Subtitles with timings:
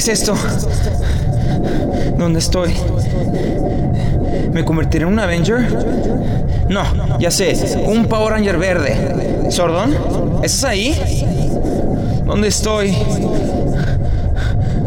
[0.00, 0.34] es esto?
[2.16, 2.74] ¿Dónde estoy?
[4.50, 5.68] ¿Me convertiré en un Avenger?
[6.70, 7.54] No, ya sé,
[7.84, 9.50] un Power Ranger verde.
[9.50, 9.94] ¿Sordón?
[10.42, 10.98] ¿Estás ahí?
[12.24, 12.96] ¿Dónde estoy?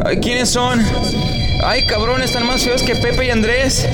[0.03, 0.81] Ay, ¿Quiénes son?
[1.63, 3.87] Ay, cabrón, están más feos que Pepe y Andrés.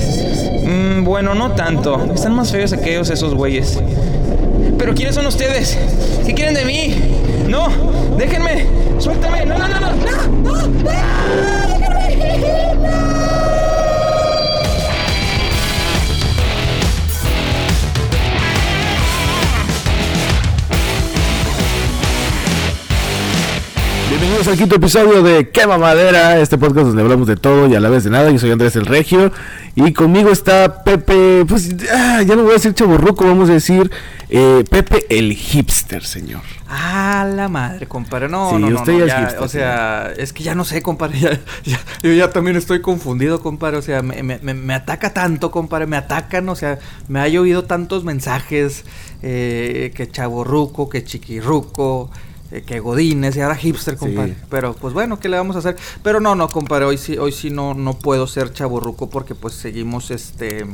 [0.63, 2.13] Mm, bueno, no tanto.
[2.13, 3.77] Están más feos aquellos esos güeyes.
[4.77, 5.77] Pero ¿quiénes son ustedes?
[6.25, 6.95] ¿Qué quieren de mí?
[7.49, 7.67] No,
[8.15, 8.67] déjenme.
[8.99, 9.43] Suéltame.
[9.43, 9.89] No, no, no, no.
[9.89, 10.89] No, no, no.
[24.09, 27.79] Bienvenidos al quinto episodio de Quema Madera, este podcast donde hablamos de todo y a
[27.79, 28.29] la vez de nada.
[28.29, 29.31] Yo soy Andrés el Regio
[29.73, 33.89] y conmigo está Pepe, pues ah, ya no voy a decir chaburruco, vamos a decir
[34.29, 36.58] eh, Pepe el hipster, señor.
[36.71, 38.29] Ah, la madre, compadre.
[38.29, 40.81] No, Sí, no, no, usted no, ya, hipster, O sea, es que ya no sé,
[40.83, 41.19] compadre.
[41.19, 43.77] ya- ya- yo ya también estoy confundido, compadre.
[43.77, 45.87] O sea, me, me- me- me ataca tanto, compadre.
[45.87, 48.85] Me atacan, o sea, me ha llovido tantos mensajes.
[49.21, 52.09] eh, que chaborruco, que chiquirruco.
[52.51, 54.33] eh, que godines y ahora hipster, compadre.
[54.33, 54.39] Sí.
[54.49, 55.75] Pero pues bueno, ¿qué le vamos a hacer?
[56.01, 59.53] Pero no, no, compadre, hoy sí, hoy sí no, no puedo ser chaborruco porque pues
[59.53, 60.65] seguimos este.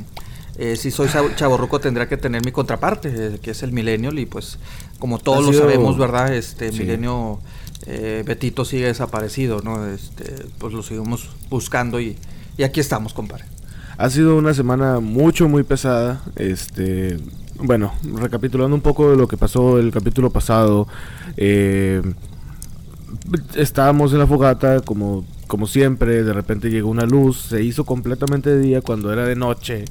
[0.58, 4.26] Eh, si soy chaborruco tendría que tener mi contraparte, eh, que es el millennial, y
[4.26, 4.58] pues
[5.00, 6.34] como todos lo sabemos, ¿verdad?
[6.34, 6.80] Este Sí.
[6.80, 7.40] milenio
[7.88, 9.86] eh, Betito sigue desaparecido, ¿no?
[9.88, 12.18] Este, pues lo seguimos buscando y,
[12.58, 13.46] y aquí estamos, compadre.
[13.98, 16.22] Ha sido una semana mucho, muy pesada.
[16.36, 17.18] Este,
[17.60, 20.88] bueno, recapitulando un poco de lo que pasó el capítulo pasado.
[21.38, 22.02] eh,
[23.56, 26.24] estábamos en la fogata, como, como siempre.
[26.24, 27.42] De repente llegó una luz.
[27.50, 29.86] Se hizo completamente de día cuando era de noche.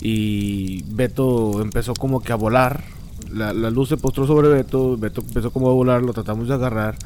[0.00, 2.84] Y Beto empezó como que a volar.
[3.32, 4.96] La, la luz se postró sobre Beto.
[4.96, 6.02] Beto empezó como a volar.
[6.02, 6.96] Lo tratamos de agarrar.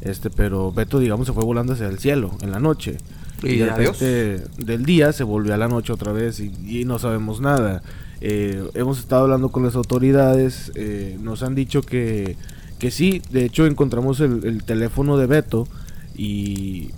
[0.00, 2.98] Este, pero Beto, digamos, se fue volando hacia el cielo en la noche.
[3.42, 3.98] Y de adiós.
[4.00, 7.82] repente, del día se volvió a la noche otra vez y, y no sabemos nada.
[8.20, 12.36] Eh, hemos estado hablando con las autoridades, eh, nos han dicho que,
[12.78, 15.68] que sí, de hecho encontramos el, el teléfono de Beto
[16.16, 16.92] y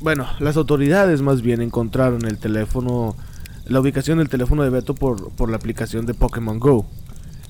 [0.00, 3.16] bueno, las autoridades más bien encontraron el teléfono,
[3.72, 6.86] la ubicación del teléfono de Beto por, por la aplicación de Pokémon Go.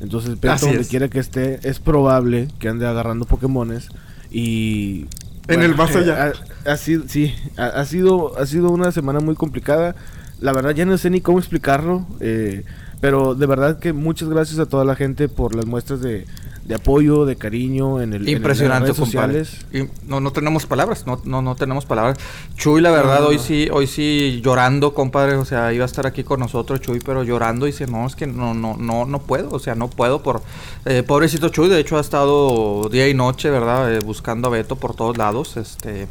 [0.00, 0.88] Entonces Beto Así donde es.
[0.88, 3.88] quiera que esté es probable que ande agarrando Pokémones
[4.30, 5.06] y
[5.48, 6.28] En el más allá.
[6.28, 6.32] eh,
[6.66, 9.94] Ha, ha sido, sí, ha, ha sido, ha sido una semana muy complicada.
[10.40, 12.64] La verdad ya no sé ni cómo explicarlo, eh,
[13.00, 16.26] pero de verdad que muchas gracias a toda la gente por las muestras de,
[16.64, 19.66] de apoyo, de cariño en el en Impresionante, las redes sociales.
[19.72, 22.18] Y no, no tenemos palabras, no, no, no tenemos palabras.
[22.54, 25.34] Chuy, la verdad, No, no, hoy sí, hoy sí llorando, compadre.
[25.36, 27.66] O sea, iba a estar aquí con nosotros, Chuy, pero llorando.
[27.66, 29.50] Y dice, no, es que no, no, no, no puedo.
[29.50, 30.42] O sea, no puedo por.
[30.84, 33.92] eh, pobrecito Chuy, de hecho, ha estado día y noche, ¿verdad?
[33.92, 35.56] Eh, buscando a Beto por todos lados.
[35.56, 36.06] Este.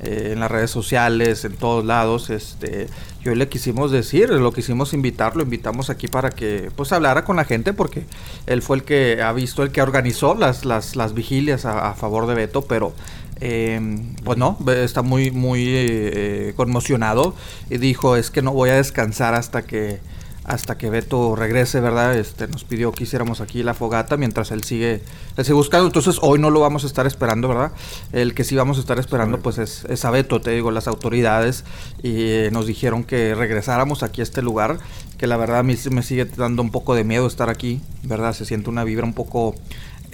[0.00, 2.88] Eh, en las redes sociales, en todos lados, este,
[3.24, 7.24] y hoy le quisimos decir, lo quisimos invitar, lo invitamos aquí para que, pues, hablara
[7.24, 8.04] con la gente, porque
[8.46, 12.26] él fue el que ha visto, el que organizó las, las, las vigilias a, favor
[12.26, 12.92] de Beto, pero,
[13.40, 13.80] eh,
[14.22, 17.34] pues no, está muy, muy eh, conmocionado
[17.70, 20.00] y dijo, es que no voy a descansar hasta que,
[20.46, 22.16] hasta que Beto regrese, ¿verdad?
[22.16, 25.02] Este, nos pidió que hiciéramos aquí la fogata mientras él sigue,
[25.36, 25.86] él buscando.
[25.86, 27.72] Entonces hoy no lo vamos a estar esperando, ¿verdad?
[28.12, 30.86] El que sí vamos a estar esperando pues es, es a Beto, te digo, las
[30.86, 31.64] autoridades
[32.00, 34.78] y eh, nos dijeron que regresáramos aquí a este lugar,
[35.18, 38.32] que la verdad a mí me sigue dando un poco de miedo estar aquí, ¿verdad?
[38.32, 39.56] Se siente una vibra un poco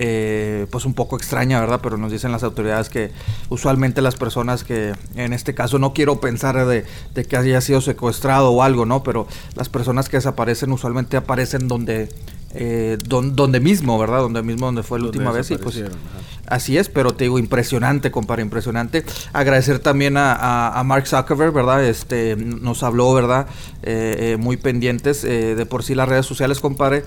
[0.05, 1.79] eh, pues un poco extraña, ¿verdad?
[1.81, 3.13] Pero nos dicen las autoridades que
[3.51, 7.81] usualmente las personas que, en este caso no quiero pensar de, de que haya sido
[7.81, 9.05] secuestrado o algo, ¿no?
[9.05, 12.09] Pero las personas que desaparecen usualmente aparecen donde,
[12.53, 14.19] eh, don- donde mismo, ¿verdad?
[14.19, 16.57] Donde mismo donde fue la Donde última vez y pues ajá.
[16.57, 19.05] Así es, pero te digo, impresionante, compadre, impresionante.
[19.33, 21.85] Agradecer también a, a- a Mark Zuckerberg, ¿verdad?
[21.85, 23.47] Este, nos habló, ¿verdad?
[23.85, 27.05] Eh, eh, muy pendientes eh, de por sí las redes sociales, compadre.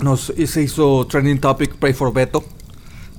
[0.00, 2.44] Eh, nos y se hizo trending topic Pray for Beto,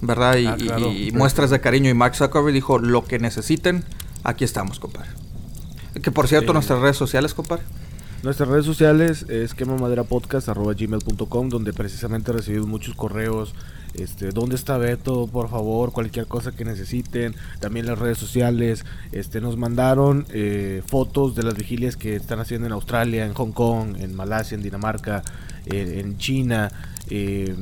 [0.01, 0.37] ¿verdad?
[0.37, 0.91] Y, Ah, y- claro.
[0.91, 1.89] y muestras de cariño.
[1.89, 3.83] Y Mark Zuckerberg dijo, lo que necesiten,
[4.23, 5.09] aquí estamos, compadre.
[6.01, 7.63] Que por cierto, nuestras redes sociales, compadre.
[8.21, 13.53] Nuestras redes sociales es quemamaderapodcast.gmail.com donde precisamente recibimos muchos correos.
[13.93, 15.27] Este, ¿Dónde está Beto?
[15.27, 17.33] Por favor, cualquier cosa que necesiten.
[17.59, 18.83] También las redes sociales.
[19.13, 23.51] Este, nos mandaron eh, fotos de las vigilias que están haciendo en Australia, en Hong
[23.51, 25.23] Kong, en Malasia, en Dinamarca,
[25.65, 26.71] eh, en China.
[27.11, 27.55] eh,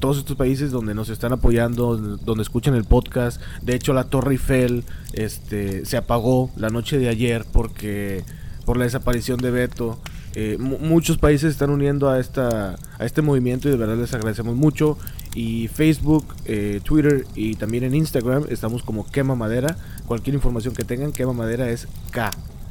[0.00, 3.40] todos estos países donde nos están apoyando, donde escuchan el podcast.
[3.62, 8.22] De hecho, la Torre Eiffel este, se apagó la noche de ayer porque
[8.64, 9.98] por la desaparición de Beto.
[10.34, 13.96] Eh, mu- muchos países se están uniendo a esta a este movimiento y de verdad
[13.96, 14.98] les agradecemos mucho
[15.34, 19.76] Y Facebook, eh, Twitter y también en Instagram estamos como Quema Madera.
[20.06, 22.30] Cualquier información que tengan, Quema Madera es K.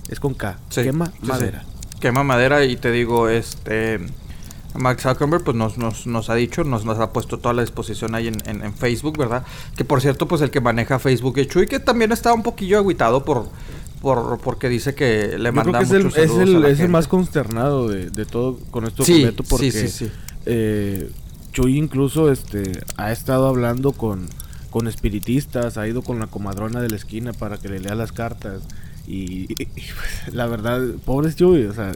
[0.10, 0.60] Es con K.
[0.84, 1.64] Quema Madera.
[2.00, 4.00] Quema Madera y te digo, este...
[4.78, 8.16] Mark Zuckerberg pues nos, nos, nos ha dicho, nos, nos, ha puesto toda la disposición
[8.16, 9.44] ahí en, en, Facebook, ¿verdad?
[9.76, 12.80] Que por cierto, pues el que maneja Facebook es Chuy, que también está un poquillo
[12.80, 13.50] aguitado por,
[14.02, 18.10] por porque dice que le manda es el, es el, es el más consternado de,
[18.10, 20.12] de, todo con esto sí, porque sí, sí, sí.
[20.46, 21.10] Eh,
[21.52, 24.28] Chuy incluso este ha estado hablando con,
[24.70, 28.12] con espiritistas, ha ido con la comadrona de la esquina para que le lea las
[28.12, 28.62] cartas.
[29.10, 31.94] Y, pues, la verdad, pobre Chuy, o sea,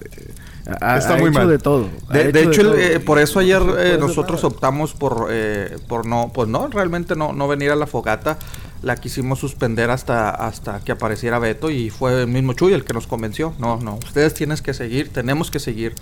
[0.79, 1.49] ha, está ha muy hecho mal.
[1.49, 1.89] de todo.
[2.09, 2.75] De, de hecho, todo.
[2.75, 7.17] el, eh, por eso ayer eh, nosotros optamos por, eh, por no, pues no, realmente
[7.17, 8.39] no, no venir a la fogata.
[8.81, 12.93] La quisimos suspender hasta, hasta que apareciera Beto y fue el mismo Chuy el que
[12.93, 13.53] nos convenció.
[13.59, 15.93] No, no, ustedes tienen que seguir, tenemos que seguir.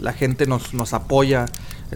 [0.00, 1.46] La gente nos, nos apoya,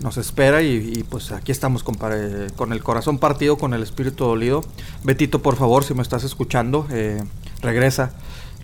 [0.03, 4.25] nos espera y, y, pues aquí estamos, compadre, con el corazón partido, con el espíritu
[4.25, 4.65] dolido.
[5.05, 7.23] Betito, por favor, si me estás escuchando, eh,
[7.61, 8.13] regresa.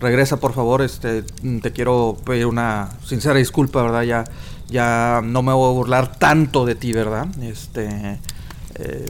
[0.01, 4.03] Regresa, por favor, este, te quiero pedir una sincera disculpa, ¿verdad?
[4.03, 4.25] Ya,
[4.69, 7.27] ya no me voy a burlar tanto de ti, ¿verdad?
[7.43, 8.21] Este,
[8.77, 9.07] eh,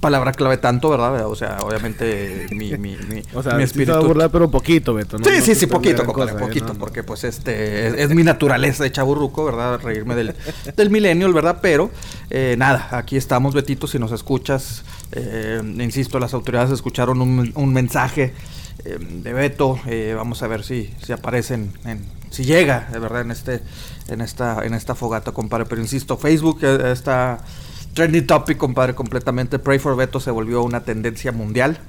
[0.00, 1.26] palabra clave tanto, ¿verdad?
[1.26, 4.94] O sea, obviamente mi, mi, mi, O sea, mi sí va a burlar, pero poquito,
[4.94, 5.18] Beto.
[5.18, 5.24] ¿no?
[5.24, 6.48] Sí, No sí, sí, poquito, gran compadre, cosa, ¿eh?
[6.48, 6.78] poquito, no.
[6.78, 9.80] porque pues este es, es mi naturaleza de chaburruco, ¿verdad?
[9.80, 10.34] Reírme del,
[10.76, 11.58] del millennial, ¿verdad?
[11.60, 11.90] Pero
[12.30, 17.72] eh, nada, aquí estamos, Betito, si nos escuchas, eh, insisto, las autoridades escucharon un, un
[17.72, 18.32] mensaje
[18.84, 23.22] eh, de Beto, eh, vamos a ver si, si aparecen, en, si llega, de verdad,
[23.22, 23.62] en este,
[24.08, 25.66] en esta, en esta fogata, compadre.
[25.66, 27.38] Pero insisto, Facebook eh, está
[27.94, 29.58] trending topic, compadre, completamente.
[29.58, 31.80] Pray for Beto se volvió una tendencia mundial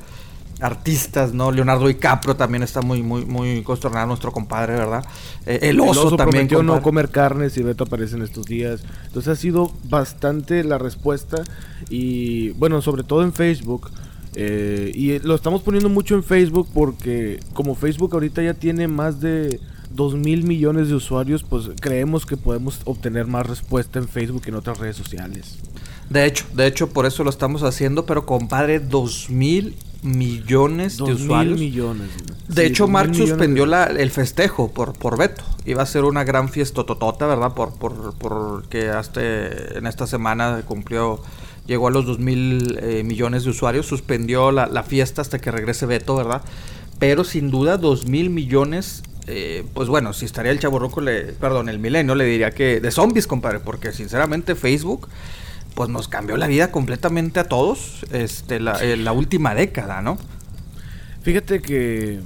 [0.61, 1.51] artistas, ¿no?
[1.51, 5.03] Leonardo DiCaprio también está muy, muy, muy consternado, nuestro compadre, ¿verdad?
[5.45, 6.47] Eh, el, oso también.
[6.47, 6.83] prometió no compadre.
[6.83, 8.83] comer carne si Beto aparece en estos días.
[9.07, 11.43] Entonces ha sido bastante la respuesta.
[11.89, 13.89] Y bueno, sobre todo en Facebook.
[14.35, 19.19] Eh, y lo estamos poniendo mucho en Facebook porque como Facebook ahorita ya tiene más
[19.19, 19.59] de
[19.93, 24.49] 2 mil millones de usuarios, pues creemos que podemos obtener más respuesta en Facebook que
[24.49, 25.57] en otras redes sociales.
[26.09, 31.03] De hecho, de hecho, por eso lo estamos haciendo, pero compadre, dos mil millones de
[31.05, 31.59] 2 usuarios.
[31.59, 32.07] millones.
[32.47, 35.43] De Sí, hecho, 2 Mark suspendió de- la, el festejo por, por Beto.
[35.65, 37.53] Iba a ser una gran fiesta totota, ¿verdad?
[37.53, 41.21] Por, por, por que hasta en esta semana cumplió,
[41.65, 43.85] llegó a los 2 mil eh, millones de usuarios.
[43.85, 46.41] Suspendió la, fiesta hasta que regrese Beto, ¿verdad?
[46.99, 49.03] Pero sin duda, 2 mil millones.
[49.27, 52.91] eh, pues bueno, si estaría el chaborroco, le, perdón, el milenio, le diría que de
[52.91, 55.07] zombies, compadre, porque sinceramente Facebook,
[55.75, 60.17] pues nos cambió la vida completamente a todos, este, la, eh, última década, ¿no?
[61.21, 62.19] Fíjate que,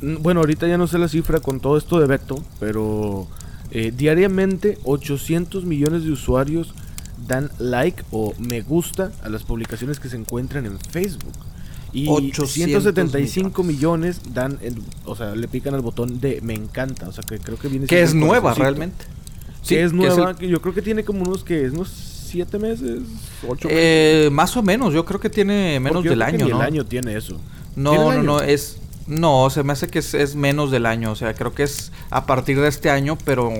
[0.00, 3.26] bueno, ahorita ya no sé la cifra con todo esto de Beto, pero
[3.94, 6.74] diariamente 800 millones de usuarios
[7.26, 11.32] dan like o me gusta a las publicaciones que se encuentran en Facebook.
[11.94, 17.08] Y 800 175 millones dan, el, o sea, le pican al botón de me encanta,
[17.08, 19.04] o sea, que creo que viene Que es nueva realmente.
[19.66, 23.02] que es nueva, que yo creo que tiene como unos que unos 7 meses,
[23.42, 23.92] 8 meses.
[24.26, 26.48] eh, más o menos, yo creo que tiene menos Porque yo del que año, ni
[26.48, 26.56] ¿no?
[26.56, 27.42] el año tiene eso.
[27.88, 28.22] ¿Tiene No, no, año?
[28.22, 28.78] no, es...
[29.06, 31.90] No, se me hace que es, es menos del año, o sea, creo que es
[32.10, 33.50] a partir de este año, pero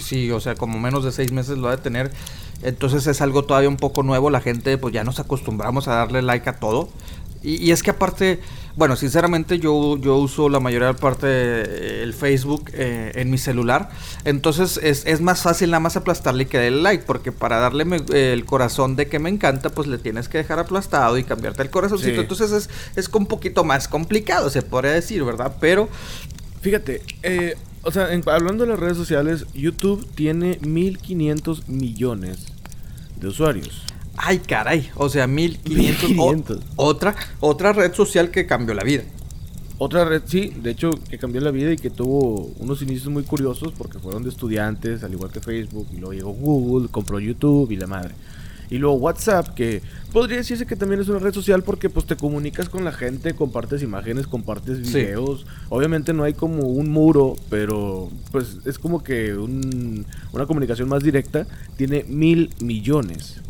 [0.00, 2.12] sí, o sea, como menos de seis meses lo ha de tener.
[2.62, 6.22] Entonces es algo todavía un poco nuevo, la gente pues ya nos acostumbramos a darle
[6.22, 6.88] like a todo.
[7.44, 8.38] Y, y es que aparte,
[8.76, 13.36] bueno, sinceramente yo, yo uso la mayoría de parte eh, el Facebook eh, en mi
[13.38, 13.90] celular.
[14.24, 17.02] Entonces es, es más fácil nada más aplastarle que el like.
[17.04, 20.38] Porque para darle me- eh, el corazón de que me encanta, pues le tienes que
[20.38, 22.14] dejar aplastado y cambiarte el corazoncito.
[22.14, 22.20] Sí.
[22.20, 25.56] Entonces es, es un poquito más complicado, se podría decir, ¿verdad?
[25.60, 25.88] Pero
[26.60, 32.46] Fíjate, eh, o sea, en- hablando de las redes sociales, YouTube tiene 1500 millones
[33.20, 33.82] de usuarios.
[34.16, 34.90] Ay, caray.
[34.96, 36.10] O sea, 1500.
[36.10, 36.58] 1500.
[36.76, 39.02] O- otra, otra red social que cambió la vida.
[39.78, 43.24] Otra red, sí, de hecho, que cambió la vida y que tuvo unos inicios muy
[43.24, 47.70] curiosos porque fueron de estudiantes, al igual que Facebook, y luego llegó Google, compró YouTube
[47.72, 48.14] y la madre.
[48.72, 52.16] Y luego WhatsApp, que podría decirse que también es una red social porque pues te
[52.16, 54.94] comunicas con la gente, compartes imágenes, compartes Sí.
[54.94, 55.44] videos.
[55.68, 61.02] Obviamente no hay como un muro, pero pues es como que un- una comunicación más
[61.02, 61.46] directa.
[61.76, 63.42] Tiene mil millones.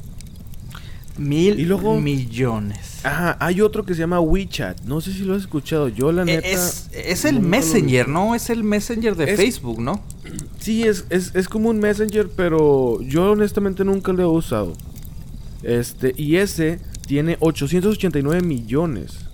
[1.19, 3.05] Mil Y luego- millones.
[3.05, 4.81] Ajá, hay otro que se llama WeChat.
[4.85, 5.88] No sé si lo has escuchado.
[5.88, 6.49] Yo la Eh, neta...
[6.49, 7.38] es, es el.
[7.41, 8.35] Messenger, ¿no?
[8.35, 10.02] Es el Messenger de Es- Facebook, ¿no?
[10.59, 14.73] Sí, es, es, es como un Messenger, pero yo honestamente nunca lo he usado.
[15.62, 19.26] Este, y ese tiene 889 millones.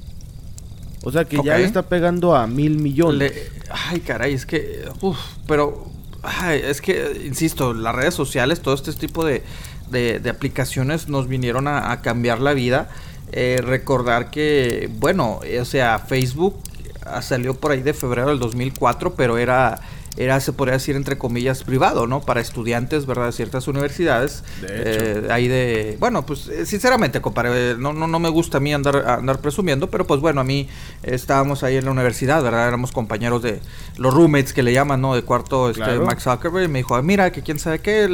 [1.03, 3.33] O sea que ya le está pegando a mil millones.
[3.33, 4.85] Le- ay, caray, es que.
[5.01, 5.87] Uf, pero.
[6.23, 9.43] ay, es que, insisto, las redes sociales, todo este tipo de,
[9.91, 12.89] de, aplicaciones nos vinieron a, cambiar la vida.
[13.31, 16.57] Eh, recordar que, bueno, o sea, Facebook
[17.05, 19.81] ah, salió por ahí de febrero del 2004, pero era
[20.19, 22.21] era, se podría decir, entre comillas, privado, ¿no?
[22.21, 23.27] Para estudiantes, ¿verdad?
[23.27, 24.43] De ciertas universidades.
[24.61, 25.05] De hecho.
[25.05, 25.97] Eh, ahí de...
[26.01, 29.89] Bueno, pues, eh, sinceramente, compadre, no, no, no me gusta a mí andar, andar presumiendo,
[29.91, 30.69] pero pues bueno, a mí
[31.05, 32.67] estábamos ahí en la universidad, ¿verdad?
[32.67, 33.61] Éramos compañeros de
[33.97, 35.15] los roommates que le llaman, ¿no?
[35.15, 38.09] De cuarto, este, Max Zuckerberg, me dijo, ah, mira, que quién sabe qué,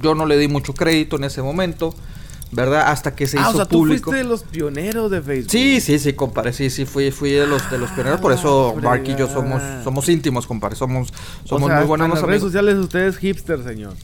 [0.00, 1.94] yo no le di mucho crédito en ese momento.
[2.52, 2.84] ¿Verdad?
[2.88, 4.10] Hasta que se ah, hizo o sea, público.
[4.10, 5.50] Tú fuiste de los pioneros de Facebook.
[5.50, 8.74] Sí, sí, sí, compadre, sí, sí, fui, fui de los de los pioneros, por eso
[8.76, 11.12] ah, Mark y yo somos somos íntimos, compadre, somos
[11.44, 13.94] somos muy buenos en las redes sociales ustedes hipster, señor.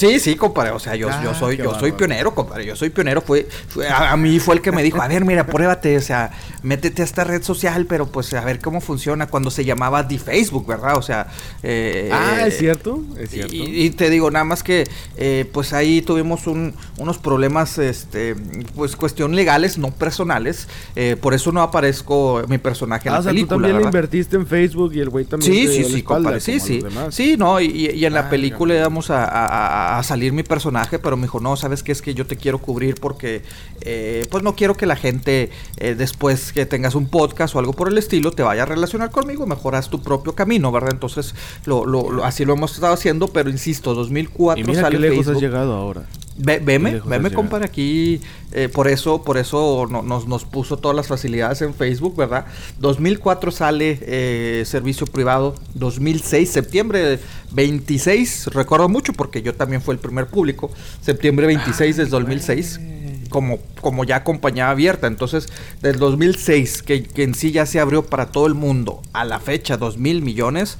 [0.00, 0.70] Sí, sí, compadre.
[0.70, 2.64] O sea, yo, yo ah, soy, yo soy pionero, compadre.
[2.64, 3.20] Yo soy pionero.
[3.20, 3.46] Fue,
[3.88, 6.30] a, mí fue el que me dijo, a ver, mira, pruébate, o sea,
[6.62, 10.18] métete a esta red social, pero pues a ver cómo funciona cuando se llamaba The
[10.18, 10.96] Facebook, ¿verdad?
[10.96, 11.26] O sea.
[11.62, 13.54] Eh, ah, es cierto, es cierto.
[13.54, 18.36] Y, te digo, nada más que, eh, pues ahí tuvimos un, unos problemas, este,
[18.74, 20.66] pues cuestión legales, no personales.
[20.96, 23.56] Eh, por eso no aparezco mi personaje en ah, la o sea, película.
[23.56, 25.52] Tú también invertiste en Facebook y el güey también.
[25.52, 26.40] Sí, sí, sí, compadre.
[26.40, 26.82] Sí, sí.
[27.10, 31.22] Sí, no, y, en la ah, película íbamos a a, salir mi personaje, pero me
[31.22, 31.92] dijo, no, ¿sabes qué?
[31.92, 33.42] Es que yo te quiero cubrir porque
[33.80, 37.72] eh, pues no quiero que la gente eh, después que tengas un podcast o algo
[37.72, 40.90] por el estilo te vaya a relacionar conmigo, mejoras tu propio camino, ¿verdad?
[40.92, 45.10] Entonces lo, lo, así lo hemos estado haciendo, pero insisto, 2004 y mira sale qué
[45.10, 46.06] lejos has llegado ahora.
[46.36, 48.20] Ve, veme, veme, compadre, aquí.
[48.52, 52.46] Eh, por eso, por eso nos, nos puso todas las facilidades en Facebook, ¿verdad?
[52.78, 55.54] 2004 sale eh, servicio privado.
[55.74, 57.18] 2006, septiembre
[57.52, 60.70] 26, recuerdo mucho porque yo también fue el primer público.
[61.02, 62.80] Septiembre 26 del 2006.
[63.28, 65.06] Como, como ya compañía abierta.
[65.06, 65.48] Entonces,
[65.82, 69.38] del 2006, que, que en sí ya se abrió para todo el mundo, a la
[69.38, 70.78] fecha, 2 mil millones.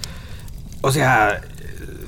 [0.80, 1.42] O sea,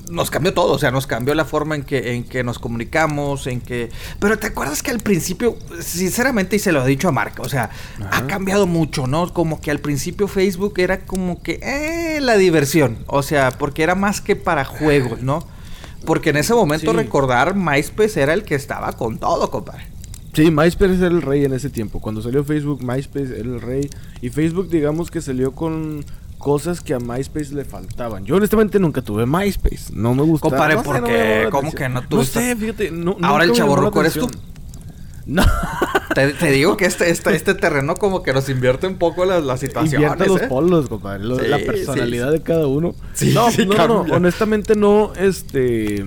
[0.08, 3.46] nos cambió todo, o sea, nos cambió la forma en que, en que nos comunicamos,
[3.46, 3.90] en que...
[4.18, 7.48] Pero te acuerdas que al principio, sinceramente, y se lo he dicho a Marca, o
[7.48, 7.70] sea,
[8.10, 9.32] ha cambiado mucho, ¿no?
[9.32, 13.94] Como que al principio Facebook era como que, eh, la diversión, o sea, porque era
[13.94, 15.46] más que para juegos, ¿no?
[16.04, 19.86] Porque en ese momento recordar, MySpace era el que estaba con todo, compadre.
[20.34, 22.00] Sí, MySpace era el rey en ese tiempo.
[22.00, 23.90] Cuando salió Facebook, MySpace era el rey.
[24.22, 26.04] Y Facebook, digamos que salió con
[26.42, 28.26] cosas que a MySpace le faltaban.
[28.26, 30.50] Yo honestamente nunca tuve MySpace, no me gustaba.
[30.50, 32.40] Compare, porque ¿cómo que no tuviste?
[32.40, 34.28] No sé, fíjate, Ahora el chaborroco eres tú.
[35.24, 35.44] No.
[36.16, 39.60] Te, digo que este, este, este terreno como que nos invierte un poco las, las
[39.60, 40.10] situaciones.
[40.10, 40.48] Invierte los ¿eh?
[40.48, 41.22] polos, compadre.
[41.22, 42.92] la personalidad de cada uno.
[43.14, 46.04] Sí, no, no, no, honestamente no, este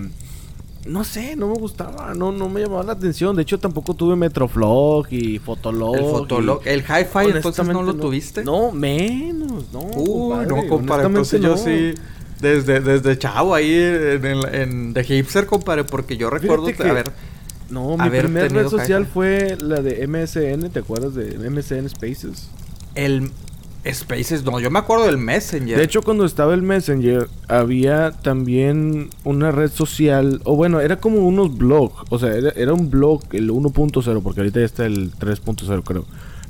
[0.86, 3.36] no sé, no me gustaba, no, no me llamaba la atención.
[3.36, 5.96] De hecho, tampoco tuve Metroflog y Fotolog.
[5.96, 8.44] El Fotolog, el Hi-Fi, entonces no lo tuviste.
[8.44, 9.80] No, menos, no.
[9.80, 11.08] Uh, no, compadre.
[11.08, 11.96] Entonces yo sí,
[12.39, 17.12] desde, desde chavo ahí en, en, de hipster, compadre, porque yo recuerdo, a ver.
[17.70, 22.50] No, mi primer red social fue la de MSN, ¿te acuerdas de MSN Spaces?
[22.94, 23.32] El
[23.94, 25.77] Spaces, no, yo me acuerdo del Messenger.
[25.77, 31.20] De hecho, cuando estaba el Messenger, había también una red social, o bueno, era como
[31.20, 35.84] unos blogs, o sea, era, un blog, el 1.0, porque ahorita ya está el 3.0
[35.84, 36.06] creo,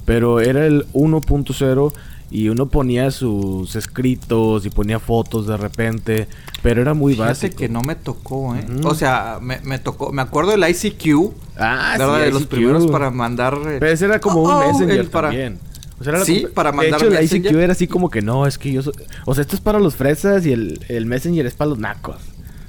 [0.06, 1.94] pero era el 1.0
[2.32, 6.28] y uno ponía sus escritos y ponía fotos de repente,
[6.64, 7.56] pero era muy Fíjate básico.
[7.58, 8.66] que no me tocó, ¿eh?
[8.84, 12.22] O sea, me, tocó, me acuerdo del ICQ, ah, ¿verdad?
[12.22, 13.58] de los primeros para mandar...
[13.62, 15.60] Pero ese era como un oh, Messenger también.
[16.00, 18.46] O sea, era sí, para mandar De hecho, la ICQ era así como que no,
[18.46, 18.82] es que yo...
[19.26, 22.18] O sea, esto es para los fresas y el, el Messenger es para los nacos.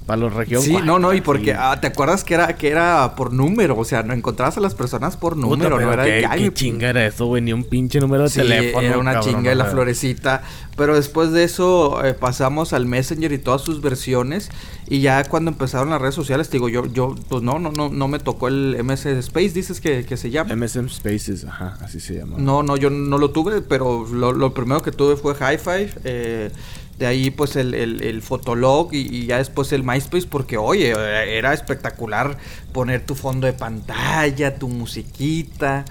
[0.07, 0.65] Para los regiones.
[0.69, 3.85] Sí, no, no, y porque ah, te acuerdas que era que era por número, o
[3.85, 7.05] sea, no encontrabas a las personas por número, no era qué, de qué chinga era
[7.05, 8.87] eso, güey, ni un pinche número de teléfono.
[8.87, 10.43] Era una chinga de la florecita.
[10.77, 14.51] Pero después de eso eh, pasamos al Messenger y todas sus versiones.
[14.89, 18.09] Y ya cuando empezaron las redes sociales, digo, yo, yo, pues no, no, no, no
[18.09, 20.55] me tocó el MS Space, dices que, que se llama.
[20.55, 22.37] MSN Spaces, ajá, así se llama.
[22.39, 26.01] No, no, yo no lo tuve, pero lo, lo primero que tuve fue Hi-Fi.
[26.05, 26.51] Eh,
[26.99, 32.39] de ahí pues el, el, Fotolog y, ya después el MySpace porque oye, era espectacular
[32.73, 35.85] poner tu fondo de pantalla, tu musiquita.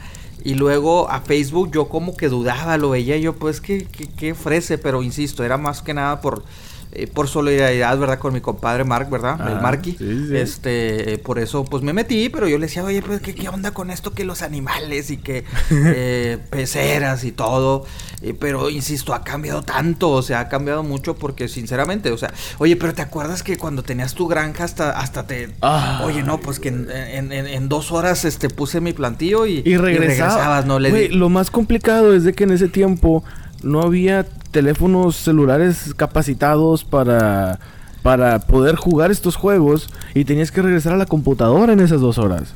[0.44, 4.78] Y luego a Facebook yo como que dudaba, lo veía yo pues que, que ofrece,
[4.78, 6.44] pero insisto, era más que nada por
[6.98, 8.20] eh, por solidaridad, ¿verdad?
[8.20, 9.38] Con mi compadre Mark, ¿verdad?
[9.50, 9.98] el Marky.
[10.34, 13.50] Este, eh, por eso, pues me metí, pero yo le decía, oye, pues, ¿qué, qué
[13.50, 17.86] onda con esto que los animales y que eh, peceras y todo?
[18.40, 22.76] pero, insisto, ha cambiado tanto, o sea, ha cambiado mucho porque, sinceramente, o sea, oye,
[22.76, 25.54] pero ¿te acuerdas que cuando tenías tu granja hasta, hasta te...
[26.04, 30.80] oye, no, pues que en, dos horas este, puse mi plantillo y, y, regresabas, ¿no?
[30.80, 33.24] Le lo más complicado es de que en ese tiempo
[33.66, 37.60] no había teléfonos celulares capacitados para
[38.02, 42.20] para poder jugar estos juegos y tenías que regresar a la computadora en esas dos
[42.20, 42.54] horas.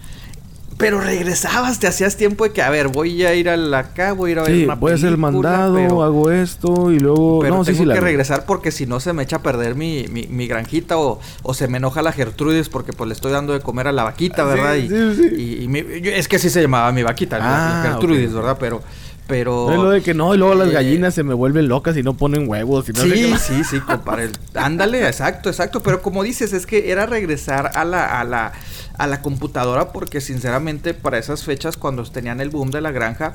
[0.78, 4.14] Pero regresabas, te hacías tiempo de que, a ver, voy a ir a la acá,
[4.14, 6.90] voy a ir a ver Sí, una voy a hacer el mandado, pero- hago esto
[6.92, 7.40] y luego...
[7.42, 10.06] Pero no, tengo sí, que regresar porque si no se me echa a perder mi,
[10.10, 13.52] mi, mi granjita o, o se me enoja la Gertrudis porque pues le estoy dando
[13.52, 14.76] de comer a la vaquita, Ah, sí, ¿verdad?
[14.76, 15.36] y, sí, sí.
[15.36, 18.32] y- y mi- yo- es que sí se llamaba mi vaquita, Ah, Gertrudis.
[18.34, 18.56] ¿verdad?
[18.58, 18.82] Pero,
[19.30, 19.72] pero...
[19.72, 22.04] Es lo de que no, y luego las Eh, gallinas se me vuelven locas y
[22.04, 24.30] no ponen huevos y no Sí, sí, sí, compadre.
[24.56, 25.82] Ándale, exacto, exacto.
[25.82, 28.52] Pero como dices, es que era regresar a la, a la,
[28.98, 33.34] a la computadora porque sinceramente para esas fechas cuando tenían el boom de la granja,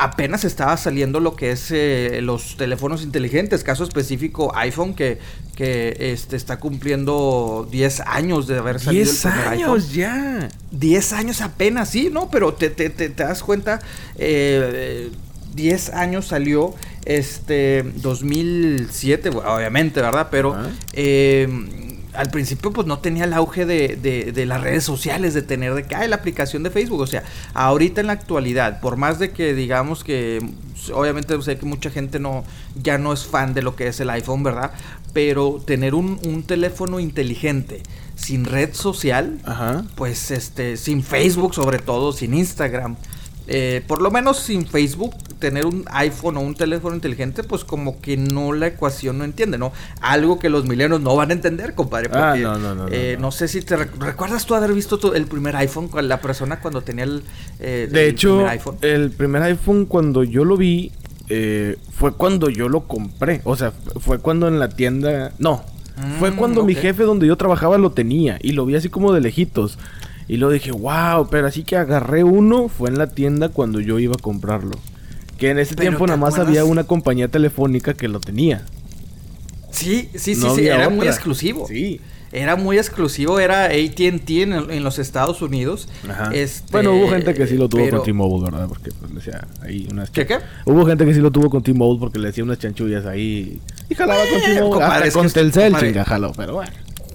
[0.00, 5.18] apenas estaba saliendo lo que es eh, los teléfonos inteligentes, caso específico iPhone que,
[5.54, 9.70] que este, está cumpliendo 10 años de haber salido el 10 primer iPhone.
[9.70, 10.48] años ya.
[10.70, 12.30] 10 años apenas, sí, ¿no?
[12.30, 13.80] Pero te, te, te, te das cuenta,
[14.16, 15.10] eh,
[15.54, 20.28] 10 años salió, este, 2007, bueno, obviamente, ¿verdad?
[20.30, 20.56] Pero
[20.92, 21.46] eh,
[22.20, 25.72] al principio pues no tenía el auge de, de, de las redes sociales, de tener
[25.72, 27.22] de que hay la aplicación de Facebook, o sea,
[27.54, 30.46] ahorita en la actualidad, por más de que digamos que,
[30.92, 32.44] obviamente sé que mucha gente no,
[32.82, 34.72] ya no es fan de lo que es el iPhone, ¿verdad?
[35.14, 37.82] Pero tener un, un teléfono inteligente
[38.16, 39.86] sin red social, Ajá.
[39.94, 42.96] pues este, sin Facebook sobre todo, sin Instagram.
[43.52, 48.00] Eh, por lo menos sin Facebook, tener un iPhone o un teléfono inteligente, pues como
[48.00, 49.72] que no la ecuación no entiende, ¿no?
[50.00, 52.10] Algo que los milenios no van a entender, compadre.
[52.12, 53.32] Ah, porque, no, no, no, no, eh, no.
[53.32, 56.60] sé si te rec- recuerdas tú haber visto tu- el primer iPhone con la persona
[56.60, 57.22] cuando tenía el,
[57.58, 58.76] eh, De el hecho, primer iPhone.
[58.82, 60.92] el primer iPhone cuando yo lo vi
[61.28, 63.40] eh, fue cuando yo lo compré.
[63.44, 65.32] O sea, fue cuando en la tienda...
[65.38, 65.62] No,
[66.18, 69.12] fue Mm, cuando mi jefe donde yo trabajaba lo tenía y lo vi así como
[69.12, 69.78] de lejitos.
[70.30, 73.98] Y lo dije, wow, pero así que agarré uno fue en la tienda cuando yo
[73.98, 74.78] iba a comprarlo.
[75.38, 76.48] Que en ese Pero, tiempo ¿te nada más acuerdas?
[76.50, 78.64] había una compañía telefónica que lo tenía.
[79.72, 81.66] Sí, sí, sí, No sí, era muy exclusivo.
[81.66, 82.00] Sí.
[82.30, 85.88] Era muy exclusivo, era AT&T en, en los Estados Unidos.
[86.08, 86.30] Ajá.
[86.32, 88.68] Este, bueno, hubo gente que sí lo tuvo pero- con T-Mobile, ¿verdad?
[88.68, 90.10] Porque pues, le decía ahí unas...
[90.10, 90.38] ¿Qué, qué?
[90.64, 93.60] Hubo gente que sí lo tuvo con T-Mobile porque le decía unas chanchullas ahí.
[93.88, 94.84] Y jalaba con T-Mobile.
[94.84, 96.30] Hasta es que con Telcel, chinga, jaló.
[96.36, 96.70] Pero bueno.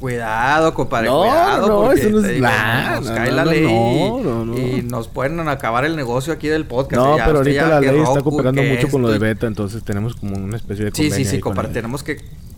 [0.05, 1.67] Cuidado, compadre, No, cuidado.
[1.67, 4.81] no, porque eso no es- te digo, nah, nos no, cae no, la ley y
[4.83, 7.01] nos pueden acabar el negocio aquí del podcast.
[7.03, 10.15] No, ya, pero ahorita la ley está cooperando mucho con lo de beta, entonces tenemos
[10.15, 12.17] como una especie de Sí, convenio sí, sí, compadre, tenemos que...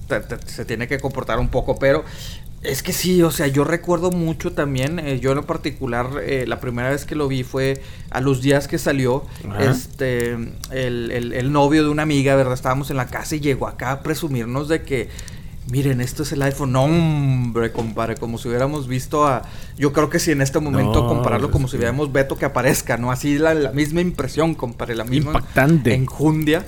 [0.10, 2.04] te- te- se tiene que comportar un poco, pero...
[2.64, 6.44] Es que sí, o sea, yo recuerdo mucho también, eh, yo en lo particular, eh,
[6.48, 9.64] la primera vez que lo vi fue a los días que salió, Ajá.
[9.72, 10.32] este,
[10.72, 12.56] el, el- el novio de una amiga, ¿verdad?
[12.56, 15.08] Estábamos en la casa y llegó acá a presumirnos de que,
[15.70, 19.44] miren, esto es el iPhone, no, hombre, compadre, como si hubiéramos visto a,
[19.78, 22.98] yo creo que si en este momento No, compararlo como si viéramos Beto que aparezca,
[22.98, 23.12] ¿no?
[23.12, 25.94] Así la, la misma impresión, compadre, la misma Impactante.
[25.94, 26.64] enjundia,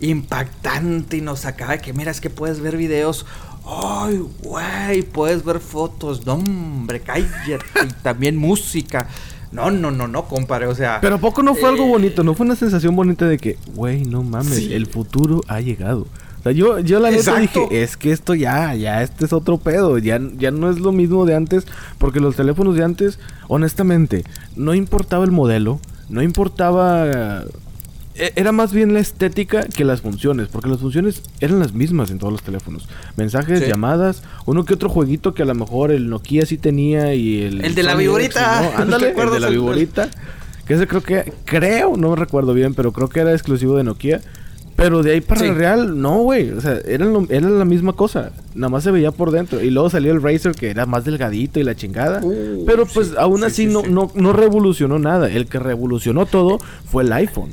[0.00, 3.26] impactante y nos acaba de que, mira, es que puedes ver videos,
[3.66, 9.08] ay, güey, puedes ver fotos, no, hombre, cállate, y también música.
[9.52, 10.98] No, no, no, no, compadre, o sea.
[11.00, 12.24] Pero ¿a poco no fue algo eh, bonito?
[12.24, 14.74] ¿No fue una sensación bonita de que, güey, no mames, Sí.
[14.74, 16.06] el futuro ha llegado?
[16.46, 19.98] Sea, yo, yo la neta dije, es que esto ya, ya, este es otro pedo,
[19.98, 21.66] ya, ya no es lo mismo de antes,
[21.98, 24.22] porque los teléfonos de antes, honestamente,
[24.54, 27.42] no importaba el modelo, no importaba...
[28.14, 32.12] e- Era más bien la estética que las funciones, porque las funciones eran las mismas
[32.12, 32.88] en todos los teléfonos.
[33.16, 33.66] Mensajes, Sí.
[33.66, 37.64] llamadas, uno que otro jueguito que a lo mejor el Nokia sí tenía y el...
[37.64, 38.62] El de la viborita.
[38.62, 38.70] ¿no?
[38.82, 40.08] Ándale, ¿Te el de la viborita.
[40.64, 43.84] Que ese creo que, creo, no me recuerdo bien, pero creo que era exclusivo de
[43.84, 44.20] Nokia.
[44.76, 45.46] Pero de ahí para Sí.
[45.46, 46.50] el real, no, güey.
[46.50, 48.30] O sea, eran lo- era la misma cosa.
[48.54, 49.62] Nada más se veía por dentro.
[49.62, 52.20] Y luego salió el Razer que era más delgadito y la chingada.
[52.22, 53.82] Uh, pero sí, pues aún sí, así sí, no.
[53.82, 55.30] No, no revolucionó nada.
[55.30, 56.58] El que revolucionó todo
[56.90, 57.50] fue el iPhone.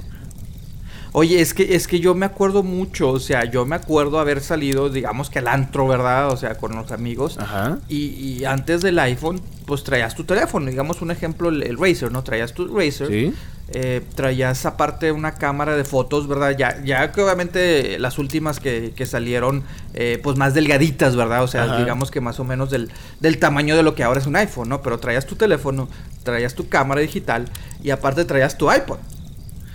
[1.15, 4.41] Oye, es que, es que yo me acuerdo mucho, o sea, yo me acuerdo haber
[4.41, 6.29] salido, digamos que al antro, ¿verdad?
[6.31, 7.37] O sea, con los amigos.
[7.39, 7.77] Ajá.
[7.87, 10.65] Y, y antes del iPhone, pues traías tu teléfono.
[10.71, 12.23] Digamos un ejemplo, el, el Razer, ¿no?
[12.23, 13.07] Traías tu Razer.
[13.09, 13.31] Sí.
[13.69, 16.55] Eh, traías aparte una cámara de fotos, ¿verdad?
[16.57, 21.43] Ya, ya que obviamente las últimas que, que salieron, eh, pues más delgaditas, ¿verdad?
[21.43, 21.79] O sea, Ajá.
[21.79, 24.69] digamos que más o menos del, del tamaño de lo que ahora es un iPhone,
[24.69, 24.81] ¿no?
[24.81, 25.87] Pero traías tu teléfono,
[26.23, 27.45] traías tu cámara digital
[27.81, 28.99] y aparte traías tu iPod.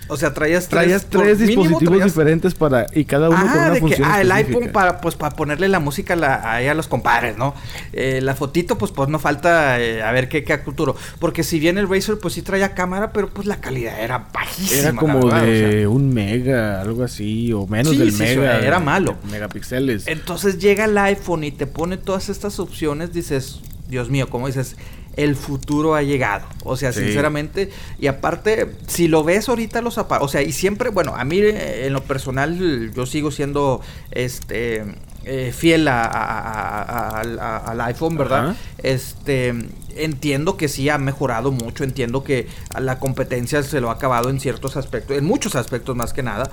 [0.09, 2.87] O sea, traías Traías por tres mínimo dispositivos traías- diferentes para.
[2.95, 4.09] Y cada uno con una de que, función.
[4.11, 4.59] ah, el específica.
[4.59, 7.55] iPhone para, pues, para ponerle la música a, la- ahí a los compadres, ¿no?
[7.93, 10.97] Eh, la fotito, pues, pues no falta eh, a ver qué, qué futuro.
[11.19, 14.81] Porque si bien el Razer, pues sí traía cámara, pero pues la calidad era bajísima.
[14.81, 15.89] Era como verdad, o de sea.
[15.89, 18.61] un mega, algo así, o menos Sí, del sí, mega.
[18.61, 19.17] era malo.
[19.31, 20.07] Megapíxeles.
[20.07, 24.77] Entonces llega el iPhone y te pone todas estas opciones, dices, Dios mío, como dices,
[25.19, 26.47] el futuro ha llegado.
[26.65, 27.01] O sea, Sí.
[27.01, 31.25] sinceramente, y aparte, si lo ves ahorita los aparatos, o sea, y siempre, bueno, a
[31.25, 34.85] mí eh, en lo personal yo sigo siendo este
[35.25, 38.51] eh, fiel a, a- a- al- iPhone, ¿verdad?
[38.51, 38.57] Ajá.
[38.79, 39.53] Este,
[39.97, 42.47] entiendo que sí ha mejorado mucho, entiendo que
[42.81, 46.51] la competencia se lo ha acabado en ciertos aspectos, en muchos aspectos más que nada,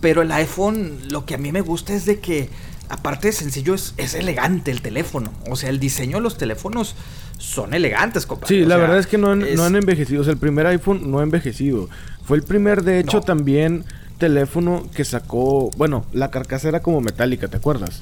[0.00, 2.48] pero el iPhone lo que a mí me gusta es de que
[2.88, 6.94] aparte de sencillo es, es elegante el teléfono, o sea, el diseño de los teléfonos
[7.44, 8.54] son elegantes, compadre.
[8.56, 10.22] Sí, o la sea, verdad es que no han, no han envejecido.
[10.22, 11.88] O sea, el primer iPhone no ha envejecido.
[12.24, 13.22] Fue el primer, de hecho, No.
[13.22, 13.84] también
[14.18, 15.70] teléfono que sacó.
[15.76, 18.00] Bueno, la carcasa era como metálica, ¿te acuerdas?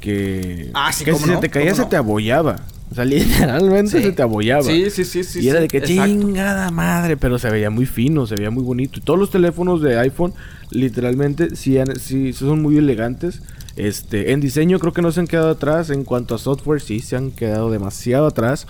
[0.00, 0.70] Que.
[0.74, 1.88] Ah, sí, que si se te caía, se no.
[1.88, 2.56] te abollaba.
[2.90, 4.02] O sea, literalmente Sí.
[4.04, 4.62] se te abollaba.
[4.62, 5.40] Sí, sí, sí, sí.
[5.40, 6.04] y era de que exacto.
[6.04, 8.98] chingada madre, pero se veía muy fino, se veía muy bonito.
[8.98, 10.34] Y todos los teléfonos de iPhone,
[10.70, 13.42] literalmente, sí, sí son muy elegantes.
[13.76, 15.90] Este, en diseño creo que no se han quedado atrás.
[15.90, 18.66] En cuanto a software, sí se han quedado demasiado atrás.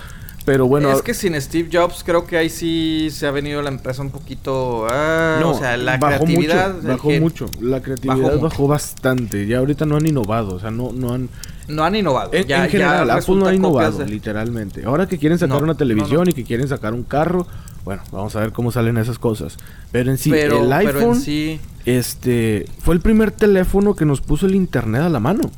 [0.47, 3.69] Pero bueno, es que sin Steve Jobs creo que ahí sí se ha venido la
[3.69, 4.87] empresa un poquito...
[4.89, 6.75] ah, no, o sea, la bajó creatividad...
[6.77, 7.47] mucho, bajó mucho.
[7.61, 9.45] La creatividad Bajó bastante.
[9.49, 11.29] Ya ahorita no han innovado, o sea, no, no han.
[11.69, 12.31] No han innovado.
[12.33, 14.85] En, ya, en general, ya Apple no ha innovado, de- literalmente.
[14.85, 16.31] Ahora que quieren sacar No, una televisión no.
[16.31, 17.47] y que quieren sacar un carro,
[17.85, 19.57] bueno, vamos a ver cómo salen esas cosas.
[19.93, 21.61] Pero en sí, pero, el pero iPhone, en sí...
[21.85, 25.51] este, fue el primer teléfono que nos puso el internet a la mano.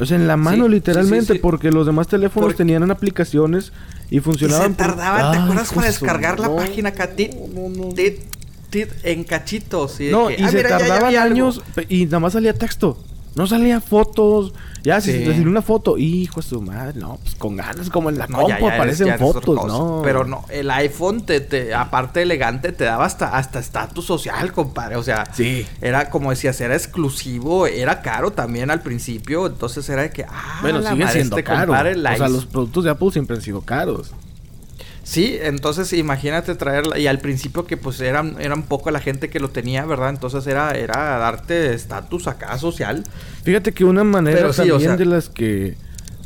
[0.00, 1.38] O sea, en la mano sí, literalmente, sí, sí.
[1.40, 3.72] porque los demás teléfonos Porque- tenían aplicaciones
[4.10, 4.70] y Y funcionaban.
[4.70, 7.10] se por- tardaban, ¿te Ay, acuerdas para descargar la página acá?
[7.10, 7.94] Tit, no, no, no.
[7.94, 8.20] tit,
[8.70, 9.98] tit, en cachitos.
[10.00, 11.34] Y No, que, y "Ah, se mira, ya- ya tardaban vi algo".
[11.34, 12.96] años y nada más salía texto.
[13.34, 14.52] No salía fotos.
[14.82, 15.18] Ya, si Sí.
[15.18, 18.18] se te salió una foto, hijo de su madre, no, pues con ganas, como en
[18.18, 20.00] la No, compu ya, aparecen eres fotos, no.
[20.04, 24.96] Pero no, el iPhone, te, te, aparte elegante, te daba hasta hasta estatus social, compadre.
[24.96, 25.66] O sea, Sí.
[25.80, 29.46] era como decías, era exclusivo, era caro también al principio.
[29.46, 31.66] Entonces era de que, ah, Bueno, sigue madre, siendo este caro.
[31.72, 34.12] compadre O sea, los productos de Apple siempre han sido caros.
[35.10, 36.98] Sí, entonces imagínate traerla.
[36.98, 40.10] Y al principio que pues eran, eran poco la gente que lo tenía, ¿verdad?
[40.10, 43.04] Entonces era, era darte estatus acá social.
[43.42, 45.78] Fíjate que una manera o también sea- de las que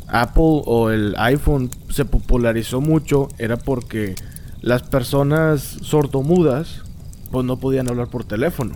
[0.09, 4.15] Apple o el iPhone se popularizó mucho era porque
[4.59, 6.81] las personas sordomudas
[7.31, 8.75] pues no podían hablar por teléfono.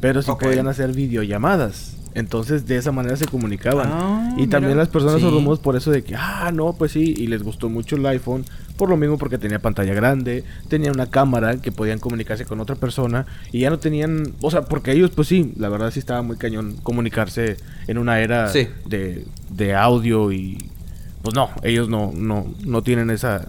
[0.00, 1.96] Pero sí podían hacer videollamadas.
[2.14, 3.88] Entonces de esa manera se comunicaban.
[3.92, 5.22] Ah, y también las personas Sí.
[5.22, 8.44] sordomudas por eso de que, ah, no, pues sí, y les gustó mucho el iPhone,
[8.76, 12.74] por lo mismo porque tenía pantalla grande, tenía una cámara que podían comunicarse con otra
[12.76, 16.22] persona y ya no tenían, o sea, porque ellos pues sí, la verdad sí estaba
[16.22, 17.56] muy cañón comunicarse
[17.86, 18.68] en una era Sí.
[18.86, 20.58] de, de audio y
[21.22, 23.46] pues no, ellos no, no, no tienen esa,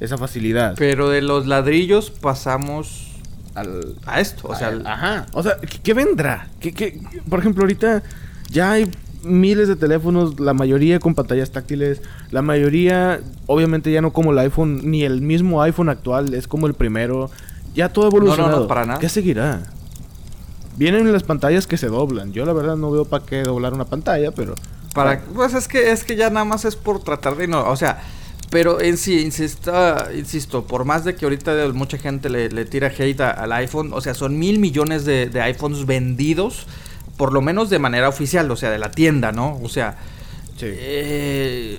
[0.00, 0.74] esa facilidad.
[0.76, 3.12] Pero de los ladrillos pasamos
[3.54, 4.48] Al- a esto.
[4.48, 5.26] O sea, al- Ajá.
[5.32, 6.48] O sea, ¿qué, qué vendrá?
[6.60, 7.00] ¿Qué, qué-
[7.30, 8.02] Por ejemplo, ahorita
[8.50, 8.90] ya hay
[9.26, 14.38] miles de teléfonos, la mayoría con pantallas táctiles, la mayoría, obviamente ya no como el
[14.38, 17.30] iPhone, ni el mismo iPhone actual, es como el primero.
[17.74, 18.66] Ya todo evolucionado.
[18.68, 18.98] para nada.
[19.00, 19.62] ¿Qué seguirá?
[20.76, 22.32] Vienen las pantallas que se doblan.
[22.32, 24.54] Yo la verdad no veo para qué doblar una pantalla, pero...
[24.94, 27.76] Para, pues es que es que ya nada más es por tratar de no, o
[27.76, 28.00] sea,
[28.48, 32.86] pero en sí, insista, insisto, por más de que ahorita mucha gente le, le tira
[32.96, 36.66] hate a- al iPhone, o sea, son mil millones de, de iPhones vendidos,
[37.16, 39.58] por lo menos de manera oficial, o sea, de la tienda, ¿no?
[39.62, 39.96] O sea,
[40.56, 40.66] Sí.
[40.68, 41.78] eh,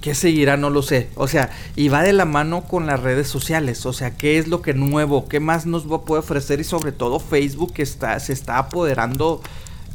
[0.00, 0.56] ¿qué seguirá?
[0.56, 1.08] No lo sé.
[1.14, 3.84] O sea, y va de la mano con las redes sociales.
[3.86, 5.28] O sea, ¿qué es lo que nuevo?
[5.28, 6.60] ¿Qué más nos va- puede ofrecer?
[6.60, 9.42] Y sobre todo Facebook que está, se está apoderando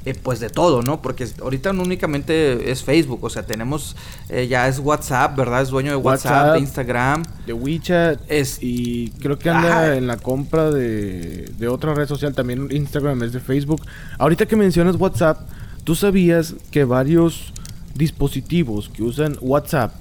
[0.06, 1.02] eh, pues de todo, ¿no?
[1.02, 3.24] Porque ahorita no únicamente es Facebook.
[3.24, 3.96] O sea, tenemos,
[4.30, 5.62] eh, ya es WhatsApp, ¿verdad?
[5.64, 6.54] Es dueño de WhatsApp, WhatsApp.
[6.54, 7.24] de Instagram.
[7.48, 9.96] De WeChat Es- y creo que anda Ajá.
[9.96, 13.82] en la compra de, de otra red social, también Instagram es de Facebook.
[14.20, 15.40] Ahorita que mencionas WhatsApp,
[15.84, 17.52] ¿tú sabías que varios
[17.96, 19.94] dispositivos que usan WhatsApp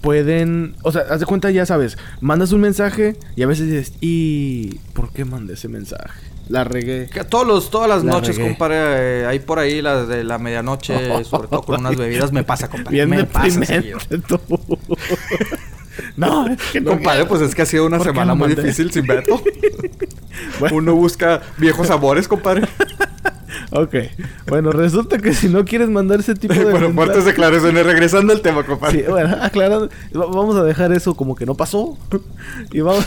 [0.00, 3.92] pueden, o sea, haz de cuenta, ya sabes, mandas un mensaje y a veces dices,
[4.00, 6.29] ¿y por qué mandé ese mensaje?
[6.50, 7.06] La regué.
[7.06, 8.48] Que todos los, todas las La noches, regué.
[8.48, 12.42] compadre, eh, ahí por ahí, las de la medianoche, sobre todo con unas bebidas, me
[12.42, 12.90] pasa, compadre.
[12.96, 13.60] Bien me pasa
[16.16, 16.90] no, es que no.
[16.92, 19.40] Compadre, pues es que ha sido una ¿Por qué semana muy difícil sin Beto.
[20.58, 20.76] Bueno.
[20.76, 22.66] Uno busca viejos amores, compadre.
[23.70, 23.94] Ok.
[24.46, 27.84] Bueno, resulta que si no quieres mandar ese tipo de bueno, fuertes declaraciones.
[27.86, 29.04] Regresando al tema, Sí, compadre.
[29.08, 31.98] bueno, aclarando, va- vamos a dejar eso como que no pasó.
[32.72, 33.06] Y vamos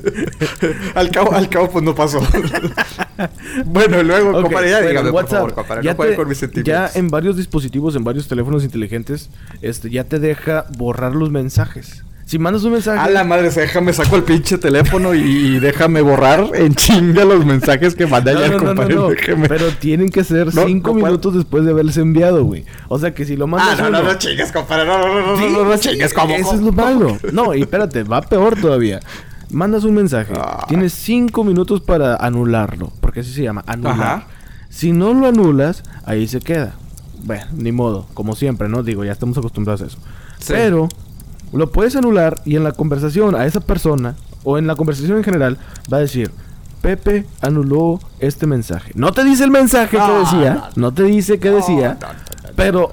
[0.94, 2.20] al, cabo, al cabo, pues no pasó.
[3.64, 5.82] bueno, luego, Ok, compadre, ya bueno, dígame, por WhatsApp, favor, compadre.
[5.84, 6.96] ya no te- con mis Ya sentimientos.
[6.96, 9.30] en varios dispositivos, en varios teléfonos inteligentes,
[9.62, 12.02] este ya te deja borrar los mensajes.
[12.26, 15.60] Si mandas un mensaje, A la madre, se déjame saco el pinche teléfono y, y
[15.60, 18.94] déjame borrar en chinga los mensajes que mandé No, ayer, no, no, no, compadre.
[19.36, 22.64] no, pero tienen que ser No, cinco no minutos después de haberles enviado, güey.
[22.88, 24.86] O sea que si lo mandas Ah, no, no, uno- no chingues, compadre.
[24.86, 26.34] No, no, no, no, Sí, no, no chingues, ¿cómo?
[26.34, 27.16] Eso es lo malo.
[27.32, 28.98] No, y espérate, va peor todavía.
[29.50, 30.32] Mandas un mensaje.
[30.36, 30.64] Ah.
[30.66, 32.90] Tienes cinco minutos para anularlo.
[33.00, 33.92] Porque así se llama, anular.
[34.00, 34.26] Ajá.
[34.68, 36.74] Si no lo anulas, ahí se queda.
[37.22, 38.82] Bueno, ni modo, como siempre, ¿no?
[38.82, 39.98] Digo, ya estamos acostumbrados a eso.
[40.40, 40.52] Sí.
[40.52, 40.88] Pero
[41.56, 45.24] lo puedes anular y en la conversación a esa persona, o en la conversación en
[45.24, 45.58] general,
[45.92, 46.30] va a decir,
[46.80, 48.92] Pepe anuló este mensaje.
[48.94, 51.98] No te dice el mensaje que No, decía, no, te dice qué decía,
[52.54, 52.92] pero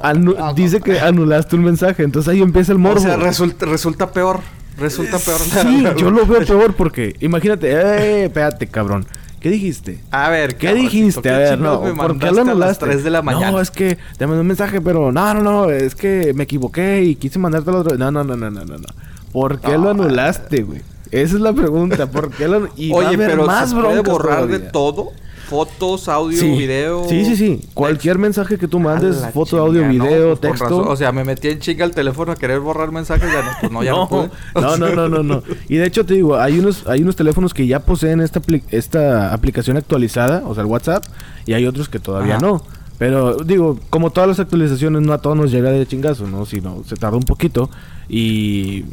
[0.56, 2.04] dice que anulaste un mensaje.
[2.04, 3.00] Entonces ahí empieza el morbo.
[3.00, 4.40] O sea, resulta, resulta peor.
[4.78, 5.40] Resulta peor.
[5.40, 9.06] Sí, yo lo veo peor porque, imagínate, eh, espérate, cabrón.
[9.44, 10.00] ¿Qué dijiste?
[10.10, 11.30] A ver, ¿Qué cabroncito, dijiste?
[11.30, 12.86] A ¿qué ver, no, me ¿por qué lo a las anulaste?
[12.86, 13.52] 3 de la mañana?
[13.52, 17.04] No, es que te mandé un mensaje, pero no, no, no, es que me equivoqué
[17.04, 17.98] y quise mandarte al otro.
[17.98, 18.78] No, no, no, no, no, no.
[18.78, 18.88] no.
[19.34, 20.82] ¿Por qué lo anulaste, güey?
[21.12, 23.76] Esa es la pregunta, ¿por qué lo y va a Oye, haber pero más se
[23.76, 25.12] puede broncas borrar de todo.
[25.54, 26.50] Fotos, audio, Sí.
[26.58, 27.08] video.
[27.08, 27.62] Sí, sí, sí.
[27.76, 30.64] Cualquier mensaje que tú mandes, foto, audio, no, video, pues texto.
[30.66, 30.86] razón.
[30.88, 33.30] O sea, me metí en chinga el teléfono a querer borrar mensajes.
[33.32, 34.10] Ya no, pues no, ya no,
[34.56, 35.44] no, no, no, no, no.
[35.70, 38.64] Y de hecho te digo, hay unos, hay unos teléfonos que ya poseen esta, apli-
[38.72, 41.06] esta aplicación actualizada, o sea, el WhatsApp,
[41.46, 42.46] y hay otros que todavía Ajá.
[42.48, 42.64] no.
[42.98, 46.48] Pero digo, como todas las actualizaciones, no a todos nos llega de chingazo, ¿no?
[46.48, 47.70] Sino se tarda un poquito.
[48.10, 48.86] Y.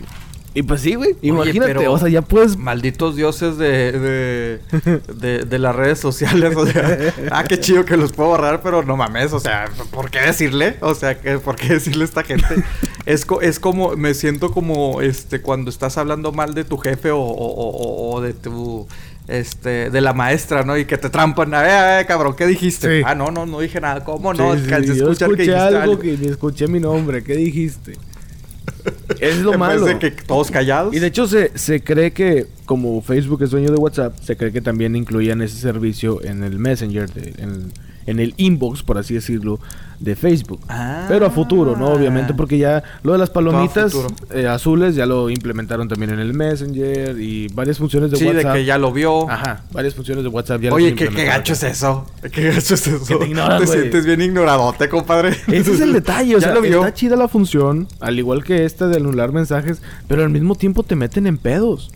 [0.52, 1.14] Y pues sí, güey.
[1.22, 2.56] Imagínate, pero- o sea, ya puedes.
[2.56, 4.60] Malditos dioses de, de,
[5.14, 6.56] de, de las redes sociales.
[6.56, 6.98] O sea,
[7.30, 9.32] ah, qué chido que los puedo borrar, pero no mames.
[9.32, 10.76] O sea, ¿por qué decirle?
[10.80, 12.46] O sea, ¿qué- ¿por qué decirle a esta gente?
[13.06, 17.10] Es, co- es como, me siento como este cuando estás hablando mal de tu jefe
[17.10, 18.86] o, o- o- o de tu.
[19.26, 20.76] Este, de la maestra, ¿no?
[20.76, 21.54] Y que te trampan.
[21.54, 22.98] A ver, a ver, cabrón, ¿qué dijiste?
[22.98, 23.02] Sí.
[23.06, 24.02] Ah, no, no, no dije nada.
[24.04, 24.54] ¿Cómo no?
[24.54, 25.98] Sí, sí, yo que escuché dijiste algo algo.
[26.00, 27.22] que ni escuché mi nombre.
[27.22, 27.96] ¿Qué dijiste?
[29.20, 29.84] Es lo En malo.
[29.84, 30.94] vez de que todos callados.
[30.94, 34.52] Y de hecho se, se cree que, como Facebook es dueño de WhatsApp, se cree
[34.52, 37.72] que también incluían ese servicio en el Messenger, de- en,
[38.10, 39.58] en el inbox, por así decirlo,
[39.98, 40.60] de Facebook.
[40.68, 41.04] Ah.
[41.08, 41.88] Pero a futuro, ¿no?
[41.88, 43.94] Obviamente, porque ya lo de las palomitas
[44.32, 48.30] eh, azules ya lo implementaron también en el Messenger y varias funciones de sí, de
[48.36, 48.54] WhatsApp.
[48.54, 49.28] que ya lo vio.
[49.30, 51.38] Ajá, varias funciones de WhatsApp ya Oye, ¿qué, qué implementaron.
[51.40, 52.06] gacho es eso?
[52.32, 53.04] ¿Qué gacho es eso?
[53.06, 53.66] Te güey.
[53.66, 55.36] sientes bien ignoradote, compadre.
[55.48, 56.78] Ese es el detalle, o Ya sea, lo vio.
[56.80, 60.82] está chida la función, al igual que esta de anular mensajes, pero al mismo tiempo
[60.82, 61.90] te meten en pedos.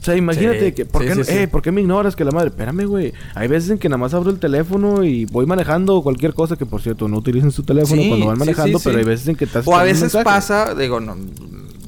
[0.00, 2.16] O sea, imagínate Sí, que, ¿por, sí, qué, eh, ¿por qué me ignoras?
[2.16, 3.12] Que la madre, espérame, güey.
[3.34, 6.64] Hay veces en que nada más abro el teléfono y voy manejando cualquier cosa, que
[6.64, 9.66] por cierto, no utilicen su teléfono cuando van manejando, pero hay veces en que estás
[9.68, 11.16] O a veces pasa, digo, no,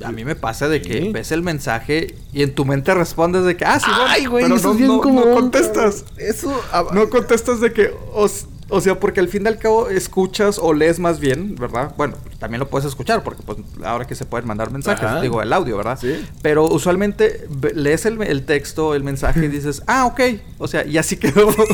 [0.04, 3.56] a mí me pasa de que ves el mensaje y en tu mente respondes de
[3.56, 6.04] que, ah, sí, bueno, Ay, güey, pero eso no, es bien no- no contestas.
[6.18, 6.52] Eso,
[6.92, 10.58] No contestas de que, o, s- o sea, porque al fin y al cabo escuchas
[10.60, 11.92] o lees más bien, ¿verdad?
[11.96, 15.20] Bueno, también lo puedes escuchar porque pues ahora que se pueden mandar mensajes, Ajá.
[15.20, 15.98] digo, el audio, ¿verdad?
[16.00, 16.24] Sí.
[16.40, 20.20] Pero usualmente lees el, el texto, el mensaje y dices, ah, ok,
[20.58, 21.48] o sea, y así quedó.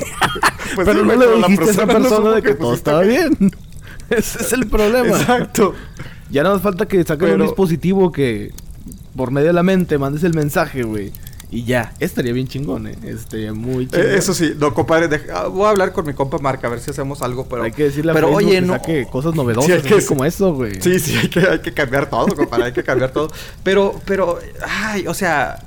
[0.74, 3.08] Pues pero sí, no le la dijiste a esa persona de que todo estaba que-
[3.08, 3.36] bien.
[4.10, 5.16] Ese es el problema.
[5.18, 5.74] Exacto.
[6.30, 8.52] Ya nada más falta que saquen un dispositivo que
[9.16, 11.10] por medio de la mente mandes el mensaje, güey.
[11.50, 12.98] Y ya, estaría bien chingón, eh.
[13.04, 14.06] Estaría muy chingón.
[14.06, 16.70] Eh, eso sí, no, compadre, deja- ah, voy a hablar con mi compa Marca a
[16.70, 17.62] ver si hacemos algo, pero...
[17.62, 18.72] hay que decirle a pero Facebook oye, que no...
[18.74, 20.80] saque cosas novedosas, Sí, que- como eso, güey.
[20.82, 23.30] Sí, sí, hay que, hay que cambiar todo, compadre, hay que cambiar todo.
[23.62, 25.58] Pero, pero, ay, o sea,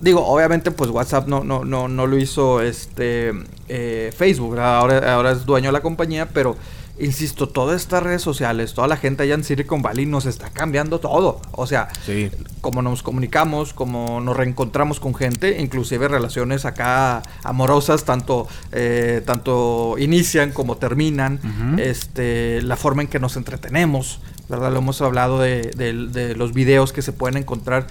[0.00, 3.32] digo, obviamente, pues WhatsApp no, no, no, no lo hizo este
[3.68, 4.78] eh, Facebook, ¿verdad?
[4.78, 6.56] ahora, ahora es dueño de la compañía, pero
[6.98, 11.00] insisto, todas estas redes sociales, toda la gente allá en Silicon Valley nos está cambiando
[11.00, 11.40] todo.
[11.52, 12.30] O sea, Sí.
[12.60, 19.96] cómo nos comunicamos, cómo nos reencontramos con gente, inclusive relaciones acá amorosas, tanto, eh, tanto
[19.98, 21.40] inician como terminan,
[21.78, 24.70] este, la forma en que nos entretenemos, ¿verdad?
[24.72, 27.86] Lo hemos hablado de, de- de los videos que se pueden encontrar,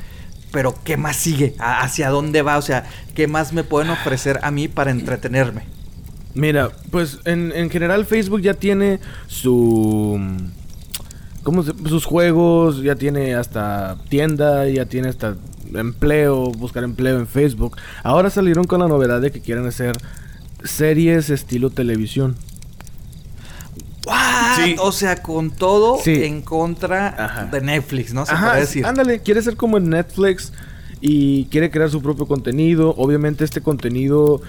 [0.52, 1.56] pero ¿qué más sigue?
[1.60, 2.58] ¿A- ¿Hacia dónde va?
[2.58, 2.86] O sea,
[3.16, 5.66] ¿qué más me pueden ofrecer a mí para entretenerme?
[6.36, 10.19] Mira, pues en, en general Facebook ya tiene su...
[11.43, 15.36] ¿Cómo se- sus juegos, ya tiene hasta tienda, ya tiene hasta
[15.74, 17.78] empleo, buscar empleo en Facebook.
[18.04, 19.96] Ahora salieron con la novedad de que quieren hacer
[20.63, 22.36] series estilo televisión.
[24.06, 24.56] ¿What?
[24.63, 24.76] Sí.
[24.80, 26.24] O sea, con todo Sí.
[26.24, 27.46] en contra Ajá.
[27.46, 28.26] de Netflix, ¿no?
[28.26, 28.86] Se Ajá, puede decir.
[28.86, 30.52] ándale, quiere ser como en Netflix
[31.02, 32.93] y quiere crear su propio contenido.
[32.98, 34.41] Obviamente este contenido,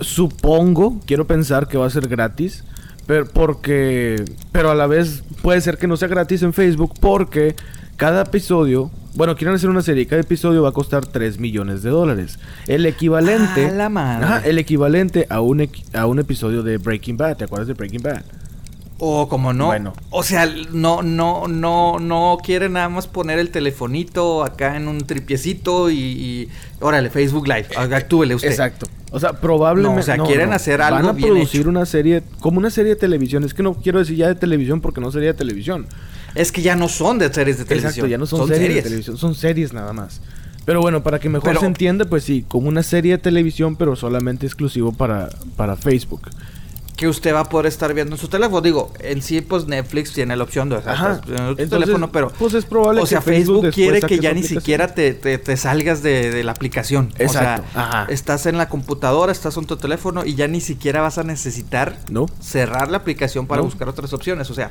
[0.00, 2.64] supongo, quiero pensar que va a ser gratis.
[3.06, 7.54] Pero porque, pero a la vez puede ser que no sea gratis en Facebook porque
[7.96, 11.90] cada episodio, bueno, quieren hacer una serie, cada episodio va a costar 3 millones de
[11.90, 12.38] dólares.
[12.66, 14.24] El equivalente, ¡A la madre!
[14.24, 17.36] Ajá, el equivalente a un, a un episodio de Breaking Bad.
[17.36, 18.24] ¿Te acuerdas de Breaking Bad?
[18.98, 19.66] O como no.
[19.66, 19.92] Bueno.
[20.10, 24.98] O sea, no, no, no, no quiere nada más poner el telefonito acá en un
[24.98, 26.48] tripiecito y, y
[26.80, 28.48] órale, Facebook Live, actúele usted.
[28.48, 28.86] Exacto.
[29.14, 29.94] O sea, probablemente.
[29.94, 31.70] No, o sea, quieren hacer algo Van a bien producir hecho.
[31.70, 33.44] una serie, como una serie de televisión.
[33.44, 35.86] Es que no quiero decir ya de televisión porque no sería de televisión.
[36.34, 37.90] Es que ya no son de series de televisión.
[37.90, 40.20] Exacto, ya no son, series, de televisión, son series nada más.
[40.64, 43.76] Pero bueno, para que mejor Pero- se entienda, pues sí, como una serie de televisión,
[43.76, 46.22] pero solamente exclusivo para, para Facebook.
[46.96, 48.60] Que usted va a poder estar viendo en su teléfono.
[48.60, 51.20] Digo, en sí, pues Netflix tiene la opción de Ajá.
[51.26, 52.30] pues, en tu teléfono, pero.
[52.38, 55.38] pues es probable O sea, que Facebook Facebook, quiere que ya ni siquiera te, te-
[55.38, 57.12] te salgas de, de la aplicación.
[57.18, 58.06] Exacto, O sea, ajá.
[58.10, 61.98] estás en la computadora, estás en tu teléfono y ya ni siquiera vas a necesitar
[62.10, 62.26] ¿No?
[62.40, 63.64] cerrar la aplicación para No.
[63.66, 64.48] buscar otras opciones.
[64.50, 64.70] O sea,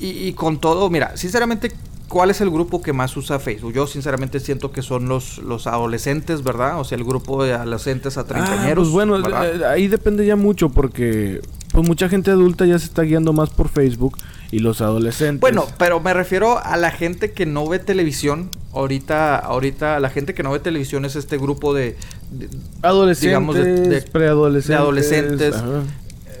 [0.00, 1.72] y, y con todo, mira, sinceramente,
[2.08, 3.72] ¿cuál es el grupo que más usa Facebook?
[3.72, 6.80] Yo sinceramente siento que son los, los adolescentes, ¿verdad?
[6.80, 8.84] O sea, el grupo de adolescentes a Ah, treintañeros.
[8.88, 9.54] pues bueno, ¿verdad?
[9.60, 11.40] eh, ahí depende ya mucho porque
[11.72, 14.18] pues mucha gente adulta ya se está guiando más por Facebook
[14.50, 15.40] y los adolescentes.
[15.40, 18.48] Bueno, pero me refiero a la gente que no ve televisión.
[18.72, 21.96] Ahorita, ahorita la gente que no ve televisión es este grupo de,
[22.32, 22.48] de-
[22.82, 25.54] adolescentes, digamos, de- de- preadolescentes, de adolescentes.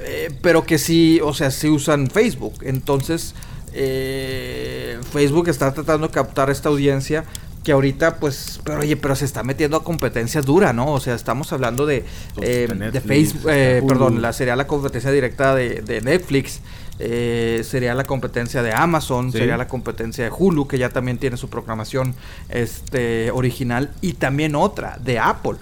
[0.02, 2.54] eh, pero que sí, o sea, sí usan Facebook.
[2.62, 3.34] Entonces,
[3.72, 7.24] eh, Facebook está tratando de captar esta audiencia
[7.64, 10.92] que ahorita, pues, pero oye, pero se está metiendo a competencia dura, ¿no?
[10.92, 12.04] O sea, estamos hablando de,
[12.40, 16.60] eh, de Netflix, Facebook, eh, perdón, la sería la competencia directa de, de Netflix.
[17.02, 19.38] eh, sería la competencia de Amazon, Sí.
[19.38, 22.14] sería la competencia de Hulu, que ya también tiene su programación
[22.50, 25.56] este, original, y también otra, de Apple.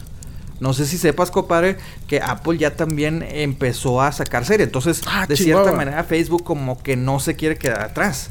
[0.61, 4.65] No sé si sepas, compadre, que Apple ya también empezó a sacar serie.
[4.65, 5.63] Entonces, Ah, de Chihuahua.
[5.65, 8.31] cierta manera, Facebook como que no se quiere quedar atrás.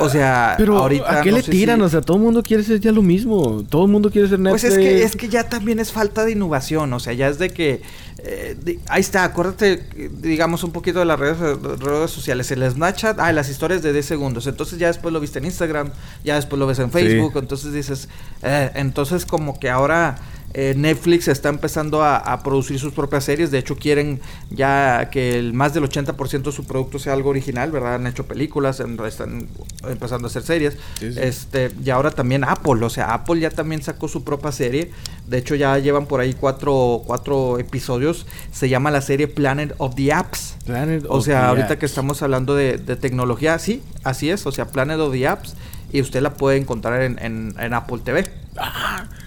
[0.00, 1.20] O sea, Pero ahorita.
[1.20, 1.78] ¿a qué no le tiran?
[1.78, 3.64] si- O sea, todo el mundo quiere ser ya lo mismo.
[3.70, 4.62] Todo el mundo quiere ser Netflix.
[4.62, 7.38] Pues es que, es que ya también es falta de innovación, o sea, ya es
[7.38, 7.80] de que,
[8.18, 9.82] eh, ahí está, acuérdate,
[10.20, 14.04] digamos, un poquito de las redes, redes sociales, el Snapchat, ah, las historias de 10
[14.04, 15.90] segundos, entonces ya después lo viste en Instagram,
[16.22, 18.08] ya después lo ves en Facebook, entonces dices,
[18.42, 20.16] eh, entonces como que ahora
[20.54, 25.38] eh, Netflix está empezando a, a producir sus propias series, de hecho quieren ya que
[25.38, 27.96] el más del 80% de su producto sea algo original, ¿verdad?
[27.96, 29.48] Han hecho películas, en- están
[29.88, 31.18] empezando a hacer series, Sí, sí.
[31.20, 34.90] este, y ahora también Apple, o sea, Apple ya también sacó su propia serie.
[35.26, 38.26] De hecho, ya llevan por ahí cuatro, cuatro episodios.
[38.50, 40.56] Se llama la serie Planet of the Apps.
[40.64, 41.76] Planet O of sea, the ahorita Apps.
[41.80, 44.46] que estamos hablando de, de tecnología, sí, así es.
[44.46, 45.54] O sea, Planet of the Apps.
[45.92, 48.24] Y usted la puede encontrar en, en- en Apple TV.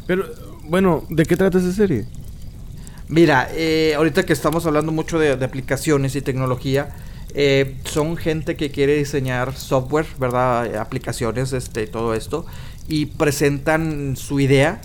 [0.08, 0.26] Pero,
[0.64, 2.06] bueno, ¿de qué trata esa serie?
[3.08, 6.96] Mira, eh, ahorita que estamos hablando mucho de, aplicaciones y tecnología,
[7.34, 10.66] eh, son gente que quiere diseñar software, ¿verdad?
[10.66, 12.46] Eh, Aplicaciones, este, todo esto,
[12.88, 14.82] y presentan su idea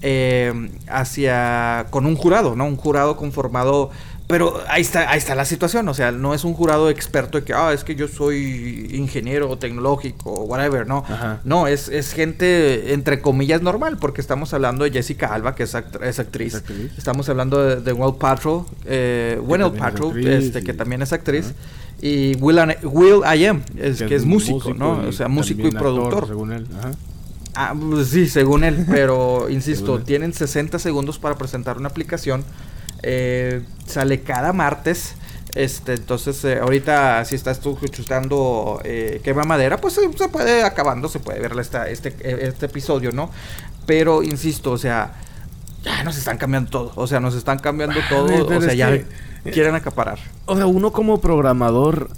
[0.00, 2.66] eh, hacia con un jurado, ¿no?
[2.66, 3.90] Un jurado conformado,
[4.28, 7.44] pero ahí está, ahí está la situación, o sea, no es un jurado experto de
[7.44, 10.98] que, ah, es que yo soy ingeniero tecnológico, whatever, ¿no?
[11.08, 11.40] Ajá.
[11.44, 15.74] No, es, es gente, entre comillas, normal, porque estamos hablando de Jessica Alba, que es,
[15.74, 16.54] act- es actriz.
[16.54, 16.92] Es actriz.
[16.98, 21.54] Estamos hablando de, de Will Patrol, eh, es Paltrow, actriz este, que también es actriz.
[22.00, 25.08] Y Will, An- Will I Am, es, que, es músico, ¿no?
[25.08, 26.26] O sea, músico y actor, productor.
[26.28, 26.66] según él.
[26.78, 26.90] Ajá.
[27.54, 32.44] Ah, pues sí, según él, pero insisto, tienen 60 segundos para presentar una aplicación.
[33.02, 35.14] Eh, sale cada martes.
[35.54, 40.62] Este, entonces, eh, ahorita si estás tú chutando eh, quema madera, pues eh, se puede
[40.62, 43.30] acabando, se puede ver esta, este, eh, este episodio, ¿no?
[43.86, 45.14] Pero insisto, o sea,
[45.82, 46.92] ya nos están cambiando todo.
[46.96, 48.46] O sea, nos están cambiando todo.
[48.46, 49.06] pero O sea, ya que-
[49.50, 50.18] quieren acaparar.
[50.46, 52.10] O sea, uno como programador,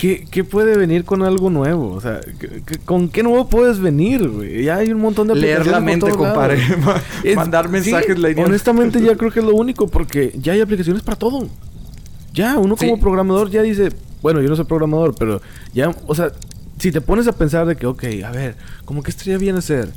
[0.00, 1.92] ¿qué, qué puede venir con algo nuevo?
[1.92, 4.64] O sea, ¿qué- qué- ¿con qué nuevo puedes venir, güey?
[4.64, 6.58] Ya hay un montón de Leer la aplicaciones por mente, todos compadre.
[7.24, 11.02] Es- Mandar mensajes sí, honestamente ya creo que es lo único porque ya hay aplicaciones
[11.02, 11.46] para todo.
[12.32, 13.00] Ya, uno como Sí.
[13.00, 13.90] programador ya dice,
[14.22, 15.40] bueno, yo no soy programador, pero
[15.74, 16.30] ya, o sea,
[16.78, 19.90] si te pones a pensar de que, ok, a ver, ¿cómo que estaría bien hacer?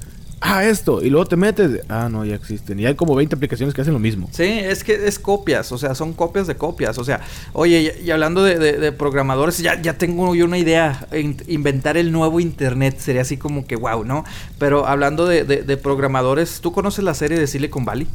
[0.45, 2.77] Ah, esto, y luego te metes, ah, no, ya existen.
[2.77, 4.27] Y hay como 20 aplicaciones que hacen lo mismo.
[4.33, 6.97] Sí, es que es copias, o sea, son copias de copias.
[6.97, 7.21] O sea,
[7.53, 11.07] oye, y, y hablando de, de- de programadores, ya, ya tengo yo una idea.
[11.13, 14.25] in- inventar el nuevo Internet sería así como que wow, ¿no?
[14.59, 15.45] Pero hablando de,
[15.77, 18.05] programadores, ¿tú conoces la serie de Silicon Valley?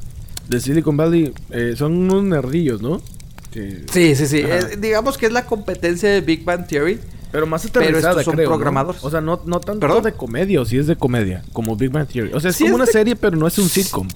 [0.48, 3.00] De Silicon Valley, eh, son unos nerdillos, ¿no?
[3.90, 4.40] Sí, sí, sí.
[4.40, 6.98] Es- digamos que es la competencia de Big Bang Theory.
[7.30, 8.56] Pero más Pero aterrizada, estos son creo, ¿no?
[8.56, 9.04] programadores.
[9.04, 10.02] O sea, no, no tanto ¿Perdón?
[10.04, 12.32] de comedia, o si es de comedia, como Big Bang Theory.
[12.32, 14.08] O sea, es Sí como es una de- serie, pero no es un sitcom.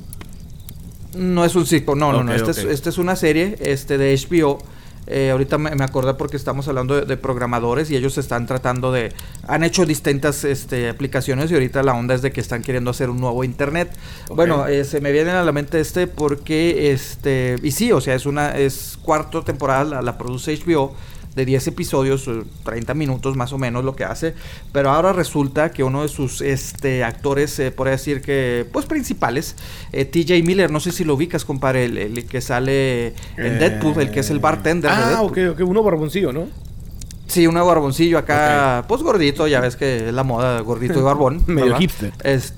[1.16, 2.32] No es un sitcom, no, no, no.
[2.32, 4.58] Esta, es, esta es una serie este, de HBO.
[5.08, 8.92] Eh, ahorita me, me acordé porque estamos hablando de, de programadores y ellos están tratando
[8.92, 9.12] de...
[9.48, 13.10] Han hecho distintas este, aplicaciones y ahorita la onda es de que están queriendo hacer
[13.10, 13.94] un nuevo internet.
[14.28, 16.92] Bueno, eh, se me viene a la mente este porque...
[16.92, 18.56] este Y sí, o sea, es una...
[18.56, 20.94] Es cuarto temporada, la, la produce HBO
[21.34, 24.34] de 10 episodios, eh, 30 minutos más o menos lo que hace,
[24.72, 29.56] pero ahora resulta que uno de sus este actores, eh, por decir que, pues principales,
[29.92, 34.00] eh, TJ Miller, no sé si lo ubicas, compadre, el, el que sale en Deadpool,
[34.00, 35.48] el que es el bartender de Ah, Deadpool.
[35.48, 36.48] ok, ok, uno barboncillo, ¿no?
[37.28, 41.42] Sí, un barboncillo acá, pues gordito, ya ves que es la moda, gordito y barbón.
[41.46, 42.12] Medio hipster.
[42.22, 42.52] Es,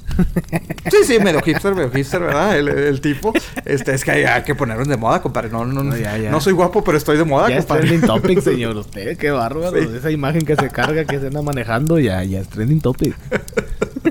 [0.90, 2.58] Sí, sí, medio hipster, medio hipster, ¿verdad?
[2.58, 3.32] El, el tipo.
[3.64, 5.48] Este, es que hay, hay que ponernos de moda, compadre.
[5.50, 6.30] No, no, No, ya, ya.
[6.30, 7.88] no soy guapo, pero estoy de moda, Ya es compadre.
[7.88, 8.76] trending topic, señor.
[8.76, 9.72] Usted, qué bárbaro.
[9.80, 9.88] Sí.
[9.96, 13.16] Esa imagen que se carga, que se anda manejando, ya, ya es trending topic.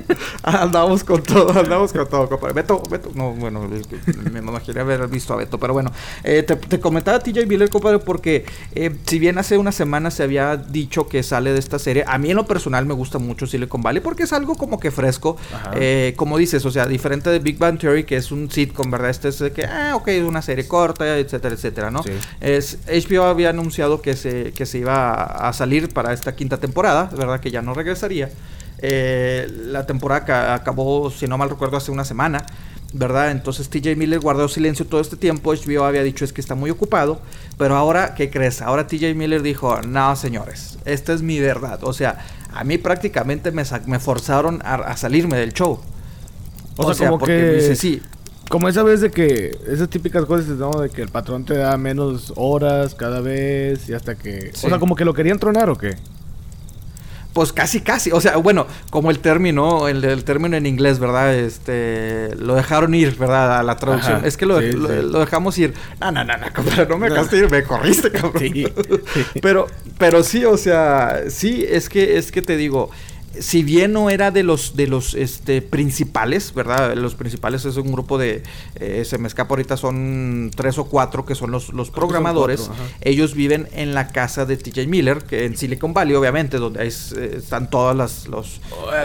[0.42, 2.54] Andamos con todo, andamos con todo, compadre.
[2.54, 3.68] Beto, Beto, no, bueno,
[4.30, 5.92] me imaginé haber visto a Beto, pero bueno,
[6.22, 10.22] eh, te, te comentaba TJ Miller, compadre, porque eh, si bien hace una semana se
[10.22, 13.46] había dicho que sale de esta serie, a mí en lo personal me gusta mucho
[13.46, 15.36] Silicon Valley porque es algo como que fresco,
[15.74, 19.10] eh, como dices, o sea, diferente de Big Bang Theory, que es un sitcom, ¿verdad?
[19.10, 22.02] Este es de que, ah, ok, es una serie corta, etcétera, etcétera, ¿no?
[22.02, 22.10] Sí.
[22.40, 26.58] Es, HBO había anunciado que se, que se iba a, a salir para esta quinta
[26.58, 27.40] temporada, ¿verdad?
[27.40, 28.30] Que ya no regresaría.
[28.86, 32.44] Eh, la temporada ca- acabó, si no mal recuerdo, hace una semana,
[32.92, 33.30] ¿verdad?
[33.30, 35.52] Entonces TJ Miller guardó silencio todo este tiempo.
[35.54, 37.20] HBO había dicho es que está muy ocupado.
[37.56, 38.60] Pero ahora, ¿qué crees?
[38.62, 41.82] Ahora TJ Miller dijo, no, señores, esta es mi verdad.
[41.82, 42.18] O sea,
[42.52, 45.80] a mí prácticamente me, me forzaron a, a salirme del show.
[46.76, 47.52] O, sea, como porque que.
[47.54, 48.02] dice, sí,
[48.50, 49.56] Como esa vez de que.
[49.68, 50.70] Esas típicas cosas, ¿no?
[50.72, 54.50] De que el patrón te da menos horas cada vez y hasta que.
[54.54, 54.66] Sí.
[54.66, 55.96] O sea, como que lo querían tronar o qué.
[57.34, 58.12] Pues casi, casi.
[58.12, 61.34] O sea, bueno, como el término, el, el término en inglés, ¿verdad?
[61.34, 63.58] Este, lo dejaron ir, ¿verdad?
[63.58, 64.18] A la traducción.
[64.18, 64.94] Ajá, es que lo, sí, lo- sí.
[65.02, 65.74] lo dejamos ir.
[66.00, 68.40] No, no, no, no, compadre, no me dejaste ir, me corriste, cabrón.
[68.40, 68.66] Sí.
[69.42, 69.66] pero,
[69.98, 72.90] pero sí, o sea, sí, es que, es que te digo,
[73.40, 76.94] si bien no era de los, de los, este, principales, ¿verdad?
[76.94, 78.42] Los principales es un grupo de,
[78.76, 82.00] eh, se me escapa ahorita, son tres o cuatro que son los, los que son
[82.00, 82.62] programadores.
[82.62, 82.84] cuatro.
[83.00, 87.12] Ellos viven en la casa de TJ Miller, que en Silicon Valley, obviamente, donde es,
[87.12, 88.60] eh, están todas las, los,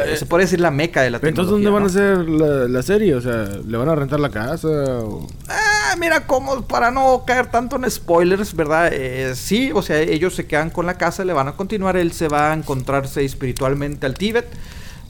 [0.06, 2.82] eh, se puede decir la meca de la Entonces, ¿dónde van a hacer la, la
[2.84, 3.16] serie?
[3.16, 4.68] O sea, ¿le van a rentar la casa?
[4.68, 5.28] O...
[5.48, 8.90] Ah, mira, como para no caer tanto en spoilers, ¿verdad?
[8.92, 12.12] Eh, sí, o sea, ellos se quedan con la casa, le van a continuar, él
[12.12, 14.48] se va a encontrarse espiritualmente al Tíbet,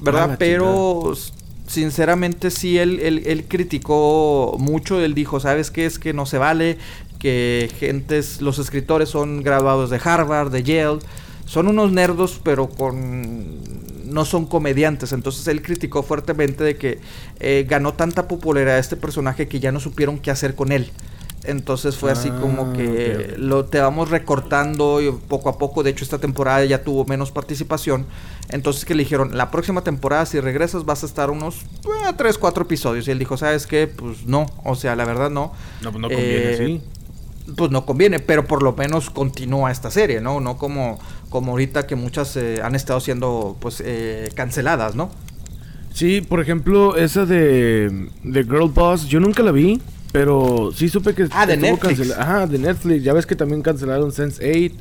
[0.05, 0.27] Ah, ¿verdad?
[0.27, 1.13] la Pero
[1.67, 5.85] sinceramente sí, él, él, él criticó mucho, él dijo, ¿sabes qué?
[5.85, 6.77] Es que no se vale,
[7.19, 10.99] que gentes, los escritores son graduados de Harvard, de Yale,
[11.45, 13.59] son unos nerdos, pero con
[14.05, 15.13] no son comediantes.
[15.13, 16.99] Entonces él criticó fuertemente de que
[17.39, 20.91] eh, ganó tanta popularidad este personaje que ya no supieron qué hacer con él.
[21.45, 25.83] Entonces fue así como Ah, que lo te vamos recortando y poco a poco.
[25.83, 28.05] De hecho, esta temporada ya tuvo menos participación.
[28.49, 31.61] Entonces que le dijeron, la próxima temporada si regresas vas a estar unos
[32.17, 33.07] 3, 4 episodios.
[33.07, 33.87] Y él dijo, ¿sabes qué?
[33.87, 34.47] Pues no.
[34.65, 35.53] O sea, la verdad no.
[35.81, 36.81] No, pues no conviene, Eh, sí.
[37.55, 40.39] Pues no conviene, pero por lo menos continúa esta serie, ¿no?
[40.39, 45.09] No como, como ahorita que muchas eh, han estado siendo pues eh, canceladas, ¿no?
[45.91, 49.81] Sí, por ejemplo, esa de, de Girl Boss, yo nunca la vi,
[50.11, 52.11] pero sí supe que Ah, de Netflix.
[52.17, 53.03] Ajá, de Netflix.
[53.03, 54.73] Ya ves que también cancelaron Sense8.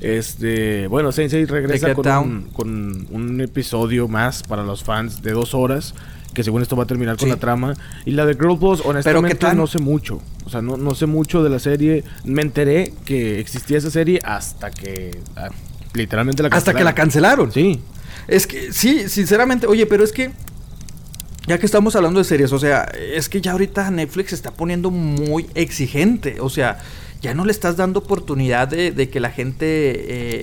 [0.00, 5.32] Este, bueno, Sense8 regresa Get con un, con un episodio más para los fans de
[5.32, 5.92] dos horas,
[6.34, 7.74] que según esto va a terminar con la trama.
[8.04, 10.20] Y la de Girl Boss, honestamente, no sé mucho.
[10.44, 12.04] O sea, no, no sé mucho de la serie.
[12.24, 15.48] Me enteré que existía esa serie hasta que ah,
[15.94, 17.46] literalmente la Hasta que la cancelaron.
[17.50, 17.52] cancelaron.
[17.52, 17.80] Sí.
[18.28, 20.30] Es que, sí, sinceramente, oye, pero es que,
[21.48, 24.50] ya que estamos hablando de series, o sea, es que ya ahorita Netflix se está
[24.52, 26.78] poniendo muy exigente, o sea,
[27.22, 29.66] ya no le estás dando oportunidad de, de que la gente,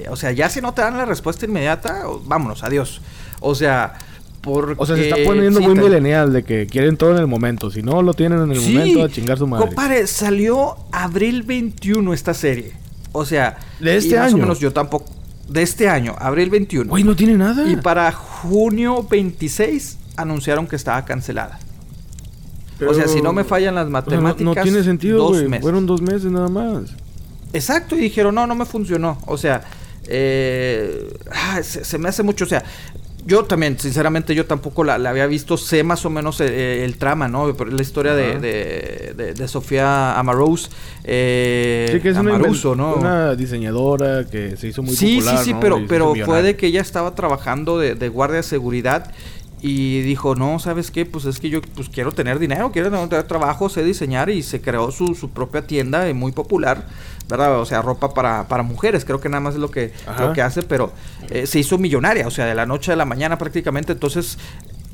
[0.04, 3.02] eh, o sea, ya si no te dan la respuesta inmediata, vámonos, adiós.
[3.40, 3.94] O sea,
[4.42, 4.74] porque...
[4.78, 7.72] O sea, se está poniendo sí, muy milenial de que quieren todo en el momento.
[7.72, 9.68] Si no lo tienen en el Sí, momento, a chingar su madre.
[9.68, 12.74] Compadre, salió abril 21 esta serie.
[13.12, 14.36] O sea, ¿De y este más año?
[14.36, 15.06] o menos yo tampoco.
[15.48, 16.90] De este año, abril 21.
[16.90, 17.70] Güey, no tiene nada.
[17.70, 21.60] Y para junio 26 anunciaron que estaba cancelada.
[22.78, 25.62] Pero- o sea, si no me fallan las no- matemáticas, no, tiene sentido, dos meses.
[25.62, 26.94] Fueron dos meses nada más.
[27.54, 29.18] Exacto, y dijeron, no, no me funcionó.
[29.28, 29.64] O sea,
[30.08, 32.64] eh, ah, se, se me hace mucho, o sea,
[33.26, 36.98] yo también, sinceramente, yo tampoco la, la había visto, sé más o menos eh, el,
[36.98, 37.56] trama, ¿no?
[37.56, 40.70] Pero La historia de, de, de- de Sofía Amarose.
[41.06, 42.94] Eh, sí, que es una, Amoruso, inven- ¿no?
[42.96, 45.38] una diseñadora que se hizo muy sí, popular.
[45.40, 45.60] sí, sí, ¿no?
[45.60, 49.12] pero, pero fue de que ella estaba trabajando de, de guardia de seguridad
[49.68, 51.06] y dijo, no, ¿sabes qué?
[51.06, 54.62] Pues es que yo pues quiero tener dinero, quiero tener trabajo, sé diseñar y se
[54.62, 56.86] creó su, su propia tienda eh, muy popular,
[57.28, 57.60] ¿verdad?
[57.60, 60.28] O sea, ropa para, para mujeres, creo que nada más es lo que, Ajá.
[60.28, 60.92] lo que hace, pero
[61.30, 64.38] eh, se hizo millonaria, o sea, de la noche a la mañana prácticamente, entonces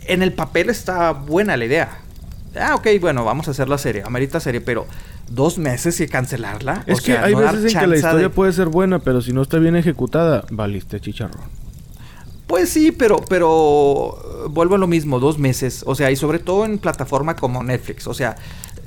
[0.07, 1.97] en el papel está buena la idea.
[2.59, 4.85] Ah, ok, bueno, vamos a hacer la serie, amerita serie, pero
[5.29, 6.83] dos meses y cancelarla.
[6.85, 8.99] Es o que sea, hay no veces en que la historia de- puede ser buena,
[8.99, 11.60] pero si no está bien ejecutada, valiste chicharrón.
[12.51, 15.83] Pues sí, pero, pero eh, vuelvo a lo mismo, dos meses.
[15.87, 18.05] O sea, y sobre todo en plataforma como Netflix.
[18.07, 18.35] O sea,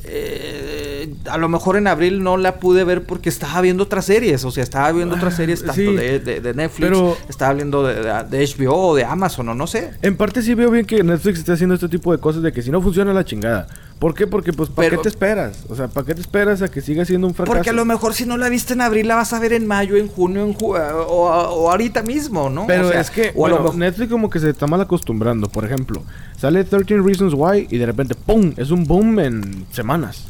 [0.07, 4.45] eh, a lo mejor en abril no la pude ver porque estaba viendo otras series.
[4.45, 5.97] O sea, estaba viendo otras series tanto sí.
[5.97, 9.55] de, de- de Netflix, Pero- estaba viendo de, de- de HBO o de Amazon o
[9.55, 9.93] no sé.
[10.03, 12.63] En parte sí veo bien que Netflix esté haciendo este tipo de cosas de que
[12.63, 13.67] si no funciona la chingada.
[13.99, 14.27] ¿Por qué?
[14.27, 15.65] Porque pues ¿para qué te esperas?
[15.69, 17.55] O sea, ¿para qué te esperas a que siga siendo un fracaso?
[17.55, 19.67] Porque a lo mejor si no la viste en abril la vas a ver en
[19.67, 20.77] mayo, en junio, en ju-
[21.09, 22.67] o, o ahorita mismo, ¿no?
[22.67, 25.49] Pero O sea, es que o bueno, Netflix como que se está mal acostumbrando.
[25.49, 26.03] Por ejemplo,
[26.37, 28.53] sale 13 Reasons Why y de repente ¡pum!
[28.59, 30.25] Es un boom en semanas.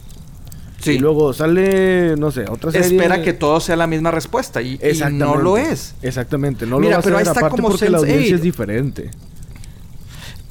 [0.81, 2.87] sí, Y luego sale, no sé, otra serie.
[2.97, 5.95] espera que todo sea la misma respuesta y, y no lo es.
[6.03, 8.01] Exactamente, no Mira, lo pero a ahí ver está aparte como porque la Sense8.
[8.03, 9.11] audiencia es diferente.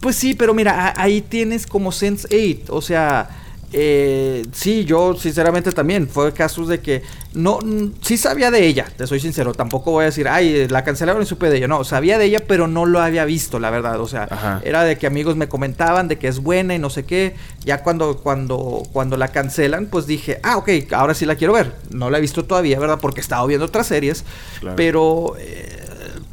[0.03, 3.29] Pues sí, pero mira, ahí tienes como Sense 8, o sea,
[3.75, 7.01] eh, sí, yo sinceramente también, fue casos de que
[7.33, 7.57] no,
[8.01, 11.25] sí sabía de ella, te soy sincero, tampoco voy a decir, ay, la cancelaron y
[11.25, 14.07] supe de ella, no, sabía de ella, pero no lo había visto, la verdad, o
[14.07, 14.61] sea, Ajá.
[14.63, 17.35] era de que amigos me comentaban de que es buena y no sé qué,
[17.65, 21.73] ya cuando, cuando, cuando la cancelan, pues dije, ah, ok, ahora sí la quiero ver,
[21.91, 22.99] no la he visto todavía, ¿verdad?
[23.01, 24.25] Porque he estado viendo otras series,
[24.59, 24.75] Claro.
[24.75, 25.33] pero...
[25.39, 25.79] eh,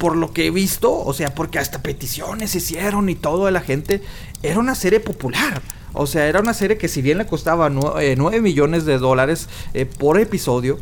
[0.01, 3.61] por lo que he visto, o sea, porque hasta peticiones hicieron y todo de la
[3.61, 4.03] gente,
[4.43, 5.61] era una serie popular.
[5.93, 9.85] O sea, era una serie que si bien le costaba 9 millones de dólares eh,
[9.85, 10.79] por episodio,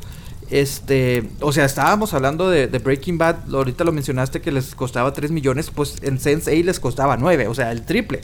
[0.50, 5.12] este, o sea, estábamos hablando de, de Breaking Bad, ahorita lo mencionaste que les costaba
[5.12, 8.20] 3 millones, pues en Sense8 les costaba 9, o sea, el triple.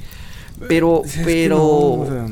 [0.68, 1.56] Pero, que pero...
[1.56, 2.26] no, o sea,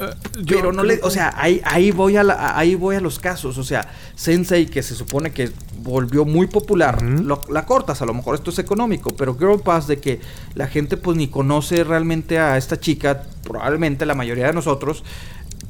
[0.00, 3.00] eh, yo Pero no le, o sea, ahí, ahí voy a la- ahí voy a
[3.00, 8.00] los casos, o sea, Sensei que se supone que volvió muy popular, lo- la cortas,
[8.02, 10.20] a lo mejor esto es económico, pero Girl Pass de que
[10.54, 15.04] la gente pues ni conoce realmente a esta chica, probablemente la mayoría de nosotros,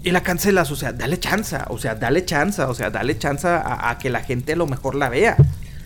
[0.02, 3.46] y la cancelas, o sea, dale chance, o sea, dale chance, o sea, dale chance
[3.46, 5.36] a, a que la gente a lo mejor la vea.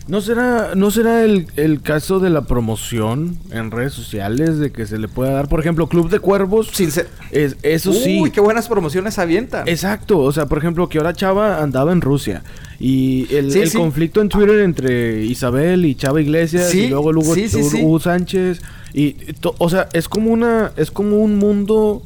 [0.07, 4.85] ¿No será, no será el, el caso de la promoción en redes sociales de que
[4.85, 6.69] se le pueda dar, por ejemplo, Club de Cuervos?
[6.73, 8.19] Sin ser- Es, eso sí.
[8.21, 9.67] Uy, qué buenas promociones avientan.
[9.67, 12.43] Exacto, o sea, por ejemplo, que ahora Chava andaba en Rusia
[12.79, 13.77] y el, Sí, el sí.
[13.79, 18.61] conflicto en Twitter entre Isabel y Chava Iglesias Sí, y luego Hugo, Sánchez
[18.93, 22.03] y to- o sea, es como una es como un mundo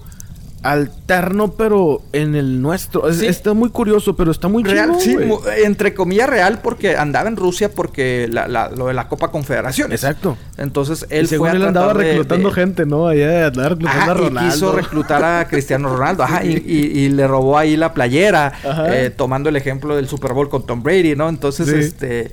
[0.61, 3.11] alterno pero en el nuestro.
[3.13, 3.25] Sí.
[3.25, 5.15] Está muy curioso, pero está muy Real, sí,
[5.63, 10.03] entre comillas real porque andaba en Rusia porque la, la- lo de la Copa Confederaciones.
[10.03, 10.37] Exacto.
[10.57, 13.07] Entonces Él y según fue a él andaba de- reclutando de- gente, ¿no?
[13.07, 14.53] Allá andaba reclutando Ajá, a y Ronaldo.
[14.53, 18.51] quiso reclutar a Cristiano Ronaldo, ajá, y, y- y le robó ahí la playera,
[18.89, 21.29] eh, tomando el ejemplo del Super Bowl con Tom Brady, ¿no?
[21.29, 21.75] Entonces, Sí.
[21.75, 22.31] este,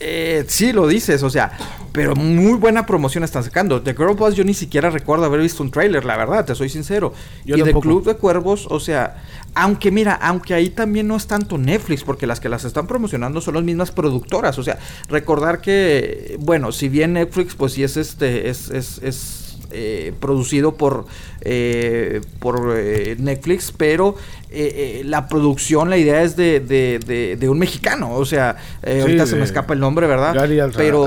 [0.00, 1.52] eh, sí lo dices, o sea,
[1.94, 3.80] pero muy buena promoción están sacando.
[3.80, 6.68] The Girl Boss yo ni siquiera recuerdo haber visto un tráiler, la verdad, te soy
[6.68, 7.14] sincero.
[7.44, 7.82] Yo y tampoco.
[7.82, 9.22] Club de Cuervos, o sea,
[9.54, 13.40] aunque mira, aunque ahí también no es tanto Netflix, porque las que las están promocionando
[13.40, 17.96] son las mismas productoras, o sea, recordar que, bueno, si bien Netflix, pues sí es
[17.96, 21.06] este, es, es, es eh, producido por,
[21.42, 24.14] eh, por eh, Netflix, pero
[24.50, 28.56] eh, eh, la producción, la idea es de, de, de- de un mexicano, o sea,
[28.82, 30.34] eh, Sí, ahorita se me escapa el nombre, ¿verdad?
[30.34, 31.04] Gary Alra- pero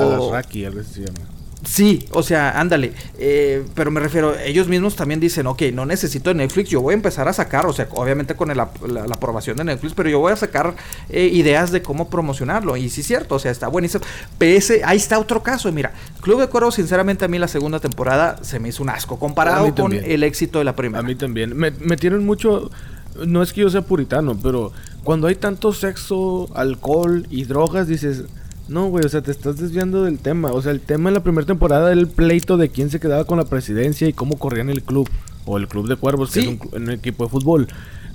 [0.65, 1.19] algo así se llama.
[1.67, 2.93] Sí, o sea, ándale.
[3.19, 6.95] eh, pero me refiero, ellos mismos también dicen, ok, no necesito Netflix, yo voy a
[6.95, 10.19] empezar a sacar, o sea, obviamente con el la, la aprobación de Netflix, pero yo
[10.19, 10.75] voy a sacar
[11.09, 12.77] eh, ideas de cómo promocionarlo.
[12.77, 14.03] Y sí es cierto, o sea, está buenísimo.
[14.39, 15.91] PS, ahí está otro caso, mira,
[16.21, 19.75] Club de Cuervos, sinceramente a mí la segunda temporada se me hizo un asco, comparado
[19.75, 21.01] con el éxito de la primera.
[21.01, 21.55] A mí también.
[21.55, 22.71] Me, me tienen mucho.
[23.25, 24.71] No es que yo sea puritano, pero
[25.03, 28.23] cuando hay tanto sexo, alcohol y drogas, dices.
[28.67, 30.51] No, güey, o sea, te estás desviando del tema.
[30.51, 33.25] O sea, el tema en la primera temporada era el pleito de quién se quedaba
[33.25, 35.09] con la presidencia y cómo corrían el club.
[35.45, 37.67] O el club de cuervos, que es un, equipo de fútbol.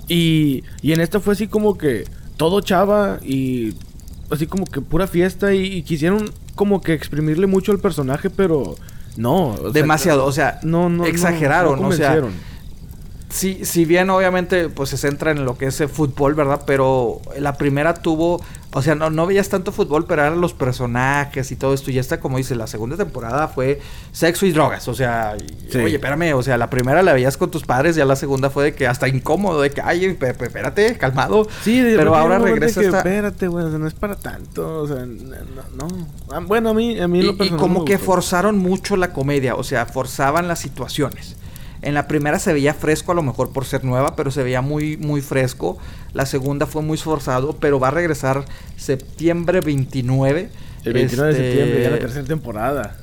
[0.07, 2.03] Y, y en esta fue así como que
[2.37, 3.73] todo chava y
[4.29, 5.53] así como que pura fiesta.
[5.53, 8.75] Y, y quisieron como que exprimirle mucho al personaje, pero
[9.17, 9.47] no.
[9.47, 12.21] o sea, Demasiado, o sea, no, no, no, exageraron, no o sea.
[13.29, 16.61] Sí, si bien obviamente pues se centra en lo que es el fútbol, ¿verdad?
[16.67, 18.43] Pero la primera tuvo,
[18.73, 21.91] o sea, no, no veías tanto fútbol, pero eran los personajes y todo esto.
[21.91, 23.79] Y esta, como dice, la segunda temporada fue
[24.11, 24.87] sexo y drogas.
[24.87, 25.77] O sea, y- Sí.
[25.79, 28.63] oye, espérame, o sea, la primera la veías con tus padres, ya la segunda fue
[28.65, 31.47] de que hasta incómodo, de que, ay, espérate, calmado.
[31.63, 32.97] Sí, de pero ahora regresa que, esta...
[32.99, 35.33] Espérate, güey, o sea, no es para tanto, o sea, no.
[35.75, 36.07] no.
[36.31, 38.95] Ah, Bueno, a mí, a mí Y, lo y personal como me que forzaron mucho
[38.97, 41.37] la comedia, o sea, forzaban las situaciones.
[41.83, 44.61] En la primera se veía fresco, a lo mejor por ser nueva, pero se veía
[44.61, 45.77] muy, muy fresco.
[46.13, 48.45] La segunda fue muy forzado, pero va a regresar
[48.77, 50.49] septiembre 29.
[50.85, 52.95] El 29 de Este, septiembre, ya la tercera temporada.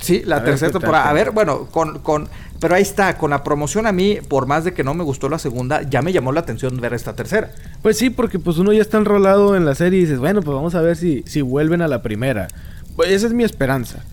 [0.00, 1.08] Sí, la A tercera temporada.
[1.08, 2.28] A ver, bueno, con, con,
[2.58, 5.28] pero ahí está, con la promoción a mí, por más de que no me gustó
[5.28, 7.50] la segunda, ya me llamó la atención ver esta tercera.
[7.82, 10.54] Pues sí, porque pues uno ya está enrolado en la serie y dices, bueno, pues
[10.54, 12.48] vamos a ver si, si vuelven a la primera.
[12.96, 14.04] Pues esa es mi esperanza.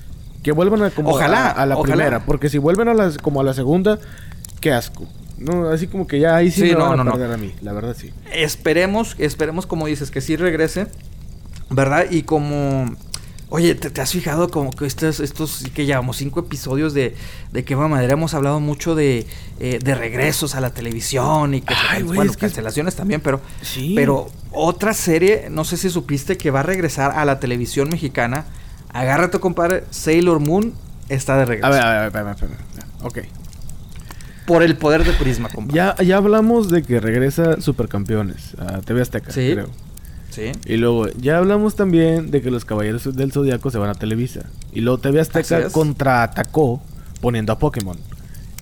[0.44, 1.96] Que vuelvan a como Ojalá, a, a la ojalá.
[1.96, 2.26] primera.
[2.26, 4.00] Porque si vuelven a las, como a la segunda,
[4.62, 5.06] qué asco.
[5.38, 7.12] No, así como que ya ahí sí, Sí, me no, van a no, no.
[7.14, 8.12] perder a mí, la verdad sí.
[8.34, 10.88] Esperemos, esperemos como dices, que sí regrese,
[11.70, 12.06] ¿verdad?
[12.10, 12.94] Y como...
[13.52, 17.16] Oye, ¿te, te has fijado como que estos, estos que llevamos cinco episodios de,
[17.52, 19.26] de que Madera hemos hablado mucho de,
[19.60, 23.22] eh, de regresos a la televisión y que Ay, güey, bueno, es que- cancelaciones también,
[23.22, 23.94] pero Sí.
[23.96, 28.46] pero otra serie, no sé si supiste que va a regresar a la televisión mexicana.
[28.92, 30.74] Agárrate, compadre, Sailor Moon
[31.10, 31.68] está de regreso.
[31.68, 32.58] A ver, a ver, espérame, espérame.
[33.04, 33.20] Ok.
[34.46, 35.76] Por el poder de Prisma, compadre.
[35.78, 39.52] Ya, ya hablamos de que regresa Supercampeones a TV Azteca, Sí.
[39.54, 39.68] creo.
[40.32, 40.52] Sí.
[40.66, 44.42] Y luego, ya hablamos también de que los Caballeros del Zodiaco se van a Televisa.
[44.74, 45.74] Y luego TV Azteca Así es.
[45.74, 46.82] contraatacó
[47.22, 47.98] poniendo a Pokémon.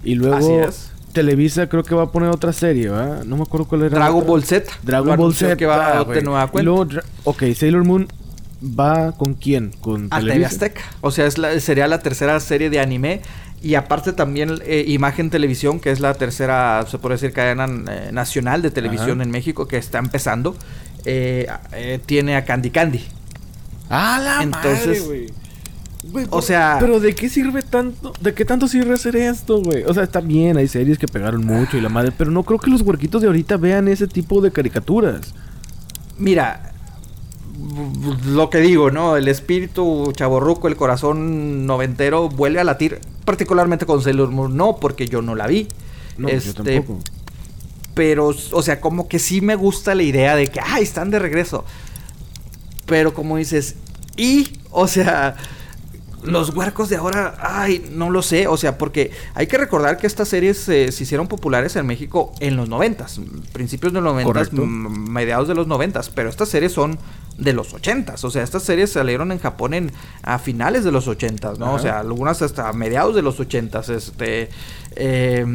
[0.03, 0.89] Y luego Así es.
[1.13, 3.23] Televisa creo que va a poner otra serie, ¿verdad?
[3.23, 3.97] No me acuerdo cuál era.
[3.97, 4.25] Dragon.
[4.25, 4.71] Ball Z.
[4.83, 5.55] Dragon Ball Z.
[5.55, 6.05] que va a
[6.53, 8.07] Y luego, Dra- ok, Sailor Moon
[8.61, 9.71] va con quién?
[9.81, 10.45] Con a TV.
[10.45, 10.81] Azteca.
[11.01, 13.21] O sea, es la- sería la tercera serie de anime.
[13.61, 18.09] Y aparte también eh, Imagen Televisión, que es la tercera, se puede decir, cadena eh,
[18.11, 19.23] nacional de televisión Ajá.
[19.23, 20.55] en México, que está empezando.
[21.05, 21.47] eh,
[22.05, 23.03] tiene a Candy Candy.
[23.89, 25.27] Ah, la Entonces, madre, güey.
[26.11, 28.13] Güey, o por- sea- Pero ¿de qué sirve tanto?
[28.21, 29.83] ¿De qué tanto sirve hacer esto, güey?
[29.83, 32.59] O sea, está bien, hay series que pegaron mucho y la madre, pero no creo
[32.59, 35.33] que los huerquitos de ahorita vean ese tipo de caricaturas.
[36.17, 36.66] Mira,
[38.25, 39.17] lo que digo, ¿no?
[39.17, 45.07] El espíritu chaborruco, el corazón noventero vuelve a latir, particularmente con Sailor Moon, no, porque
[45.07, 45.67] yo no la vi.
[46.17, 46.99] No, yo Este, tampoco.
[47.93, 51.19] Pero, o sea, como que sí me gusta la idea de que, ay, están de
[51.19, 51.65] regreso.
[52.85, 53.75] Pero como dices,
[54.15, 55.35] y, o sea,
[56.23, 60.07] los huercos de ahora, ay, no lo sé, o sea, porque hay que recordar que
[60.07, 63.19] estas series eh, se hicieron populares en México en los noventas,
[63.53, 66.97] principios de los noventas, mediados de los noventas, pero estas series son
[67.37, 69.91] de los ochentas, o sea, estas series salieron en Japón en,
[70.23, 71.73] a finales de los ochentas, ¿no?
[71.73, 74.49] O sea, algunas hasta mediados de los ochentas, este,
[74.95, 75.45] eh,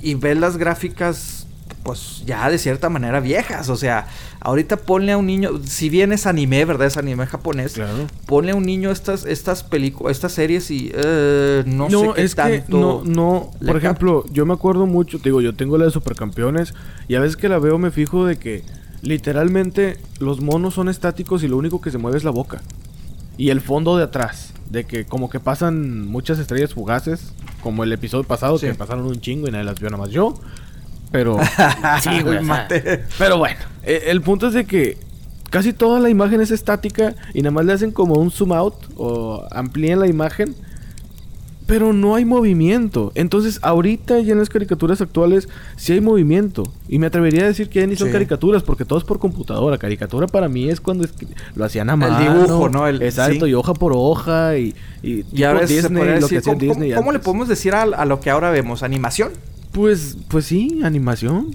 [0.00, 1.43] y ves las gráficas
[1.84, 3.68] pues ya de cierta manera viejas.
[3.68, 4.08] O sea,
[4.40, 6.88] ahorita ponle a un niño, si bien es anime, ¿verdad?
[6.88, 7.74] Es anime japonés.
[7.74, 8.06] Claro.
[8.26, 12.34] Ponle a un niño estas, estas películas, estas series y eh, no, sé qué es
[12.34, 13.02] que tanto.
[13.04, 15.90] no, no, por cap- ejemplo, yo me acuerdo mucho, te digo, yo tengo la de
[15.92, 16.74] Supercampeones
[17.06, 18.64] y a veces que la veo me fijo de que
[19.02, 22.60] literalmente los monos son estáticos y lo único que se mueve es la boca
[23.36, 27.32] y el fondo de atrás, de que como que pasan muchas estrellas fugaces,
[27.62, 28.66] como el episodio pasado Sí.
[28.66, 30.34] que pasaron un chingo y nadie las vio nada más yo,
[31.14, 31.38] pero
[32.02, 33.04] sí, güey, Mate.
[33.18, 34.98] pero bueno, e- el punto es de que
[35.48, 38.74] casi toda la imagen es estática y nada más le hacen como un zoom out
[38.96, 40.56] o amplían la imagen,
[41.66, 43.12] pero no hay movimiento.
[43.14, 46.64] Entonces, ahorita ya en las caricaturas actuales sí hay movimiento.
[46.88, 48.12] Y me atrevería a decir que ya ni son Sí.
[48.12, 49.78] caricaturas porque todo es por computadora.
[49.78, 51.14] Caricatura para mí es cuando es-
[51.54, 52.18] lo hacían a El mano.
[52.18, 52.86] dibujo, ¿no?
[52.88, 53.52] El- Exacto, sí.
[53.52, 56.52] y hoja por hoja y, y Y a tipo veces se lo que decir, hacía
[56.52, 58.82] ¿cómo, Disney cómo- cómo le podemos decir a, a lo que ahora vemos?
[58.82, 59.30] ¿Animación?
[59.74, 61.54] Pues, pues sí, animación.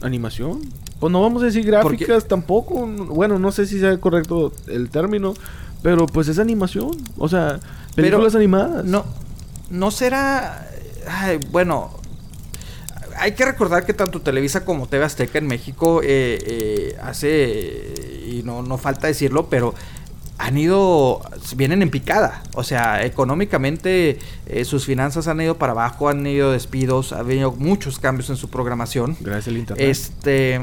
[0.00, 0.62] Animación.
[0.98, 2.86] Pues no vamos a decir gráficas tampoco.
[2.86, 5.34] Bueno, no sé si sea correcto el término.
[5.82, 6.90] Pero pues es animación.
[7.18, 7.60] O sea,
[7.94, 8.84] películas animadas.
[8.84, 9.04] No,
[9.70, 10.66] no será.
[11.06, 11.90] ay, bueno,
[13.18, 18.24] hay que recordar que tanto Televisa como TV Azteca en México eh, eh, hace.
[18.26, 19.74] Y no, no falta decirlo, pero
[20.40, 21.20] han ido.
[21.54, 22.42] Vienen en picada.
[22.54, 27.52] O sea, económicamente eh, sus finanzas han ido para abajo, han ido despidos, ha habido
[27.52, 29.16] muchos cambios en su programación.
[29.20, 29.86] Gracias al internet.
[29.86, 30.60] Este,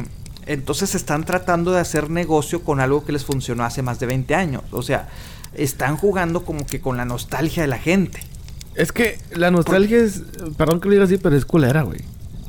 [0.48, 4.34] entonces están tratando de hacer negocio con algo que les funcionó hace más de 20
[4.34, 4.64] años.
[4.72, 5.10] O sea,
[5.54, 8.20] están jugando como que con la nostalgia de la gente.
[8.74, 10.24] Es que la nostalgia es.
[10.58, 12.00] Perdón que lo diga así, pero es culera, güey.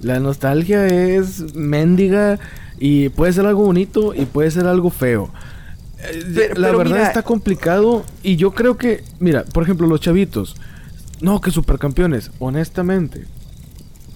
[0.01, 2.39] La nostalgia es mendiga
[2.79, 5.31] y puede ser algo bonito y puede ser algo feo.
[6.01, 9.86] Eh, Pero- la pero verdad mira- está complicado y yo creo que, mira, por ejemplo,
[9.86, 10.57] los chavitos.
[11.20, 13.24] No, que supercampeones, honestamente.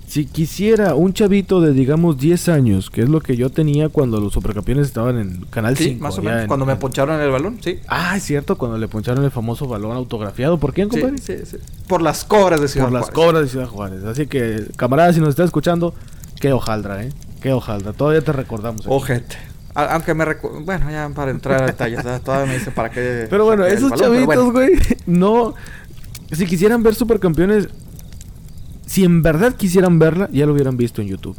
[0.07, 4.21] Si quisiera un chavito de, digamos, 10 años, que es lo que yo tenía cuando
[4.21, 6.03] los supercampeones estaban en Canal Sí, 5.
[6.05, 6.43] más o menos.
[6.43, 7.79] en- Cuando me en- poncharon el balón, sí.
[7.89, 10.59] Ah, es cierto, cuando le poncharon el famoso balón autografiado.
[10.59, 11.17] ¿Por quién, compadre?
[11.19, 11.57] sí, sí.
[11.89, 13.15] Por las cobras de Ciudad por las Juárez.
[13.25, 14.05] cobras de Ciudad Juárez.
[14.05, 15.95] Así que, camaradas, si nos está escuchando,
[16.39, 17.09] qué hojaldra, ¿eh?
[17.41, 17.95] Qué hojaldra.
[17.95, 18.83] Todavía te recordamos.
[18.85, 18.89] ¿eh?
[18.91, 19.37] Ojete.
[19.75, 23.27] A- Aunque me recu- Bueno, ya para entrar a detalles, todavía me dice para qué.
[23.31, 24.53] Pero bueno, esos balón, chavitos, bueno.
[24.53, 24.73] güey,
[25.07, 25.55] no...
[26.31, 27.69] Si quisieran ver Supercampeones,
[28.87, 31.37] si en verdad quisieran verla, ya lo hubieran visto en YouTube.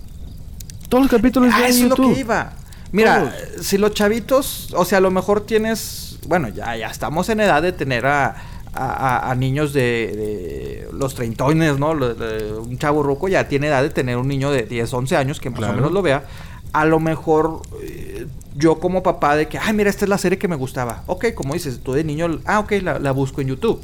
[0.89, 2.13] Todos los capítulos Ah, en es lo YouTube.
[2.13, 2.53] que iba.
[2.91, 3.65] Mira, Todos.
[3.65, 7.61] si los chavitos, o sea, a lo mejor tienes, bueno, ya, ya estamos en edad
[7.63, 8.35] de tener a,
[8.75, 11.93] a- niños de, de los treintones, ¿no?
[11.95, 15.15] Lo- de- un chavo ruco ya tiene edad de tener un niño de 10, 11
[15.17, 15.73] años que más Claro.
[15.73, 16.23] o menos lo vea.
[16.71, 18.12] A lo mejor eh,
[18.55, 21.03] yo como papá de que, ay, mira, esta es la serie que me gustaba.
[21.07, 23.81] Ok, como dices, tú de niño, ah, ok, la, la busco en YouTube.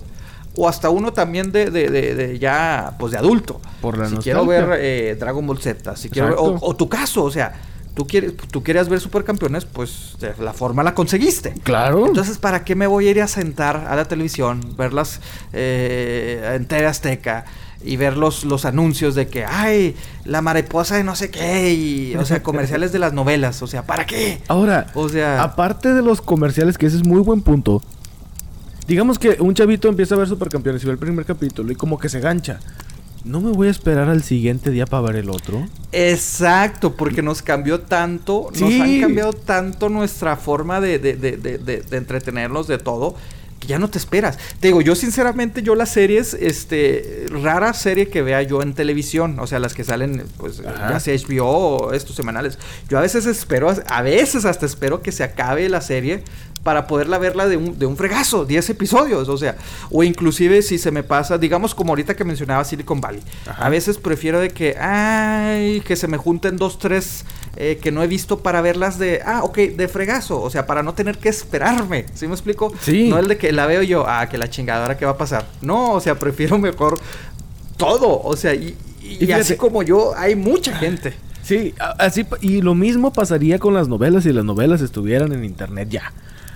[0.55, 3.61] o hasta uno también de, de, de, ya, pues de adulto.
[3.81, 7.23] Por la si quiero ver eh, Dragon Ball Z, si quiero o, o, tu caso,
[7.23, 7.53] o sea,
[7.93, 11.53] tú, quieres, tú querías ver supercampeones, pues de la forma la conseguiste.
[11.63, 12.07] Claro.
[12.07, 15.21] Entonces, ¿para qué me voy a ir a sentar a la televisión, verlas
[15.53, 17.45] eh, en TV Azteca?
[17.83, 22.15] Y ver los, los anuncios de que, ay, la mariposa de no sé qué, y,
[22.15, 24.41] o sea, comerciales de las novelas, o sea, ¿para qué?
[24.47, 27.81] Ahora, o sea, aparte de los comerciales, que ese es muy buen punto,
[28.87, 31.99] digamos que un chavito empieza a ver Supercampeones y ve el primer capítulo y como
[31.99, 32.59] que se gancha.
[33.25, 35.67] ¿No me voy a esperar al siguiente día para ver el otro?
[35.91, 41.97] Exacto, porque nos cambió tanto, nos han cambiado tanto nuestra forma de, de, de, de
[41.97, 43.15] entretenernos de todo,
[43.69, 44.37] ya no te esperas.
[44.59, 49.39] Te digo, yo sinceramente, yo las series, este, rara serie que vea yo en televisión,
[49.39, 52.57] o sea, las que salen, pues, ya sea HBO o estos semanales,
[52.89, 56.23] yo a veces espero, a veces hasta espero que se acabe la serie
[56.63, 59.57] para poderla verla de un, de un fregazo, 10 episodios, o sea,
[59.89, 63.21] o inclusive si se me pasa, digamos como ahorita que mencionaba Silicon Valley,
[63.57, 68.03] a veces prefiero de que, ay, que se me junten dos, tres eh, que no
[68.03, 71.29] he visto para verlas de, ah, ok, de fregazo, o sea, para no tener que
[71.29, 72.73] esperarme, ¿sí me explico?
[72.81, 73.09] Sí.
[73.09, 75.47] No el de que la veo yo, ah, que la chingadora, ¿qué va a pasar?
[75.61, 76.99] No, o sea, prefiero mejor
[77.77, 81.13] todo, o sea, y, y, así como yo, hay mucha gente.
[81.41, 85.89] Sí, así, y lo mismo pasaría con las novelas si las novelas estuvieran en internet
[85.89, 86.13] ya.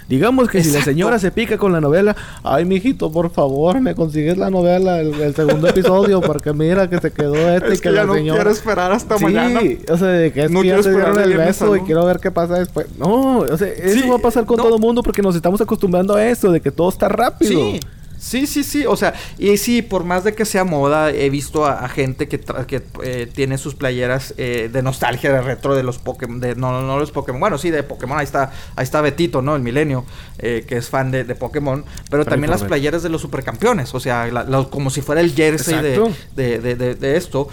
[0.08, 3.96] Digamos que si la señora se pica con la novela, ay, mijito, por favor, me
[3.96, 8.06] consigues la novela, el, segundo episodio, porque mira que se quedó este y que, ya
[8.06, 9.62] no quiero esperar hasta sí, mañana.
[9.90, 12.32] o sea, de que es no que quiero esperar el beso y quiero ver qué
[12.32, 12.88] pasa después.
[12.98, 16.16] No, o sea, eso va a pasar con todo el mundo porque nos estamos acostumbrando
[16.16, 17.52] a esto, de que todo está rápido.
[17.52, 17.80] Sí.
[18.24, 18.86] Sí, sí, sí.
[18.86, 22.40] O sea, y sí, por más de que sea moda, he visto a, gente que,
[22.40, 26.40] que eh, tiene sus playeras eh, de nostalgia, de retro de los Pokémon.
[26.40, 27.42] De, no, no los Pokémon.
[27.42, 28.18] Bueno, sí, de Pokémon.
[28.18, 29.58] Ahí está, ahí está Betito, ¿no?
[29.58, 30.06] El milenio,
[30.40, 31.84] eh, que es fan de, Pokémon.
[32.10, 33.94] Pero también las playeras de los supercampeones.
[33.94, 34.30] O sea,
[34.72, 37.50] como si fuera el jersey de, de, de, esto.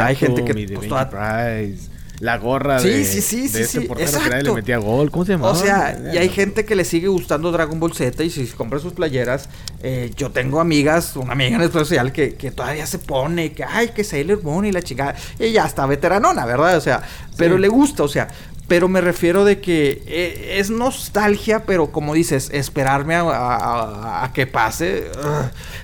[0.00, 0.66] hay gente que.
[0.76, 1.90] Pues,
[2.20, 5.10] la gorra sí, de, sí, sí, de sí, este portero que nadie le metía gol.
[5.10, 5.48] ¿Cómo se llama?
[5.48, 8.78] O sea, y hay gente que le sigue gustando Dragon Ball Z y si compra
[8.78, 9.48] sus playeras,
[9.82, 13.90] eh, yo tengo amigas, una amiga en especial que, que todavía se pone, que ay,
[13.90, 15.14] que Sailor Moon y la chingada.
[15.38, 16.76] Y ya está veteranona, ¿verdad?
[16.76, 17.02] O sea,
[17.36, 18.28] pero le gusta, o sea,
[18.68, 25.04] pero me refiero de que eh, es nostalgia, pero como dices, esperarme a, que pase.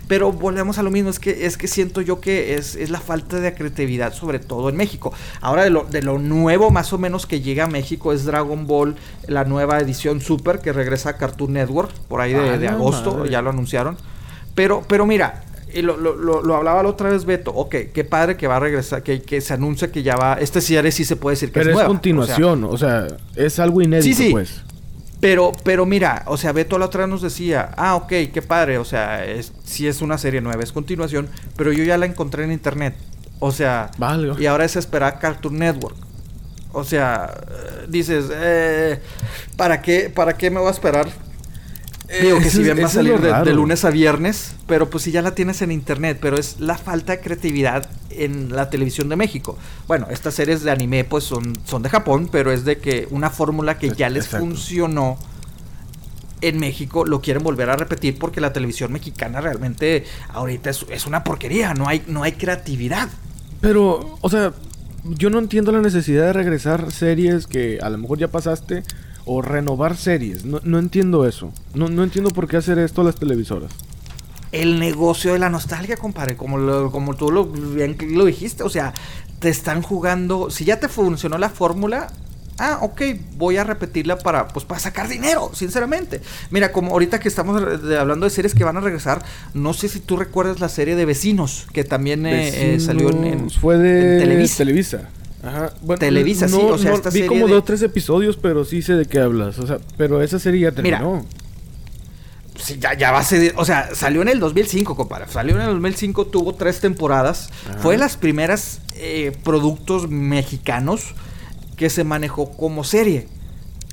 [0.08, 3.00] pero volvemos a lo mismo, es que, es que siento yo que es, es, la
[3.00, 5.12] falta de creatividad, sobre todo en México.
[5.40, 8.66] Ahora de lo, de lo nuevo más o menos que llega a México es Dragon
[8.66, 8.96] Ball,
[9.28, 13.42] la nueva edición Super que regresa a Cartoon Network, por ahí de, de agosto, ya
[13.42, 13.96] lo anunciaron.
[14.54, 15.44] Pero, pero mira,
[15.74, 18.60] y lo, lo, lo, hablaba la otra vez Beto, ok, qué padre que va a
[18.60, 21.60] regresar, que, que se anuncia que ya va, este cierre sí se puede decir que
[21.60, 23.06] Pero es, es continuación, o sea,
[23.36, 24.30] es algo inédito, sí, sí.
[24.30, 24.62] pues.
[25.20, 28.78] Pero, pero mira, o sea, Beto la otra vez nos decía, ah, ok, qué padre,
[28.78, 32.42] o sea, es, sí es una serie nueva, es continuación, pero yo ya la encontré
[32.42, 32.96] en internet.
[33.38, 34.36] O sea, Valgo.
[34.38, 35.96] y ahora es esperar Cartoon Network.
[36.72, 37.34] O sea,
[37.88, 39.00] dices, eh,
[39.56, 41.08] ¿para qué, ¿para qué me voy a esperar
[42.20, 45.22] Digo que si bien va a salir de, lunes a viernes, pero pues si ya
[45.22, 49.56] la tienes en internet, pero es la falta de creatividad en la televisión de México.
[49.86, 53.30] Bueno, estas series de anime pues son, son de Japón, pero es de que una
[53.30, 55.16] fórmula que ya les funcionó
[56.40, 61.06] en México lo quieren volver a repetir porque la televisión mexicana realmente ahorita es, es
[61.06, 63.08] una porquería, no hay, no hay creatividad.
[63.60, 64.52] Pero, o sea,
[65.04, 68.82] yo no entiendo la necesidad de regresar series que a lo mejor ya pasaste
[69.24, 70.44] o renovar series.
[70.44, 71.52] No, no entiendo eso.
[71.74, 73.72] No, no, entiendo por qué hacer esto las televisoras.
[74.50, 78.92] El negocio de la nostalgia, compadre, como, como tú lo, bien lo dijiste, o sea,
[79.38, 82.12] te están jugando, si ya te funcionó la fórmula,
[82.58, 83.02] ah, ok,
[83.36, 86.20] voy a repetirla para, pues, para sacar dinero, sinceramente.
[86.50, 90.00] Mira, como ahorita que estamos hablando de series que van a regresar, no sé si
[90.00, 94.20] tú recuerdas la serie de Vecinos, que también eh, eh, salió en, Fue de
[94.56, 95.08] Televisa.
[95.42, 95.72] Ajá.
[95.98, 99.06] Televisa, sí, o sea, esta vi como dos o tres episodios, pero sí sé de
[99.06, 99.58] qué hablas.
[99.58, 101.26] O sea, pero esa serie ya terminó.
[102.56, 103.52] sí, ya, ya va a ser.
[103.56, 105.26] O sea, salió en el 2005, compadre.
[105.28, 107.50] Salió en el 2005, tuvo tres temporadas.
[107.80, 111.14] Fue de las primeras eh, productos mexicanos
[111.76, 113.26] que se manejó como serie.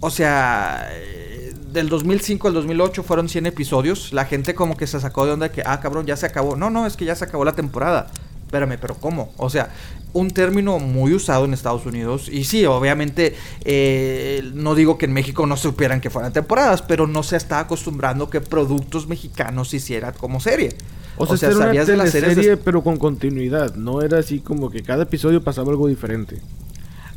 [0.01, 4.13] O sea, eh, del 2005 al 2008 fueron 100 episodios.
[4.13, 6.55] La gente como que se sacó de onda que, ah, cabrón, ya se acabó.
[6.55, 8.11] No, no, es que ya se acabó la temporada
[8.49, 9.31] espérame, pero ¿cómo?
[9.37, 9.69] O sea,
[10.13, 12.27] un término muy usado en Estados Unidos.
[12.29, 17.05] Y sí, obviamente, eh, no digo que en México no supieran que fueran temporadas, pero
[17.05, 20.75] no se está acostumbrando que productos mexicanos se hicieran como serie.
[21.17, 23.75] O sea, sabías de la serie, pero con continuidad.
[23.75, 26.41] No era así como que cada episodio pasaba algo diferente.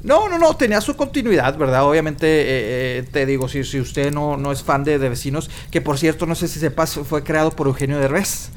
[0.03, 1.85] No, no, no, tenía su continuidad, ¿verdad?
[1.89, 5.49] Obviamente, eh, eh, te digo, si, si usted no, no es fan de, de, Vecinos,
[5.71, 8.51] que por cierto, no sé si sepas, fue creado por Eugenio Derbez.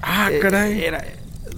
[0.00, 0.80] Ah, eh, caray.
[0.84, 1.04] era-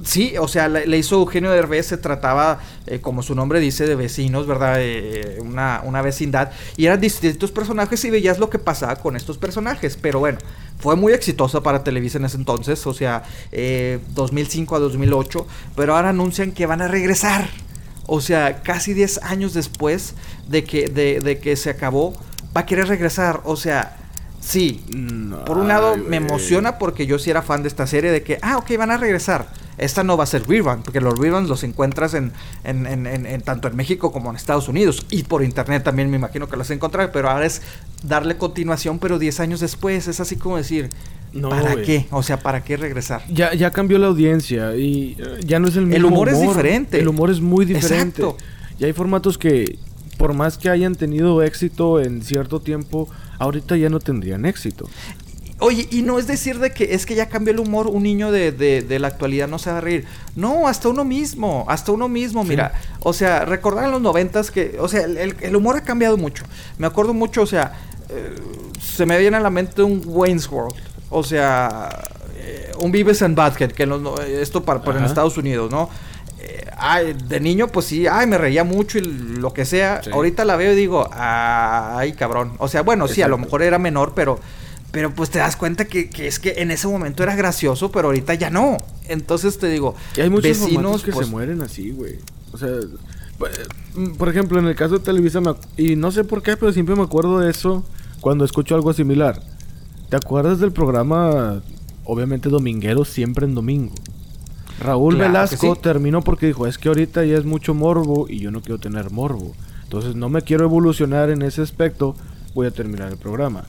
[0.05, 3.95] sí, o sea, le, hizo Eugenio Derbez, se trataba, eh, como su nombre dice, de
[3.95, 4.77] vecinos, ¿verdad?
[4.79, 6.51] Eh, una, una vecindad.
[6.77, 9.99] Y eran distintos personajes y veías lo que pasaba con estos personajes.
[10.01, 10.39] Pero bueno,
[10.79, 15.47] fue muy exitosa para Televisa en ese entonces, o sea, eh, 2005 a 2008.
[15.77, 17.49] Pero ahora anuncian que van a regresar.
[18.07, 20.15] O sea, casi 10 años después
[20.47, 22.15] de que, de, de que se acabó,
[22.55, 23.41] va a querer regresar.
[23.45, 23.97] O sea,
[24.41, 27.87] sí, No, por un lado ay, me emociona porque yo sí era fan de esta
[27.87, 29.64] serie de que, ah, ok, van a regresar.
[29.79, 32.33] Esta no va a ser rerun, porque los reruns los encuentras en,
[32.65, 35.07] en, en- tanto en México como en Estados Unidos.
[35.11, 37.63] Y por internet también me imagino que los encontrar, pero ahora es
[38.03, 40.07] darle continuación, pero 10 años después.
[40.09, 40.91] Es así como decir,
[41.33, 42.07] No, ¿para qué?
[42.11, 43.23] O sea, ¿para qué regresar?
[43.29, 46.41] Ya, ya cambió la audiencia y eh, ya no es el mismo El humor es
[46.41, 47.01] diferente.
[47.01, 48.23] El humor es muy diferente.
[48.23, 48.37] Exacto.
[48.79, 49.79] Y hay formatos que,
[50.19, 53.09] por más que hayan tenido éxito en cierto tiempo,
[53.39, 54.89] ahorita ya no tendrían éxito.
[55.61, 58.33] Oye, y no es decir de que es que ya cambió el humor, un niño
[58.33, 60.05] de, de- de la actualidad no se va a reír.
[60.35, 62.49] No, hasta uno mismo, hasta uno mismo, Sí.
[62.51, 62.73] mira.
[63.01, 66.45] O sea, recordar en los noventas que, o sea, el, el- humor ha cambiado mucho.
[66.77, 67.73] Me acuerdo mucho, o sea,
[68.11, 68.35] eh,
[68.83, 70.75] se me viene a la mente un Wayne's World.
[71.09, 71.89] O sea,
[72.37, 75.05] eh, un Beavis and Butthead, que en los no- esto para, para en.
[75.05, 75.89] Estados Unidos, ¿no?
[76.41, 80.03] Eh, ay, de niño, pues sí, ay, me reía mucho y lo que sea.
[80.03, 80.11] Sí.
[80.13, 82.55] Ahorita la veo y digo, ay, cabrón.
[82.59, 84.41] O sea, bueno, sí, a lo mejor era menor, pero,
[84.95, 88.07] pero pues te das cuenta que, que es que en ese momento era gracioso, pero
[88.07, 88.77] ahorita ya no.
[89.09, 92.21] Entonces te digo, Y hay muchos vecinos, que pues, se mueren así, güey.
[92.53, 92.69] O sea,
[93.37, 93.59] pues,
[93.97, 96.73] mm, por ejemplo, en el caso de Televisa, me y no sé por qué, pero
[96.73, 97.85] siempre me acuerdo de eso
[98.21, 99.43] cuando escucho algo similar.
[100.11, 101.61] ¿Te acuerdas del programa,
[102.05, 103.95] obviamente dominguero, siempre en domingo?
[104.79, 105.81] Raúl Claro Velasco sí.
[105.83, 109.11] terminó porque dijo, es que ahorita ya es mucho morbo y yo no quiero tener
[109.11, 109.57] morbo.
[109.83, 112.15] Entonces no me quiero evolucionar en ese aspecto,
[112.55, 113.65] voy a terminar el programa.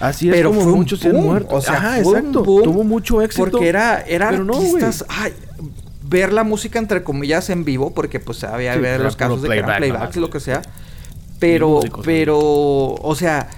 [0.00, 1.54] Así es Pero como fue muchos se han muerto.
[1.54, 2.42] o sea, Ajá, fue un exacto.
[2.44, 3.50] boom Tuvo mucho éxito.
[3.50, 5.32] Porque era, era pero no, artistas, ay,
[6.08, 9.42] ver la música entre comillas en vivo, porque pues había Sí, ver era los casos
[9.42, 10.62] de que eran playback playbacks lo que sea.
[11.38, 13.48] Pero, músicos, pero, o sea,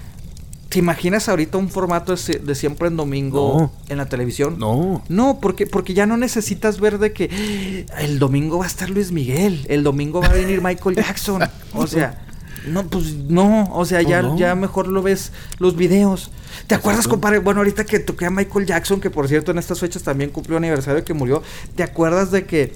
[0.68, 3.72] ¿te imaginas ahorita un formato de, siempre en domingo No.
[3.88, 4.57] en la televisión?
[4.59, 5.03] No.
[5.09, 8.88] No, porque, porque ya no necesitas ver de que "Ah, el domingo va a estar
[8.90, 11.43] Luis Miguel, el domingo va a venir Michael Jackson.
[11.74, 12.20] o sea,
[12.66, 14.36] no, pues no, o sea, ya, no.
[14.36, 16.30] ya mejor lo ves los videos.
[16.66, 17.38] ¿Te acuerdas, compadre?
[17.38, 20.56] Bueno, ahorita que toqué a Michael Jackson, que por cierto en estas fechas también cumplió
[20.56, 21.42] aniversario que murió.
[21.74, 22.72] ¿Te acuerdas de que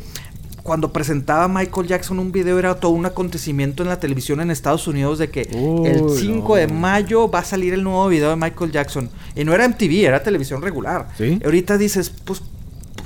[0.62, 4.50] cuando presentaba a Michael Jackson un video era todo un acontecimiento en la televisión en
[4.50, 8.30] Estados Unidos de que Uy, el 5 de mayo va a salir el nuevo video
[8.30, 9.08] de Michael Jackson?
[9.36, 11.08] Y no era MTV, era televisión regular.
[11.16, 11.40] ¿Sí?
[11.44, 12.42] Ahorita dices, pues,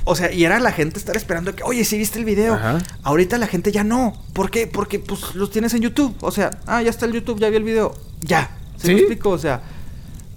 [0.03, 2.55] o sea, y era la gente estar esperando que, oye, si viste el video.
[2.55, 2.79] Ajá.
[3.03, 4.13] Ahorita la gente ya no.
[4.33, 4.67] ¿Por qué?
[4.67, 6.15] Porque pues los tienes en YouTube.
[6.21, 7.93] O sea, ah, ya está el YouTube, ya vi el video.
[8.21, 8.57] Ya.
[8.77, 8.93] ¿Se ¿Sí?
[8.93, 9.29] me explico?
[9.29, 9.61] O sea,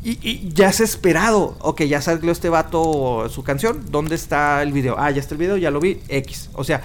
[0.02, 1.56] y, y ya es esperado.
[1.60, 3.86] Ok, ya salió este vato su canción.
[3.90, 4.96] ¿Dónde está el video?
[4.98, 6.00] Ah, ya está el video, ya lo vi.
[6.08, 6.50] X.
[6.52, 6.82] O sea,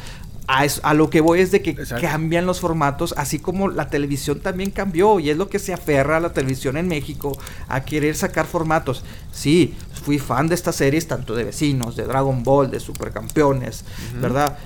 [0.50, 2.02] a, lo que voy es de que Exacto.
[2.02, 5.20] cambian los formatos, así como la televisión también cambió.
[5.20, 9.04] Y es lo que se aferra a la televisión en México, a querer sacar formatos.
[9.32, 13.84] Sí, fui fan de estas series, tanto de vecinos, de Dragon Ball, de Supercampeones,
[14.22, 14.58] ¿verdad?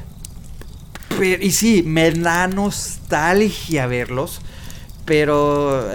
[1.19, 4.41] Pero- y sí, me da nostalgia verlos.
[5.05, 5.85] Pero,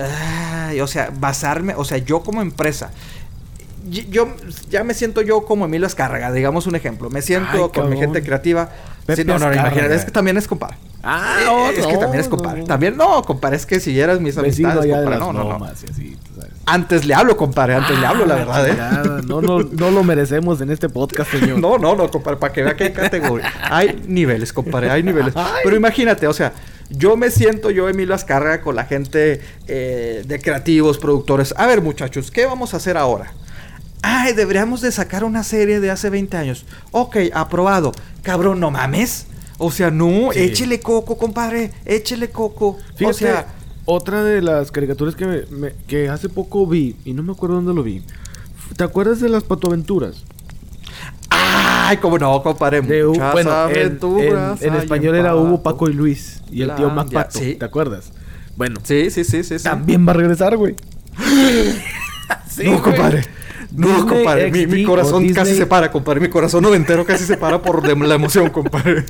[0.68, 2.90] ay, o sea, basarme, o sea, yo como empresa,
[3.88, 4.28] yo
[4.68, 7.08] ya me siento yo como Emilio Azcárraga, digamos un ejemplo.
[7.08, 8.68] Me siento Ay, con mi gente creativa.
[9.16, 10.76] Sí, no, no, imagínate, es que también es compadre.
[11.02, 12.60] Ah, Eh, no, es que no, también es compadre.
[12.60, 12.66] no.
[12.66, 15.64] También, no, compadre, es que si eras mis Vecino amistades, compadre, no, no, no.
[15.64, 15.86] así.
[16.70, 19.22] Antes le hablo, compadre, antes le hablo, la Ah, verdad, ¿eh?
[19.26, 21.58] No, no, no lo merecemos en este podcast, señor.
[21.60, 23.50] No, no, no, compadre, para que vea que hay categoría.
[23.70, 25.32] Hay niveles, compadre, hay niveles.
[25.64, 26.52] Pero imagínate, o sea,
[26.90, 31.54] yo me siento yo, Emilio Azcárraga, con la gente eh, de creativos, productores.
[31.56, 33.32] A ver, muchachos, ¿qué vamos a hacer ahora?
[34.02, 36.66] Ay, deberíamos de sacar una serie de hace 20 años.
[36.92, 37.92] Ok, aprobado.
[38.22, 39.26] Cabrón, no mames.
[39.58, 40.38] O sea, no, Sí.
[40.40, 42.78] échele coco, compadre, échele coco.
[42.94, 43.46] Fíjate, o sea,
[43.90, 47.56] otra de las caricaturas que, me- me- que hace poco vi, y no me acuerdo
[47.56, 48.02] dónde lo vi.
[48.76, 50.24] ¿Te acuerdas de las patoaventuras?
[51.30, 52.82] ay, cómo no, compadre.
[52.82, 55.62] De bueno, en, aventuras en- español en era Hugo.
[55.62, 56.42] Paco y Luis.
[56.50, 57.54] Y el tío La- Mac ya, Pato, sí.
[57.54, 58.12] ¿te acuerdas?
[58.56, 59.58] Bueno, Sí, sí, sí, sí.
[59.58, 59.64] sí.
[59.64, 60.74] también va a regresar, güey.
[62.50, 63.22] Sí, no, güey.
[63.70, 64.50] No, Disney compadre.
[64.50, 66.20] Mi, mi corazón casi se para, compadre.
[66.20, 69.04] Mi corazón noventero casi se para por la emoción, compadre.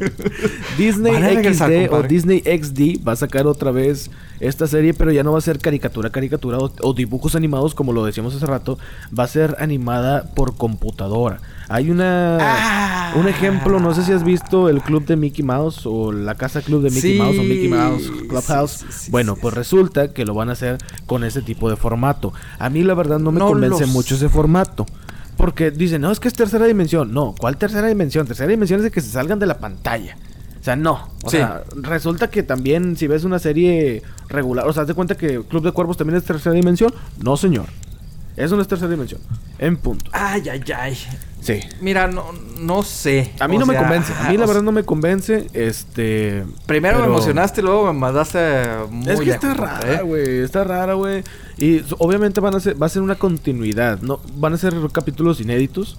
[0.76, 2.02] Disney regresar, XD o.
[2.02, 5.58] Disney XD va a sacar otra vez esta serie, pero ya no va a ser
[5.58, 8.78] caricatura, caricatura o, o dibujos animados como lo decíamos hace rato,
[9.16, 11.40] va a ser animada por computadora.
[11.70, 13.12] Hay una Ah.
[13.16, 16.62] un ejemplo, no sé si has visto el club de Mickey Mouse o la casa
[16.62, 18.70] club de Mickey Sí, Mouse o Mickey Mouse Clubhouse.
[18.72, 21.76] sí, sí, sí, bueno, pues resulta que lo van a hacer con ese tipo de
[21.76, 22.32] formato.
[22.58, 24.86] A mí la verdad no me No convence los- mucho ese formato.
[25.36, 27.12] Porque dicen, no, es que es tercera dimensión.
[27.14, 28.26] No, ¿cuál tercera dimensión?
[28.26, 30.16] Tercera dimensión es de que se salgan de la pantalla.
[30.60, 31.08] O sea, no.
[31.22, 31.36] O Sí.
[31.36, 35.40] sea, resulta que también si ves una serie regular, o sea, haz de cuenta que
[35.44, 36.92] Club de Cuervos también es tercera dimensión.
[37.22, 37.66] No, señor.
[38.38, 39.20] Eso no es tercera dimensión.
[39.58, 40.10] En punto.
[40.12, 40.98] Ay, ay, ay.
[41.40, 41.60] Sí.
[41.80, 43.32] Mira, no, no sé.
[43.40, 44.12] A mí O no me convence.
[44.12, 45.46] A mí la verdad no me convence.
[45.52, 46.44] Este.
[46.66, 50.02] Primero me emocionaste luego me mandaste muy Es que está lejos, rara, ¿eh?
[50.02, 50.38] güey.
[50.38, 51.24] Está rara, güey.
[51.56, 54.00] Y obviamente van a ser, va a ser una continuidad.
[54.00, 55.96] No, van a ser capítulos inéditos.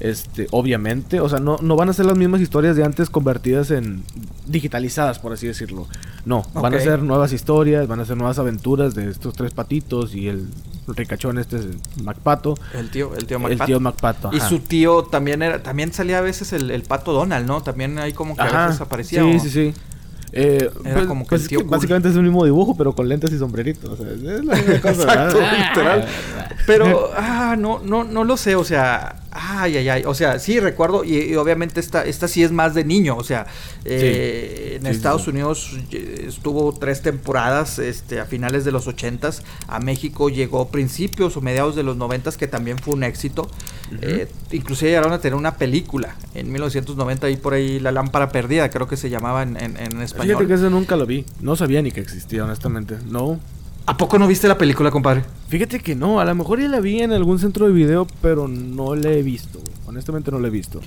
[0.00, 1.20] Este, obviamente.
[1.20, 4.04] O sea, no, no van a ser las mismas historias de antes convertidas en
[4.46, 5.86] digitalizadas, por así decirlo.
[6.24, 10.14] No, van a ser nuevas historias, van a ser nuevas aventuras de estos tres patitos
[10.14, 10.46] y el
[10.86, 12.54] ricachón este es el Macpato.
[12.74, 14.30] El tío, el tío El tío Macpato.
[14.32, 17.62] Y su tío también era, también salía a veces el, el pato Donald, ¿no?
[17.62, 19.22] También ahí como que a veces aparecía.
[19.22, 19.74] Sí, o- sí, sí.
[20.32, 21.70] Eh, Era pues- como que pues el es tío que cool.
[21.70, 23.92] básicamente es el mismo dibujo, pero con lentes y sombrerito.
[23.92, 24.90] O sea, es la misma cosa.
[25.02, 25.68] Exacto, ¿verdad?
[25.68, 26.08] literal.
[26.66, 30.60] Pero, ah, no, no, no lo sé, o sea, ay, ay, ay, o sea, sí
[30.60, 33.46] recuerdo, y, y obviamente esta, esta sí es más de niño, o sea,
[33.86, 35.30] eh, en Sí, sí, Estados sí.
[35.30, 41.36] Unidos eh, estuvo tres temporadas, este, a finales de los ochentas, a México llegó principios
[41.36, 43.48] o mediados de los noventas, que también fue un éxito,
[44.02, 48.68] Eh, inclusive llegaron a tener una película en 1990, ahí por ahí, La Lámpara Perdida,
[48.68, 50.17] creo que se llamaba en, en, en español.
[50.22, 51.24] Fíjate que ese nunca lo vi.
[51.40, 52.96] No sabía ni que existía, honestamente.
[53.08, 53.38] No.
[53.86, 55.24] ¿A poco no viste la película, compadre?
[55.48, 56.20] Fíjate que no.
[56.20, 59.22] A lo mejor ya la vi en algún centro de video, pero no la he
[59.22, 59.60] visto.
[59.86, 60.80] Honestamente no la he visto.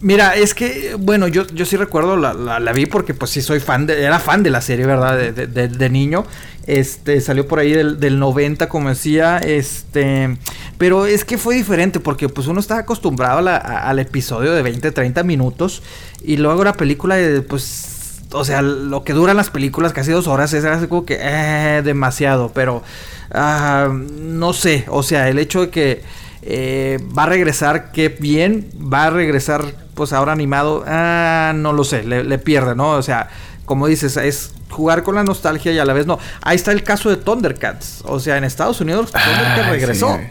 [0.00, 3.40] Mira, es que, bueno, yo, yo sí recuerdo, la, la, la vi porque pues sí
[3.40, 5.16] soy fan, de, era fan de la serie, ¿verdad?
[5.16, 6.24] De, de- de- de niño.
[6.66, 10.36] Este, salió por ahí del, del 90, como decía, este,
[10.78, 14.52] pero es que fue diferente porque pues uno estaba acostumbrado a la- a- al episodio
[14.52, 15.82] de 20, 30 minutos
[16.24, 18.01] y luego la película de, pues,
[18.32, 21.82] o sea, lo que duran las películas, casi dos horas, es así como que, eh,
[21.84, 22.82] demasiado, pero,
[23.32, 26.02] ah, no sé, o sea, el hecho de que
[26.42, 29.64] eh, va a regresar, qué bien, va a regresar,
[29.94, 32.90] pues ahora animado, ah, no lo sé, le, le pierde, ¿no?
[32.90, 33.28] O sea,
[33.64, 36.18] como dices, es jugar con la nostalgia y a la vez no.
[36.40, 40.26] Ahí está el caso de Thundercats, o sea, en Estados Unidos Thundercats Ay, regresó sí,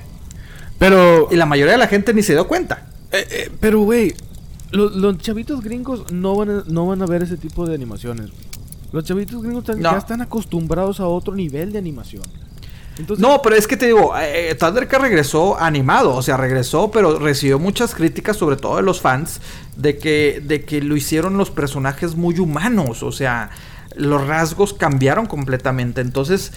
[0.79, 2.87] pero, y la mayoría de la gente ni se dio cuenta.
[3.11, 4.15] eh, eh, pero, güey,
[4.71, 8.29] lo- los, chavitos gringos no van, a, no van a ver ese tipo de animaciones.
[8.91, 9.91] Los chavitos gringos No.
[9.91, 12.23] ya están acostumbrados a otro nivel de animación.
[12.97, 17.17] Entonces, No, pero es que te digo, eh, Thundercats regresó animado, o sea, regresó, pero
[17.19, 19.39] recibió muchas críticas, sobre todo de los fans,
[19.77, 23.49] de que, de que lo hicieron los personajes muy humanos, o sea,
[23.95, 26.01] los rasgos cambiaron completamente.
[26.01, 26.51] Entonces,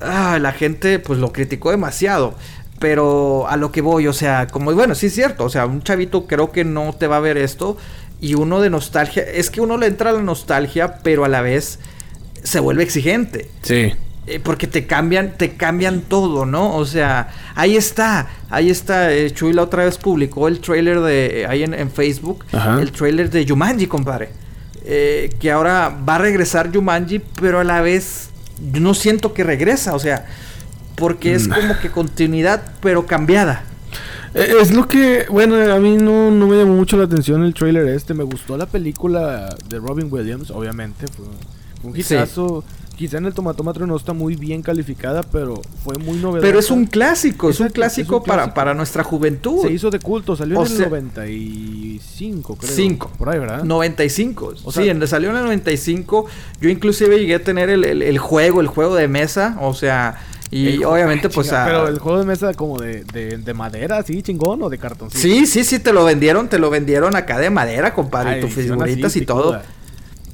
[0.00, 2.34] ah, la gente pues lo criticó demasiado.
[2.78, 5.82] Pero a lo que voy, o sea, como bueno, sí es cierto, o sea, un
[5.82, 7.76] chavito creo que no te va a ver esto
[8.20, 11.40] y uno de nostalgia, es que uno le entra a la nostalgia, pero a la
[11.40, 11.78] vez
[12.42, 13.50] se vuelve exigente.
[13.62, 13.92] Sí.
[14.26, 16.74] Eh, porque te cambian, te cambian todo, ¿no?
[16.76, 19.12] O sea, ahí está, ahí está.
[19.12, 22.80] eh, Chuy la otra vez publicó el trailer de, eh, ahí en, en Facebook, Ajá.
[22.82, 24.30] el trailer de Jumanji, compadre.
[24.84, 28.30] Eh, que ahora va a regresar Jumanji, pero a la vez
[28.72, 30.26] yo no siento que regresa, o sea,
[30.96, 31.52] porque es Mm.
[31.52, 33.64] como que continuidad, pero cambiada.
[34.34, 37.54] Eh, Es lo que, bueno, a mí no, no me llamó mucho la atención el
[37.54, 38.12] trailer este.
[38.12, 41.06] Me gustó la película de Robin Williams, obviamente.
[41.08, 41.24] Fue
[41.84, 42.00] un Sí.
[42.14, 42.64] hitazo.
[42.96, 46.40] Quizá en el tomatómetro no está muy bien calificada, pero fue muy novedosa.
[46.46, 49.60] Pero es un clásico, es un Exacto, es un clásico, para, para nuestra juventud.
[49.66, 52.72] Se hizo de culto, salió O en el sea- 95, creo.
[52.72, 53.10] Cinco.
[53.18, 53.64] Por ahí, ¿verdad?
[53.64, 54.54] 95.
[54.64, 56.26] O sí, sea- en- salió en el 95.
[56.60, 59.56] Yo inclusive llegué a tener el, el- el juego, el juego de mesa.
[59.60, 60.18] O sea,
[60.50, 61.52] y El obviamente pues...
[61.52, 64.78] a- Pero el juego de mesa como de, de, de madera, así, chingón, o de
[64.78, 65.20] cartoncito.
[65.20, 68.40] Sí, sí, sí, te lo vendieron, te lo vendieron acá de madera, compadre, Ay, y
[68.42, 69.60] tus figuritas así, y todo.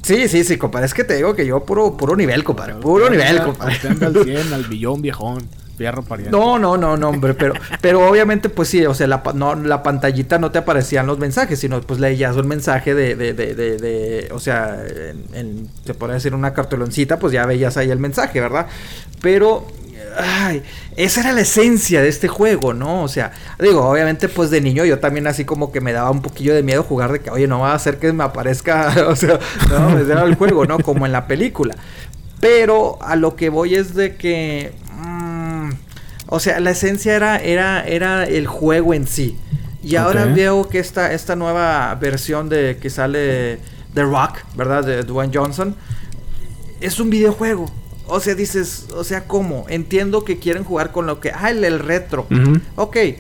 [0.02, 3.04] Sí, sí, sí, compadre, es que te digo que yo puro, puro nivel, compadre, puro
[3.04, 3.74] Usted nivel, anda- compadre.
[3.74, 5.48] usted al 100, al billón, viejón.
[5.78, 6.30] Fierro pariente.
[6.36, 9.82] No, no, no, no, hombre, pero, pero obviamente, pues sí, o sea, la, no, la
[9.82, 13.76] pantallita no te aparecían los mensajes, sino pues leías un mensaje de, de, de, de,
[13.78, 17.98] de- o sea, en, en- se podría decir una cartuloncita, pues ya veías ahí el
[17.98, 18.66] mensaje, ¿verdad?
[19.22, 19.66] Pero,
[20.16, 20.62] ay,
[20.96, 23.02] esa era la esencia de este juego, ¿no?
[23.02, 26.22] O sea, digo, obviamente, pues de niño yo también así como que me daba un
[26.22, 29.16] poquillo de miedo jugar de que, oye, no va a hacer que me aparezca, o
[29.16, 29.38] sea,
[29.68, 30.78] no, ese era el juego, ¿no?
[30.78, 31.74] Como en la película.
[32.40, 34.72] Pero a lo que voy es de que.
[34.96, 35.70] mm,
[36.26, 39.38] o sea, la esencia era, era, era el juego en sí.
[39.84, 43.58] Y ahora veo que esta, esta nueva versión de que sale
[43.94, 44.84] The Rock, ¿verdad?
[44.84, 45.74] De Dwayne Johnson.
[46.80, 47.66] Es un videojuego.
[48.06, 49.64] O sea, dices, o sea, ¿cómo?
[49.68, 51.30] Entiendo que quieren jugar con lo que.
[51.32, 52.26] Ah, el, el retro.
[52.30, 52.60] Ujú.
[52.76, 53.16] Ok, eh,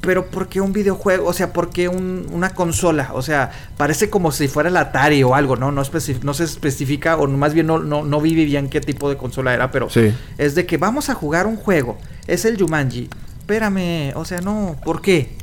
[0.00, 1.26] pero ¿por qué un videojuego?
[1.28, 3.10] O sea, ¿por qué un- una consola?
[3.12, 5.72] O sea, parece como si fuera el Atari o algo, ¿no?
[5.72, 9.52] No, se especifica, o más bien no, no, no vi bien qué tipo de consola
[9.52, 10.14] era, pero Sí.
[10.38, 11.98] es de que vamos a jugar un juego.
[12.26, 13.10] Es el Jumanji.
[13.40, 15.36] Espérame, o sea, no, ¿por qué?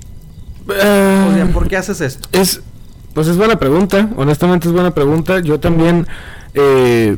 [0.68, 2.28] o sea, ¿por qué haces esto?
[2.32, 2.62] Es,
[3.14, 5.40] pues es buena pregunta, honestamente es buena pregunta.
[5.40, 6.08] Yo también,
[6.54, 7.18] eh,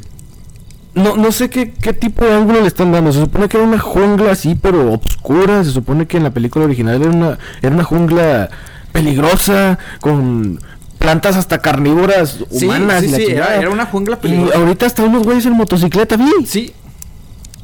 [0.97, 3.11] no, no sé qué, qué tipo de ángulo le están dando.
[3.11, 5.63] Se supone que era una jungla así, pero oscura.
[5.63, 8.49] Se supone que en la película original era una, era una jungla
[8.91, 10.59] peligrosa, con
[10.97, 13.03] plantas hasta carnívoras humanas.
[13.03, 14.57] Sí, sí, sí era, una jungla peligrosa.
[14.57, 16.45] Y ahorita hasta unos güeyes en motocicleta, vi.
[16.45, 16.73] Sí.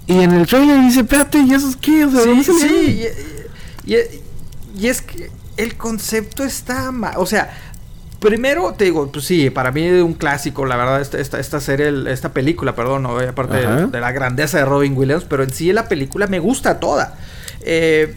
[0.05, 2.05] Y en el trailer dice, espérate, ¿y esos qué?
[2.05, 3.05] O sea, sí, sí.
[3.85, 3.95] Y,
[4.79, 7.13] y, es que el concepto está mal.
[7.17, 7.51] O sea,
[8.23, 11.59] primero te digo, pues sí, para mí es un clásico, la verdad, esta, esta, esta
[11.59, 15.89] serie, esta película, perdón, aparte de, la grandeza de Robin Williams, pero en sí la
[15.89, 17.17] película me gusta toda.
[17.61, 18.15] Eh,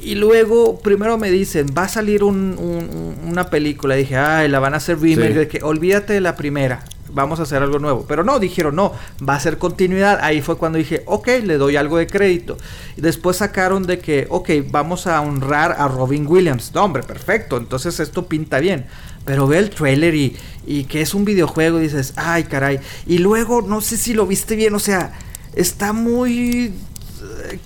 [0.00, 3.96] y luego, primero me dicen, va a salir una película.
[3.96, 5.34] dije, ay, la van a hacer remake.
[5.34, 8.06] De que olvídate de la primera, vamos a hacer algo nuevo.
[8.08, 8.92] Pero no, dijeron, no,
[9.28, 10.20] va a ser continuidad.
[10.22, 12.56] Ahí fue cuando dije, ok, le doy algo de crédito.
[12.96, 16.72] Y después sacaron de que, ok, vamos a honrar a Robin Williams.
[16.74, 17.56] No, hombre, perfecto.
[17.56, 18.86] Entonces esto pinta bien.
[19.28, 20.34] Pero ve el trailer y,
[20.66, 22.80] y que es un videojuego y dices, ay, caray.
[23.06, 25.12] Y luego, no sé si lo viste bien, o sea,
[25.54, 26.72] está muy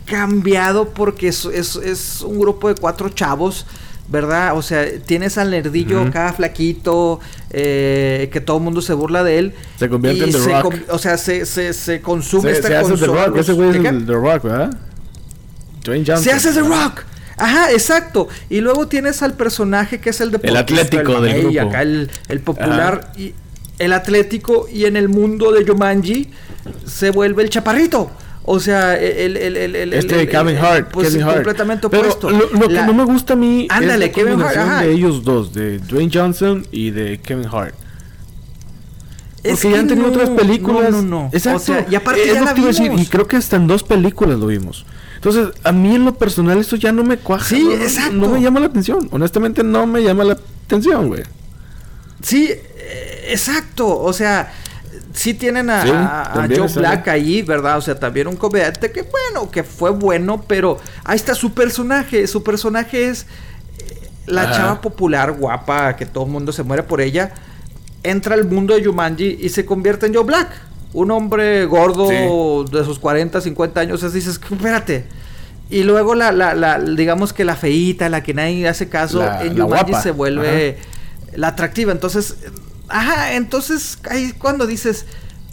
[0.04, 3.64] cambiado porque es, es, un grupo de cuatro chavos.
[4.08, 4.58] ¿verdad?
[4.58, 9.38] O sea, tienes al nerdillo cada flaquito, eh, que todo el mundo se burla de
[9.38, 9.54] él.
[9.78, 10.74] Se convierte en The Rock.
[10.90, 13.36] O sea, se, se, se consume esta se hace The Rock.
[13.36, 14.76] Ese güey es The Rock, ¿verdad?
[15.84, 16.24] Dwayne Johnson.
[16.24, 17.04] Se hace The Rock.
[17.42, 18.28] Ajá, exacto.
[18.48, 21.60] Y luego tienes al personaje que es el de El atlético del grupo.
[21.60, 23.12] acá el, el popular.
[23.16, 23.34] Y
[23.80, 26.30] el atlético y en el mundo de Jumanji
[26.86, 28.12] se vuelve el chaparrito.
[28.44, 31.34] O sea, el, el, el, este Kevin Hart, pues Kevin Hart.
[31.34, 32.30] completamente opuesto.
[32.30, 35.52] lo, que no me gusta a mí Ándale, es la Kevin Hart, de ellos dos,
[35.52, 37.74] de Dwayne Johnson y de Kevin Hart.
[39.42, 40.92] Es Porque ya han tenido otras películas.
[40.92, 41.30] No, no, no.
[41.32, 41.58] Exacto.
[41.58, 42.76] O sea, y aparte es ya la vimos.
[42.78, 44.86] Decir, y creo que hasta en dos películas lo vimos.
[45.24, 47.44] Entonces, a mí en lo personal esto ya no me cuaja.
[47.44, 48.12] Sí, exacto.
[48.12, 49.08] No me llama la atención.
[49.12, 51.22] Honestamente, no me llama la atención, güey.
[52.20, 54.00] Sí, eh, exacto.
[54.00, 54.52] O sea,
[55.12, 57.78] sí tienen a, Joe Black ahí, ¿verdad?
[57.78, 62.26] O sea, también un comediante que, bueno, que fue bueno, pero ahí está su personaje.
[62.26, 63.26] Su personaje es
[63.78, 67.32] eh, la chava popular, guapa, que todo el mundo se muere por ella.
[68.02, 70.48] Entra al mundo de Jumanji y se convierte en Joe Black.
[70.92, 74.02] Un hombre gordo de sus 40, 50 años.
[74.02, 75.06] Así dices, espérate.
[75.70, 79.58] Y luego la, la, la, digamos que la feíta, la que nadie hace caso, en
[79.58, 80.76] Jumanji se vuelve
[81.34, 81.92] la atractiva.
[81.92, 82.36] Entonces,
[82.92, 85.06] Ajá, entonces ahí cuando dices,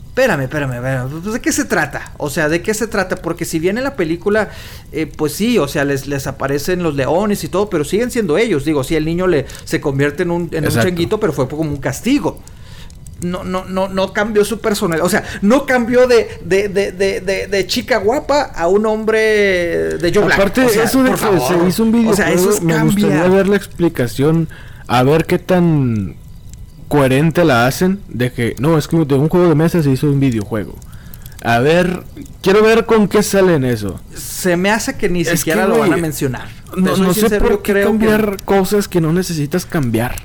[0.10, 2.12] espérame, espérame, espérame, pues, ¿de qué se trata?
[2.18, 3.16] O sea, ¿de qué se trata?
[3.16, 4.50] Porque si bien en la película,
[4.92, 8.38] eh, pues sí, o sea, les, les aparecen los leones y todo, pero siguen siendo
[8.38, 8.66] ellos.
[8.66, 11.72] Digo, sí, el niño le, se convierte en un, en un changuito, pero fue como
[11.72, 12.40] un castigo.
[13.22, 15.06] No, no, no, no cambió su personalidad.
[15.06, 19.20] O sea, no cambió de, de, de, de, de chica guapa a un hombre
[19.98, 20.76] de Joe Aparte, Black.
[20.78, 22.12] eso de que se hizo un video.
[22.12, 24.48] O sea, eso me gustaría ver la explicación.
[24.88, 26.16] A ver qué tan
[26.88, 30.08] coherente la hacen de que no, es que de un juego de mesa se hizo
[30.08, 30.76] un videojuego.
[31.44, 32.04] A ver,
[32.42, 34.00] quiero ver con qué sale en eso.
[34.14, 36.50] Se me hace que ni siquiera lo van a mencionar.
[36.76, 40.16] No, no sé por qué cambiar cosas que no necesitas cambiar.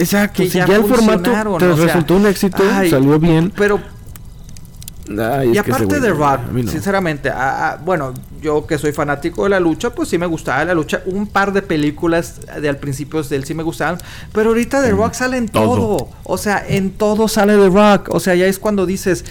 [0.00, 3.52] Exacto, si ya, el formato te resultó un éxito, salió bien.
[3.56, 3.80] Pero
[5.52, 7.32] y aparte de Rock, sinceramente,
[7.84, 11.02] bueno, yo que soy fanático de la lucha, pues sí me gustaba la lucha.
[11.06, 13.98] Un par de películas de al principio de él sí me gustaban,
[14.32, 16.08] pero ahorita The Rock sale en todo.
[16.22, 18.08] O sea, en todo sale The Rock.
[18.14, 19.24] O sea, ya es cuando dices,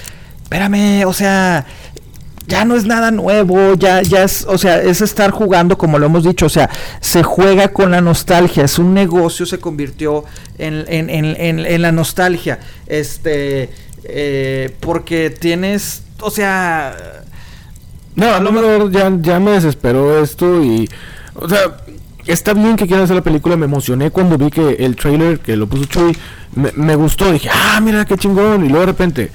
[0.43, 1.65] espérame, o sea,
[2.49, 6.07] ya no es nada nuevo, ya, ya es, o sea, es estar jugando, como lo
[6.07, 6.69] hemos dicho, o sea,
[6.99, 10.25] se juega con la nostalgia, es un negocio, se convirtió
[10.57, 12.59] en, en, en, en la nostalgia.
[12.87, 13.69] Este
[14.03, 16.95] eh, porque tienes, o sea...
[18.15, 20.89] No, a lo mejor ya, ya me desesperó esto y...
[21.35, 21.77] O sea,
[22.25, 23.55] está bien que quieran hacer la película.
[23.55, 26.17] Me emocioné cuando vi que el trailer que lo puso Chuy
[26.53, 27.31] me, gustó.
[27.31, 28.65] Dije, ah, mira qué chingón.
[28.65, 29.31] Y luego de repente,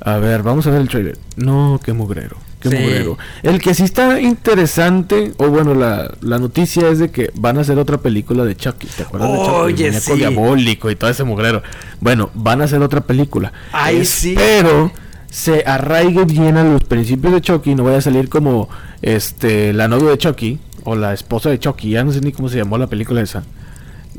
[0.00, 1.18] a ver, vamos a ver el trailer.
[1.36, 2.36] No, qué mugrero.
[2.64, 7.62] El que sí está interesante, o bueno, la, la, noticia es de que van a
[7.62, 8.86] hacer otra película de Chucky.
[8.86, 9.84] ¿Te acuerdas de Chucky?
[9.84, 10.12] El sí.
[10.14, 11.62] diabólico y todo ese mugrero.
[12.00, 13.52] Bueno, van a hacer otra película.
[13.72, 14.34] Ay, sí.
[14.36, 14.92] Pero
[15.30, 17.74] se arraigue bien a los principios de Chucky.
[17.74, 18.68] No vaya a salir como
[19.00, 21.90] este la novia de Chucky o la esposa de Chucky.
[21.90, 23.42] Ya no sé ni cómo se llamó la película esa.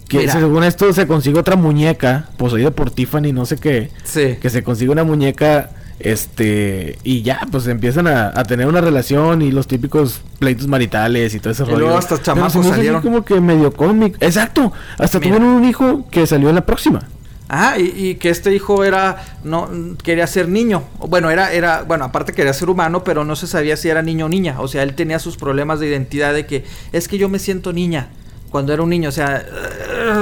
[0.07, 3.91] Que según esto se consigue otra muñeca poseída por Tiffany, no sé qué.
[4.03, 4.37] Sí.
[4.41, 9.51] Que se consigue una muñeca este, y ya, pues empiezan a, tener una relación y
[9.51, 13.01] los típicos pleitos maritales y todo ese y Luego hasta chamacos salieron.
[13.01, 14.17] como que medio cómic.
[14.19, 17.07] Exacto, hasta tuvieron un hijo que salió en la próxima.
[17.47, 19.69] Ajá, y, y que este hijo era, no,
[20.03, 20.83] quería ser niño.
[20.97, 24.25] Bueno, era, era, bueno, aparte quería ser humano, pero no se sabía si era niño
[24.25, 24.59] o niña.
[24.59, 27.71] O sea, él tenía sus problemas de identidad de que es que yo me siento
[27.71, 28.09] niña
[28.53, 29.09] cuando era un niño.
[29.09, 29.43] O sea,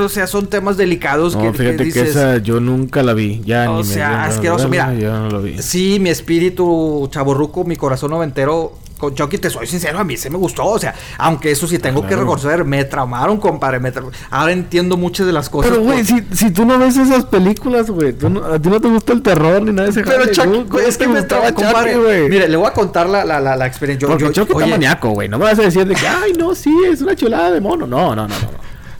[0.05, 3.41] o sea, son temas delicados No, que, fíjate que, dices, esa yo nunca la vi.
[3.45, 4.93] Ya O ni sea, me asqueroso, mira.
[4.93, 5.61] Yo no la vi.
[5.61, 8.77] Sí, mi espíritu chaborruco, mi corazón noventero.
[9.01, 10.63] Con Chucky, te soy sincero, a mí se me gustó.
[10.63, 13.79] O sea, aunque eso sí tengo que reconocer, me traumaron, compadre.
[13.79, 15.71] me tra- Ahora entiendo muchas de las cosas.
[15.71, 18.69] Pero, güey, por- si, si tú no ves esas películas, güey, tú no- a ti
[18.69, 20.79] no te gusta el terror ni nada de ese Pero jale, Chucky, ¿cómo- güey, cómo
[20.81, 21.93] es que me estaba, compadre.
[21.93, 22.29] Chucky, güey?
[22.29, 24.07] Mire, le voy a contar la, la, la, la experiencia.
[24.07, 25.27] Yo, Porque yo- Chucky oye, está maníaco, güey.
[25.27, 27.87] No me vas a decir de que, ay, no, sí, es una chulada de mono.
[27.87, 28.51] No, no, no, no.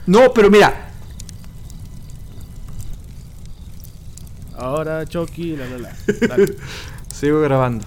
[0.08, 0.20] no.
[0.24, 0.88] No, pero mira,
[4.58, 5.92] Ahora Chucky, la, la, la.
[6.28, 6.56] Dale.
[7.12, 7.84] sigo grabando.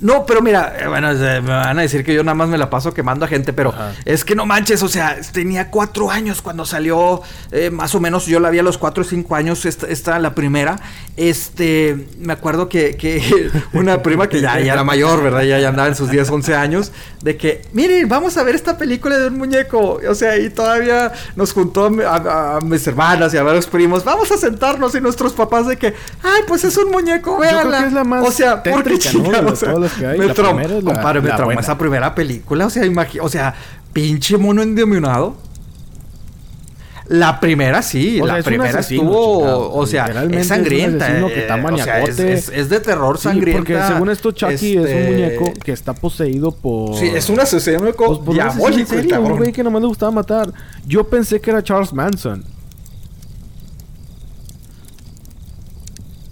[0.00, 2.70] No, pero mira, eh, bueno, me van a decir que yo nada más me la
[2.70, 3.92] paso quemando a gente, pero Ajá.
[4.04, 7.20] es que no manches, o sea, tenía cuatro años cuando salió,
[7.52, 10.18] eh, más o menos, yo la vi a los cuatro o cinco años, esta, esta
[10.18, 10.76] la primera,
[11.16, 15.42] este, me acuerdo que, que una prima que ya, ya era mayor, ¿verdad?
[15.42, 18.78] Ya, ya andaba en sus 10, 11 años, de que, miren, vamos a ver esta
[18.78, 23.34] película de un muñeco, o sea, y todavía nos juntó a, a- a mis hermanas
[23.34, 25.88] y a varios primos, vamos a sentarnos y nuestros papás de que,
[26.22, 27.80] ay, pues es un muñeco, creo véanla.
[27.82, 29.48] que es la más o sea, ¿por qué tétrica, ¿no?
[29.52, 32.14] O sea, que hay, me la primera es la- compadre, me la traumó esa primera
[32.14, 32.82] película, o sea,
[33.22, 33.54] o sea,
[33.92, 35.36] pinche mono endemoniado.
[37.08, 39.72] La primera sí, O la primera asesino, estuvo, chingado.
[39.72, 41.06] o sea, es sangrienta.
[41.06, 42.32] asesino que está eh, o sea, es, maniacote.
[42.34, 43.58] es- es de terror Sí, sangrienta.
[43.58, 46.96] porque según esto, Chucky es este, un muñeco que está poseído por.
[46.96, 49.88] Sí, es un asesino Pues, por un asesino en diabólico, un güey que nomás le
[49.88, 50.52] gustaba matar.
[50.86, 52.44] Yo pensé que era Charles Manson.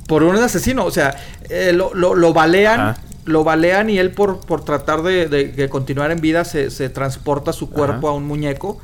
[0.06, 1.14] por un asesino, o sea,
[1.50, 2.96] eh, lo, lo, lo balean, Ajá.
[3.28, 6.88] Lo balean y él por, por tratar de, de- de continuar en vida se, se
[6.90, 8.14] transporta su cuerpo Ajá.
[8.14, 8.78] a un muñeco.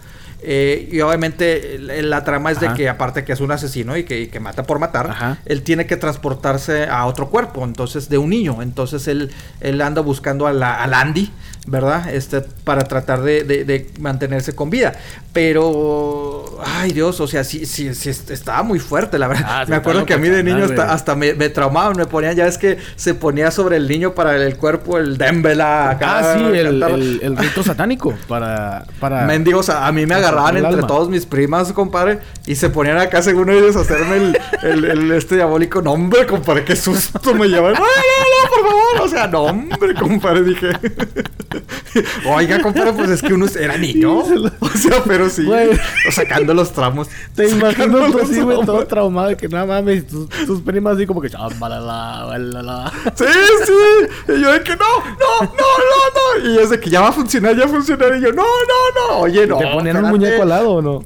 [0.46, 2.76] Eh, y obviamente la, trama es de Ajá.
[2.76, 5.38] que aparte que es un asesino y que, y que mata por matar, Ajá.
[5.46, 8.62] él tiene que transportarse a otro cuerpo, entonces de un niño.
[8.62, 9.30] Entonces él,
[9.60, 11.30] él anda buscando a la, al Andy,
[11.66, 12.12] ¿verdad?
[12.12, 14.92] Este, para tratar de, de- de mantenerse con vida.
[15.32, 19.44] Pero, ay Dios, o sea, sí, sí, sí est- estaba muy fuerte, la verdad.
[19.46, 22.34] Ah, me acuerdo que a mí de niño hasta, hasta me, me traumaban, me ponían,
[22.34, 25.90] ya es que se ponía sobre el niño para el cuerpo el Dembela.
[25.90, 28.14] acá, Ah, sí, el, el, el rito satánico.
[28.28, 28.84] Para.
[29.00, 30.86] para Mendigos, a, a mí me para agarraban entre alma.
[30.86, 35.12] todos mis primas, compadre, y se ponían acá según ellos a hacerme el, el- el-
[35.12, 35.82] este diabólico.
[35.82, 37.74] No, hombre, compadre, qué susto me llevan.
[37.74, 39.00] No, no, no, por favor.
[39.02, 40.68] O sea, no, hombre, compadre, dije.
[42.26, 44.18] Oiga, compadre, pues es que uno era niño.
[44.18, 45.44] O sea, pero sí.
[45.44, 45.70] Güey.
[46.08, 47.08] o Sacando los tramos.
[47.34, 51.20] Te imagino tú así, güey, todo traumado que nada mames, tus, tus primas así como
[51.20, 52.92] que balala.
[53.14, 53.24] Sí,
[53.66, 54.32] sí.
[54.36, 56.50] Y yo de que no, no, no, no, no.
[56.50, 58.16] Y es de que ya va a funcionar, ya va a funcionar.
[58.16, 59.18] Y yo, no, no, no.
[59.20, 59.58] Oye, no.
[59.58, 60.10] ¿Te ponían un.
[60.24, 61.04] Muñeco al lado o no?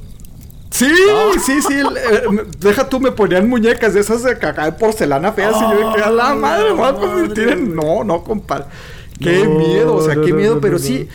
[0.71, 0.91] Sí,
[1.45, 1.75] sí, sí.
[1.81, 5.57] eh, me- deja tú, me ponían muñecas de esas de caca de porcelana feas.
[5.57, 7.75] y yo de que a la Ay, madre, me voy a convertir en.
[7.75, 8.67] No, no, compadre.
[9.19, 11.09] Qué No, miedo, o sea, no, qué miedo, pero sí.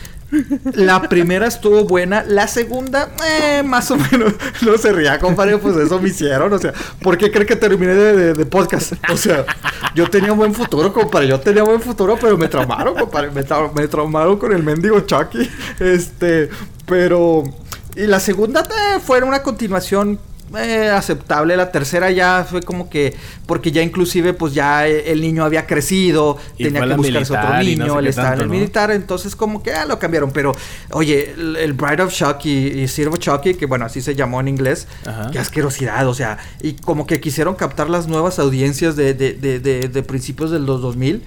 [0.72, 4.32] La primera estuvo buena, la segunda, eh, más o menos,
[4.62, 7.94] no se ría, compadre, pues eso me hicieron, o sea, ¿por qué cree que terminé
[7.94, 8.94] de, de- de podcast?
[9.12, 9.46] O sea,
[9.94, 13.44] yo tenía buen futuro, compadre, yo tenía buen futuro, pero me traumaron, compadre, me,
[13.76, 15.48] me traumaron con el mendigo Chucky,
[15.78, 16.48] este,
[16.84, 17.44] pero,
[17.96, 20.18] y la segunda eh, fue una continuación
[20.56, 21.56] eh, aceptable.
[21.56, 23.14] La tercera ya fue como que,
[23.46, 27.48] porque ya inclusive pues ya eh, el niño había crecido, Y tenía que buscarse otro
[27.54, 28.52] no niño, sé él estaba en el ¿no?
[28.52, 30.30] militar, entonces como que ah, lo cambiaron.
[30.32, 30.52] Pero,
[30.90, 32.50] oye, el, el Bride of Chucky
[32.82, 35.30] y Sir of Chucky, que bueno, así se llamó en inglés, Ajá.
[35.32, 39.58] qué asquerosidad, o sea, y como que quisieron captar las nuevas audiencias de, de, de,
[39.60, 41.22] de- de principios del 2000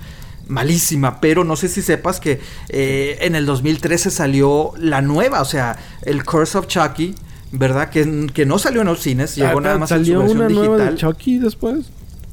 [0.47, 5.45] malísima, pero no sé si sepas que eh, en el 2013 salió la nueva, o
[5.45, 7.15] sea, el Curse of Chucky,
[7.51, 7.89] ¿verdad?
[7.89, 10.37] Que, que no salió en los cines, llegó Ah, nada más en su ¿Salió versión
[10.41, 11.11] una nueva de digital.
[11.13, 11.85] Chucky después?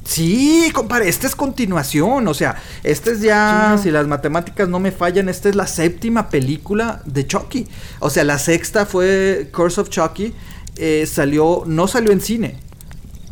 [0.03, 3.83] Sí, compadre, esta es continuación, o sea, esta es ya, Sí.
[3.85, 7.65] si las matemáticas no me fallan, esta es la séptima película de Chucky.
[7.99, 10.31] O sea, la sexta fue Curse of Chucky,
[10.77, 12.57] eh, salió, no salió en cine,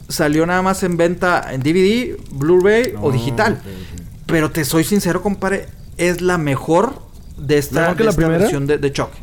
[0.10, 3.62] salió nada más en venta en DVD, Blu-ray o digital.
[4.26, 5.68] Pero te soy sincero, compadre,
[5.98, 7.02] es la mejor
[7.38, 9.18] de esta, ¿Mejor que de la esta versión de, de Chucky.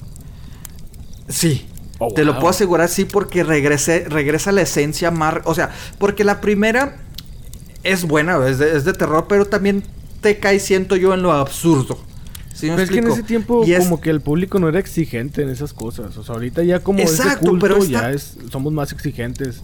[1.28, 1.66] Sí.
[1.98, 5.34] Oh, te lo puedo asegurar, sí, porque regrese, regresa la esencia más...
[5.44, 6.96] O sea, porque la primera
[7.82, 9.82] es buena, es de, es de terror, pero también
[10.22, 11.98] te cae, siento yo, en lo absurdo.
[12.54, 14.68] ¿Sí me Pero es que en ese tiempo Y es- como que el público no
[14.68, 16.16] era exigente en esas cosas.
[16.16, 19.62] O sea, ahorita ya como Exacto, culto pero esta- ya es, somos más exigentes.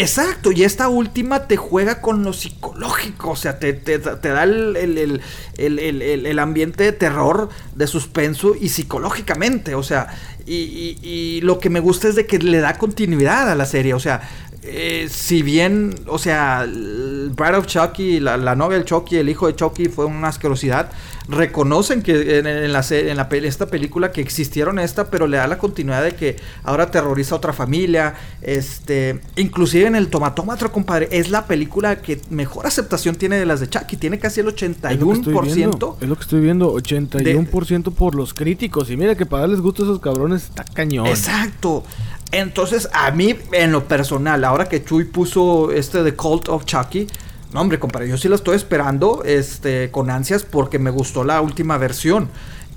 [0.00, 4.44] Exacto, y esta última te juega con lo psicológico, o sea, te, te, te da
[4.44, 5.20] el, el,
[5.56, 10.06] el, el, ambiente de terror, de suspenso y psicológicamente, o sea,
[10.46, 13.66] y, y, y, lo que me gusta es de que le da continuidad a la
[13.66, 14.22] serie, o sea,
[14.62, 19.28] eh, si bien, o sea, el Bride of Chucky, la, la, novia del Chucky, el
[19.28, 20.90] hijo de Chucky fue una asquerosidad,
[21.28, 25.46] reconocen que en, en la, en la esta película que existieron esta, pero le da
[25.46, 31.08] la continuidad de que ahora terroriza a otra familia, este, inclusive en el tomatómetro, compadre,
[31.12, 35.96] es la película que mejor aceptación tiene de las de Chucky, tiene casi el 81%.
[36.00, 39.84] Es lo que estoy viendo, 81% por los críticos, y mira que para darles gusto
[39.84, 41.06] a esos cabrones está cañón.
[41.06, 41.84] Exacto.
[42.30, 47.06] Entonces, a mí, en lo personal, ahora que Chuy puso este The Cult of Chucky,
[47.52, 51.40] no, hombre, compadre, yo sí lo estoy esperando este, con ansias porque me gustó la
[51.40, 52.28] última versión.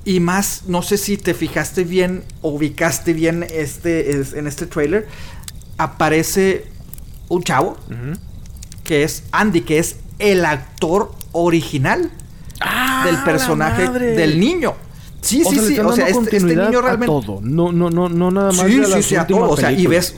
[0.06, 4.66] Y más, no sé si te fijaste bien o ubicaste bien este, es, en este
[4.66, 5.08] trailer,
[5.78, 6.66] aparece
[7.28, 7.78] un chavo
[8.84, 12.10] que es Andy, que es el actor original
[12.62, 14.76] ah, del personaje del niño.
[15.22, 15.80] Sí, sí, sí.
[15.80, 17.06] O sea, este, este, niño realmente.
[17.06, 17.40] todo.
[17.42, 18.68] No, no, no, no nada más.
[18.68, 19.50] Sí, sí, sí, a todo.
[19.50, 20.16] O sea, y ves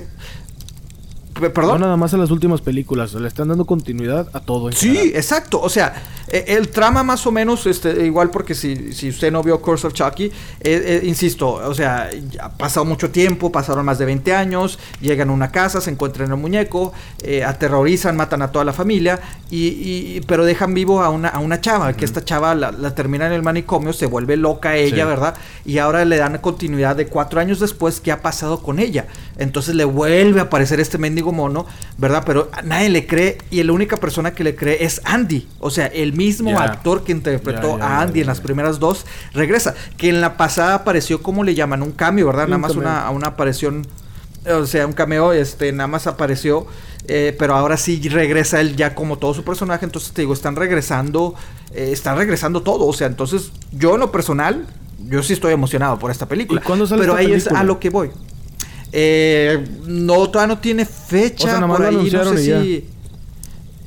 [1.33, 1.79] Perdón.
[1.79, 4.71] No nada más a las últimas películas, le están dando continuidad a todo.
[4.71, 5.59] sí, exacto.
[5.59, 5.93] O sea,
[6.33, 9.85] e, el trama más o menos, este, igual porque si, si usted no vio Curse
[9.85, 10.31] of Chucky, eh,
[10.61, 12.09] eh, insisto, o sea,
[12.41, 16.31] ha pasado mucho tiempo, pasaron más de 20 años, llegan a una casa, se encuentran
[16.31, 16.91] el muñeco,
[17.21, 19.19] eh, aterrorizan, matan a toda la familia,
[19.51, 23.33] y, pero dejan vivo a una, a una chava, que esta chava la, termina en
[23.33, 25.35] el manicomio, se vuelve loca ella, ¿verdad?
[25.65, 29.05] Y ahora le dan continuidad de cuatro años después, ¿qué ha pasado con ella?
[29.37, 31.67] Entonces le vuelve a aparecer este mendigo mono,
[31.99, 32.23] ¿verdad?
[32.25, 35.47] Pero nadie le cree y la única persona que le cree es Andy.
[35.59, 36.22] O sea, el mismo
[36.57, 39.75] actor que interpretó a Andy en las primeras dos regresa.
[39.97, 41.81] Que en la pasada apareció, como le llaman?
[41.81, 42.47] Un cambio, ¿verdad?
[42.47, 43.87] nada más una, una aparición
[44.51, 46.67] o sea, un cameo, este, nada más apareció,
[47.07, 50.55] eh, pero ahora sí regresa él ya como todo su personaje, entonces te digo, están
[50.55, 51.35] regresando,
[51.73, 54.67] eh, están regresando todo, o sea, entonces yo en lo personal,
[54.99, 56.61] yo sí estoy emocionado por esta película,
[56.97, 58.11] pero ahí es a lo que voy.
[58.95, 61.65] Eh, no, todavía no tiene fecha.
[61.65, 62.89] por ahí, no sé si.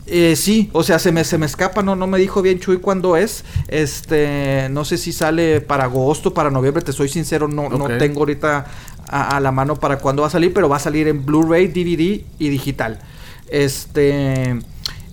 [0.08, 2.78] Eh, sí, o sea, se me, se me escapa, no, no me dijo bien Chuy
[2.78, 3.44] cuándo es.
[3.68, 8.20] Este, no sé si sale para agosto, para noviembre, te soy sincero, no, no tengo
[8.20, 8.66] ahorita
[9.08, 12.24] a, la mano para cuándo va a salir, pero va a salir en Blu-ray, DVD
[12.38, 13.00] y digital.
[13.48, 14.60] Este,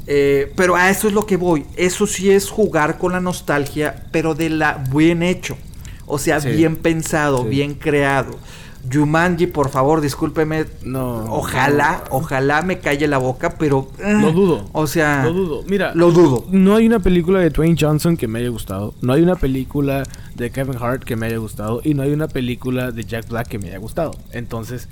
[0.07, 1.65] eh, pero a eso es lo que voy.
[1.75, 5.57] Eso sí es jugar con la nostalgia, pero de la bien hecho.
[6.05, 8.37] O sea, bien pensado, bien creado.
[8.93, 10.65] Yumanji, por favor, discúlpeme.
[10.83, 11.25] No.
[11.33, 13.89] Ojalá, ojalá me calle la boca, pero.
[13.99, 14.69] lo dudo.
[14.71, 15.23] O sea.
[15.25, 15.63] Lo dudo.
[15.67, 15.93] Mira.
[15.95, 16.45] Lo dudo.
[16.49, 18.93] No hay una película de Dwayne Johnson que me haya gustado.
[19.01, 20.03] No hay una película
[20.35, 21.81] de Kevin Hart que me haya gustado.
[21.83, 24.11] Y no hay una película de Jack Black que me haya gustado.
[24.31, 24.87] Entonces,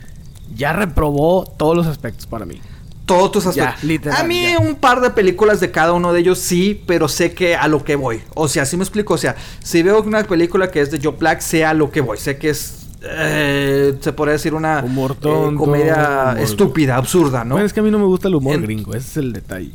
[0.56, 2.60] ya reprobó todos los aspectos para mí.
[3.06, 4.14] Todos tus aspectos.
[4.14, 7.56] a mí un par de películas de cada uno de ellos sí, pero sé que
[7.56, 8.22] a lo que voy.
[8.36, 9.16] O sea, si me explico.
[9.16, 12.02] O sea, si veo una película que es de Joe Black, sé a lo que
[12.02, 12.18] voy.
[12.18, 17.60] Sé que es eh, se podría decir una humor eh, comedia estúpida, absurda, ¿no?
[17.60, 19.72] es que a mí no me gusta el humor gringo, ese es el detalle.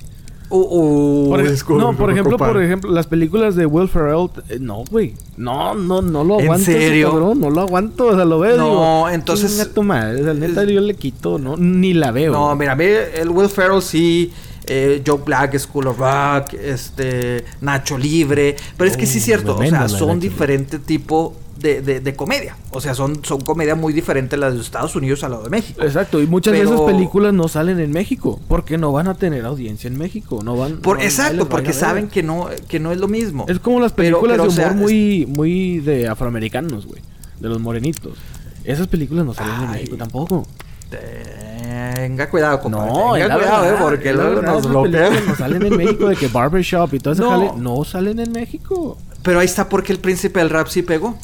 [0.49, 5.15] Uh, uh, no, por ejemplo, por ejemplo, las películas de Will Ferrell, eh, no, güey.
[5.37, 6.71] No, no, no lo aguanto.
[6.71, 7.35] ¿En serio?
[7.37, 8.57] no lo aguanto, o sea, lo veo.
[8.57, 9.69] No, entonces.
[9.77, 11.57] Madre, o sea, neta, yo le quito, ¿no?
[11.57, 12.33] Ni la veo.
[12.33, 14.33] No, mira, a mí el Will Ferrell sí.
[14.69, 18.57] Eh, Joe Black, School of Rock, este, Nacho Libre.
[18.77, 22.57] Pero es que sí es cierto, o sea, son diferentes tipo de, de, comedia.
[22.71, 25.83] O sea, son, son comedia muy diferentes las de Estados Unidos a la de México.
[25.83, 29.45] Exacto, y muchas de esas películas no salen en México, porque no van a tener
[29.45, 30.79] audiencia en México, no van...
[30.79, 33.47] Por, exacto, porque saben que no, que no es lo mismo.
[33.49, 37.03] Es como las películas de humor muy, muy de afroamericanos, güey,
[37.41, 38.19] de los morenitos.
[38.65, 40.47] Esas películas no salen en México tampoco.
[40.89, 42.93] Tenga cuidado, compadre.
[42.93, 45.27] No, tenga cuidado, eh, porque luego nos bloquean.
[45.27, 47.23] No salen en México de que Barbershop y todo eso
[47.55, 47.57] no.
[47.57, 48.97] no salen en México.
[49.23, 51.19] Pero ahí está porque el príncipe del rap sí pegó.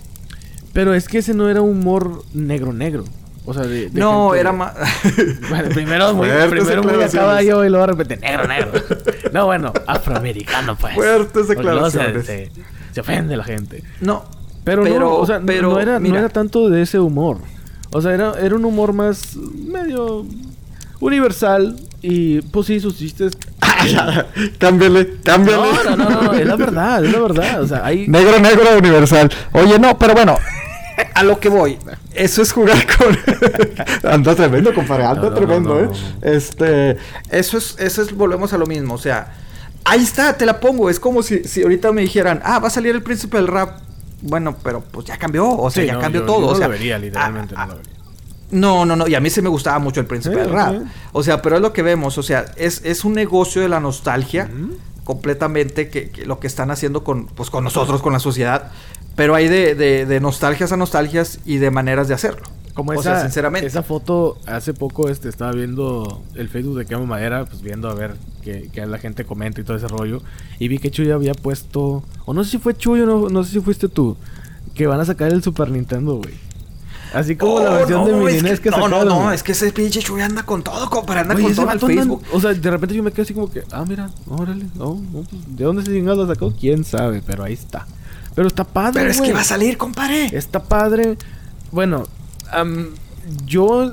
[0.73, 3.05] Pero es que ese no era humor negro negro.
[3.45, 4.73] O sea, de, no, era más.
[5.49, 8.71] bueno, primero muy, primero muy a caballo y luego de repente negro, negro.
[9.33, 10.95] No, bueno, afroamericano, pues.
[10.95, 12.25] Fuertes declaraciones.
[12.25, 12.53] Se,
[12.93, 13.83] se, ofende la gente.
[14.01, 14.25] No.
[14.63, 17.39] Pero, no, o sea, pero, no, era, no era tanto de ese humor.
[17.91, 20.25] O sea, era, era un humor más medio
[21.01, 21.77] universal.
[22.01, 23.33] Y pues sí, sus chistes.
[24.59, 25.63] cámbiale, cámbiale.
[25.63, 27.63] No, no, no, no, es la verdad, es la verdad.
[27.63, 28.07] O sea, hay.
[28.07, 29.31] Negro, negro, universal.
[29.53, 30.39] Oye, no, pero bueno,
[31.15, 31.79] a lo que voy.
[32.15, 33.17] Eso es jugar con.
[34.11, 35.05] anda tremendo, compadre.
[35.05, 35.89] Anda tremendo, ¿eh?
[36.23, 36.97] Este.
[37.31, 38.13] Eso es, eso es.
[38.15, 38.95] Volvemos a lo mismo.
[38.95, 39.35] O sea,
[39.85, 40.91] ahí está, te la pongo.
[40.91, 43.81] Es como si, si ahorita me dijeran, ah, va a salir el príncipe del rap.
[44.23, 45.49] Bueno, pero pues ya cambió.
[45.51, 46.49] O sea, ya cambió todo.
[46.49, 47.93] o sea, vería, literalmente no lo vería.
[48.51, 49.09] No, no, no.
[49.09, 50.83] Y a mí sí me gustaba mucho el príncipe del rap.
[51.13, 52.19] O sea, pero es lo que vemos.
[52.19, 54.49] O sea, es, es un negocio de la nostalgia
[55.05, 58.71] completamente que, que lo que están haciendo con, pues, con nosotros, con la sociedad.
[59.17, 62.43] Pero hay de, de, de nostalgias a nostalgias y de maneras de hacerlo.
[62.75, 63.67] Como o esa, sea, sinceramente.
[63.67, 67.95] esa foto, hace poco este, estaba viendo el Facebook de Quema Madera, pues viendo a
[67.95, 70.23] ver que, que la gente comenta y todo ese rollo.
[70.59, 73.45] Y vi que Chuy había puesto, o no sé si fue Chuy o no, no
[73.45, 74.17] sé si fuiste tú,
[74.75, 76.33] que van a sacar el Super Nintendo, güey.
[77.13, 79.07] Así como la Oh, versión de no, Mini es NES que, no, sacaron.
[79.07, 81.69] no, no, es que ese pinche Chuy anda con todo, compadre, anda Güey, con todo
[81.69, 82.23] anda- Facebook.
[82.33, 85.21] o sea, de repente yo me quedé así como que, ah, mira, órale, no, no,
[85.29, 86.55] pues, ¿de dónde se chingado lo sacó?
[86.59, 87.21] ¿Quién sabe?
[87.27, 87.87] Pero ahí está.
[88.35, 90.27] Pero está padre, Pero es que va a salir, compadre.
[90.37, 91.17] Está padre.
[91.71, 92.05] Bueno,
[92.51, 92.89] am,
[93.47, 93.93] yo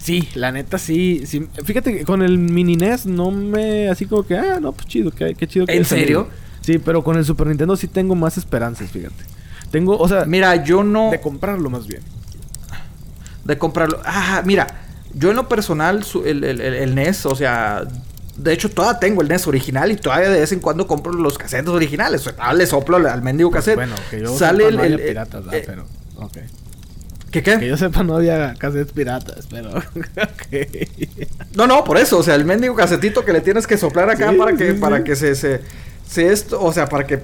[0.00, 1.46] sí, la neta sí, sí.
[1.64, 5.10] Fíjate que con el mini NES no me así como que, ah, no, pues chido,
[5.10, 6.28] qué, qué chido que ¿En serio?
[6.62, 9.22] Sí, pero con el Super Nintendo sí tengo más esperanzas, fíjate.
[9.70, 11.10] Tengo, o sea, Mira, yo no...
[11.10, 12.02] de comprarlo más bien.
[13.44, 14.00] de comprarlo.
[14.04, 14.66] Ah, mira,
[15.14, 17.84] yo en lo personal, el- el- el NES, o sea,
[18.36, 21.38] de hecho todavía tengo el NES original y todavía de vez en cuando compro los
[21.38, 22.26] cassettes originales.
[22.26, 23.76] O sea, le soplo al, mendigo cassette.
[23.76, 25.86] Bueno, que yo Sale el, no el- había piratas, eh, pero,
[26.16, 26.32] ok.
[27.30, 27.66] ¿Qué Que qué?
[27.68, 31.44] yo sepa no había cassettes piratas, pero, ok.
[31.56, 34.30] No, no, por eso, o sea, el mendigo casetito que le tienes que soplar acá
[34.30, 35.60] Sí, para que, sí, para que se, se,
[36.08, 37.22] se esto, o sea, para que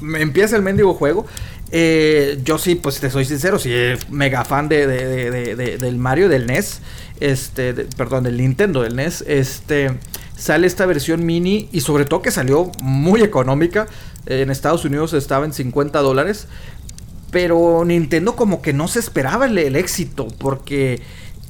[0.00, 1.26] me empiece el mendigo juego.
[1.74, 5.56] Eh, yo sí, pues te soy sincero, sí, eh, mega fan de, de- de- de-
[5.56, 6.80] de- del Mario, del NES,
[7.18, 9.90] este, perdón, del Nintendo, del NES, este,
[10.36, 13.86] sale esta versión mini y sobre todo que salió muy económica,
[14.26, 16.46] en Estados Unidos estaba en 50 dólares,
[17.30, 21.00] pero Nintendo como que no se esperaba el, el éxito porque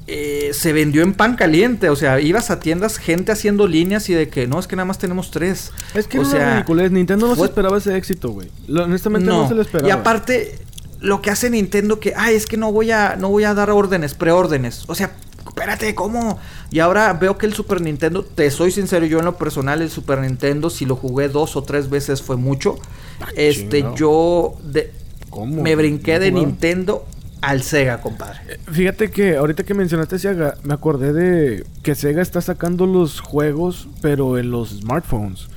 [0.07, 1.89] eh, se vendió en pan caliente.
[1.89, 4.87] O sea, ibas a tiendas, gente haciendo líneas y de que no, es que nada
[4.87, 5.73] más tenemos tres.
[5.95, 6.93] Es que o sea, ridiculez.
[6.93, 8.49] Nintendo no fue- se esperaba ese éxito, güey.
[8.69, 9.89] Honestamente no, se lo esperaba.
[9.89, 10.59] Y aparte,
[11.01, 13.71] lo que hace Nintendo que, ay, es que no voy a, no voy a dar
[13.71, 14.85] órdenes, preórdenes.
[14.87, 15.13] O sea,
[15.57, 16.39] espérate, ¿cómo?
[16.71, 19.91] Y ahora veo que el Super Nintendo, te soy sincero, yo en lo personal, el
[19.91, 22.77] Super Nintendo, si lo jugué dos o tres veces fue mucho.
[23.21, 23.95] Ah, este, chingado.
[23.97, 24.91] yo de-
[25.31, 25.63] ¿Cómo?
[25.63, 26.33] me brinqué ¿No de?
[26.33, 27.05] Nintendo
[27.43, 28.41] al Sega, compadre.
[28.49, 33.21] Eh, Fíjate que ahorita que mencionaste Sega, me acordé de que Sega está sacando los
[33.21, 35.49] juegos, pero en los smartphones.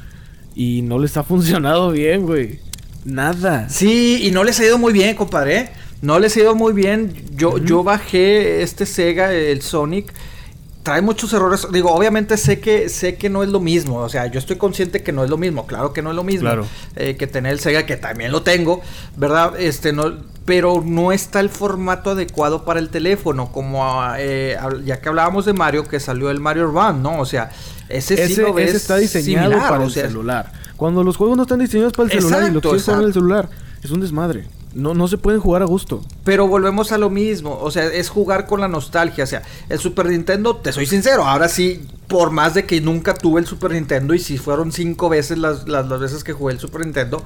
[0.55, 2.59] Y no les ha funcionado bien, güey.
[3.05, 3.69] Nada.
[3.69, 5.69] Sí, y no les ha ido muy bien, compadre.
[6.05, 6.07] ¿Eh?
[6.07, 7.13] No les ha ido muy bien.
[7.35, 10.13] Yo, yo bajé este Sega, el Sonic.
[10.83, 11.67] Trae muchos errores.
[11.71, 13.97] Digo, obviamente sé que sé que no es lo mismo.
[13.97, 15.65] O sea, yo estoy consciente que no es lo mismo.
[15.65, 16.41] Claro que no es lo mismo.
[16.41, 16.67] Claro.
[16.95, 18.81] eh, que tener el Sega, que también lo tengo.
[19.17, 19.59] ¿Verdad?
[19.59, 20.13] Este, no.
[20.45, 23.51] Pero no está el formato adecuado para el teléfono.
[23.51, 23.83] Como
[24.19, 27.19] eh, hab- ya que hablábamos de Mario, que salió el Mario Run, ¿no?
[27.19, 27.49] O sea,
[27.89, 30.51] ese, sí lo ves ese está diseñado similar, para o el celular.
[30.77, 33.13] Cuando los juegos no están diseñados para el celular y lo quieres jugar en el
[33.13, 33.49] celular,
[33.83, 34.45] es un desmadre.
[34.75, 36.01] No, no se pueden jugar a gusto.
[36.25, 39.79] Pero volvemos a lo mismo, o sea, es jugar con la nostalgia, o sea, el
[39.79, 43.71] Super Nintendo, te soy sincero, ahora sí, por más de que nunca tuve el Super
[43.71, 47.23] Nintendo y si fueron cinco veces las, las, las veces que jugué el Super Nintendo,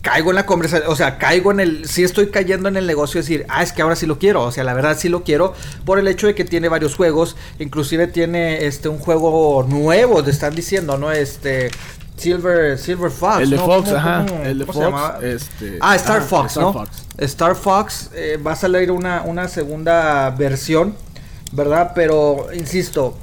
[0.00, 3.20] caigo en la conversación, o sea, caigo en el, sí estoy cayendo en el negocio
[3.20, 5.24] de decir, ah, es que ahora sí lo quiero, o sea, la verdad sí lo
[5.24, 5.54] quiero
[5.84, 10.30] por el hecho de que tiene varios juegos, inclusive tiene este un juego nuevo, te
[10.30, 11.10] están diciendo, ¿no?
[11.10, 11.70] Este...
[12.16, 13.40] Silver, Silver Fox.
[13.42, 13.66] El de ¿no?
[13.66, 14.26] Fox, ¿Cómo- ajá.
[14.28, 15.78] cómo- El de Fox, este...
[15.80, 16.72] Ah, Star ah, Fox, Star ¿no?
[16.72, 16.90] Fox.
[17.18, 20.94] Star Fox eh, va a salir una, una segunda versión,
[21.52, 21.92] ¿verdad?
[21.94, 23.16] Pero, insisto,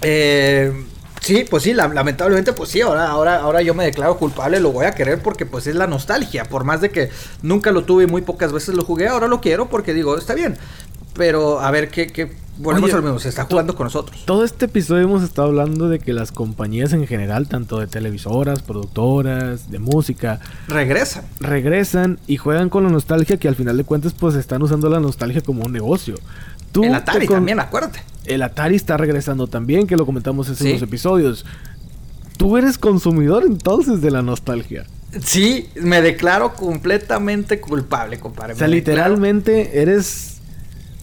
[0.00, 0.72] eh,
[1.20, 4.72] sí, pues sí, la- lamentablemente, pues sí, ahora, ahora, ahora yo me declaro culpable, lo
[4.72, 7.10] voy a querer porque pues es la nostalgia, por más de que
[7.42, 10.34] nunca lo tuve y muy pocas veces lo jugué, ahora lo quiero porque digo, está
[10.34, 10.56] bien,
[11.14, 14.22] pero a ver qué, qué volvemos Oye, al mismo, se está jugando con nosotros.
[14.24, 18.62] Todo este episodio hemos estado hablando de que las compañías en general, tanto de televisoras,
[18.62, 21.24] productoras, de música, Regresan.
[21.40, 25.00] regresan y juegan con la nostalgia que al final de cuentas pues están usando la
[25.00, 26.16] nostalgia como un negocio.
[26.72, 28.02] Tú El Atari con- también, acuérdate.
[28.26, 30.70] El Atari está regresando también, que lo comentamos hace Sí.
[30.70, 31.46] unos episodios.
[32.36, 34.84] Tú eres consumidor entonces de la nostalgia.
[35.22, 38.52] Sí, me declaro completamente culpable, compadre.
[38.52, 40.37] O sea, literalmente eres.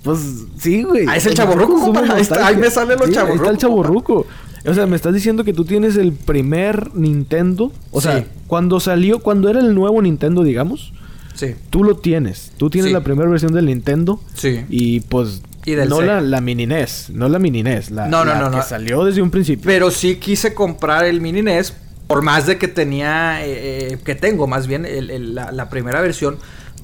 [0.05, 0.19] Pues
[0.57, 1.05] sí, güey.
[1.09, 2.15] Ah, es el O sea, chavorruco, consumes compadre.
[2.15, 4.25] Ahí está, ahí me salen los Sí, Ahí está el chaborruco.
[4.67, 7.71] O sea, me estás diciendo que tú tienes el primer Nintendo.
[7.91, 10.93] O sea, cuando salió, cuando era el nuevo Nintendo, digamos,
[11.33, 12.53] Sí, tú lo tienes.
[12.55, 12.93] Tú tienes Sí.
[12.93, 14.21] la primera versión del Nintendo.
[14.35, 14.61] sí.
[14.69, 15.41] Y pues.
[15.65, 18.39] Y del no la, la mini NES, no la mini NES, la, No, no, la
[18.39, 18.63] no, que no.
[18.63, 19.63] salió desde un principio.
[19.65, 21.73] Pero sí quise comprar el mini NES,
[22.05, 25.69] por más de que tenía, eh, eh, que tengo más bien el- el- la, la
[25.71, 26.37] primera versión,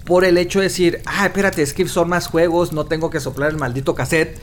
[0.06, 3.20] por el hecho de decir, ah, espérate, es que son más juegos, no tengo que
[3.20, 4.40] soplar el maldito cassette.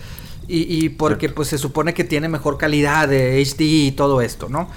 [0.50, 1.34] Y, y porque Cierto.
[1.36, 4.68] pues se supone que tiene mejor calidad de HD y todo esto, ¿no?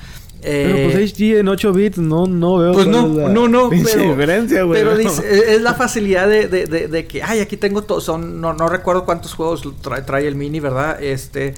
[0.41, 4.09] pero pues Eh, HD en 8 bits no, no veo Pues no, no, no, pero,
[4.09, 4.81] diferencia, güey.
[4.81, 8.01] pero dice, eh, es la facilidad de, de- de- de que, ay, aquí tengo todo,
[8.01, 11.01] son, no, no recuerdo cuántos juegos trae, trae el mini, ¿verdad?
[11.01, 11.53] Este,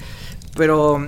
[0.54, 1.04] pero,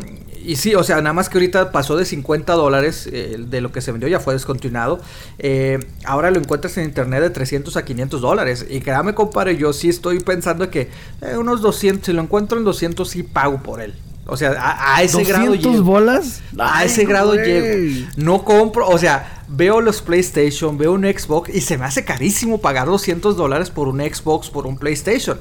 [0.47, 3.73] y sí, o sea, nada más que ahorita pasó de 50 dólares eh, de lo
[3.73, 5.01] que se vendió, ya fue descontinuado.
[5.39, 8.66] Eh, ahora lo encuentras en internet de 300 a 500 dólares.
[8.68, 10.89] Y créame, compadre, yo sí estoy pensando que
[11.20, 13.94] eh, unos 200, si lo encuentro en 200, sí pago por él.
[14.28, 15.85] O sea, a, a ese grado 200 llego.
[15.85, 16.43] bolas?
[16.59, 17.44] A Ay, ese grado güey.
[17.44, 18.09] llego.
[18.16, 22.60] No compro, o sea, veo los PlayStation, veo un Xbox y se me hace carísimo
[22.60, 25.39] pagar 200 dólares por un Xbox, por un PlayStation.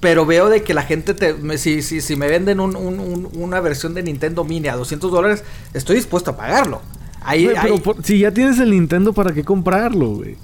[0.00, 3.00] Pero veo de que la gente, te, me- si, si, si me venden un- un-
[3.00, 5.42] un- una versión de Nintendo Mini a 200 dólares,
[5.74, 6.80] estoy dispuesto a pagarlo.
[7.20, 10.36] Ahí, pero ahí- por- si ya tienes el Nintendo, ¿para qué comprarlo, güey?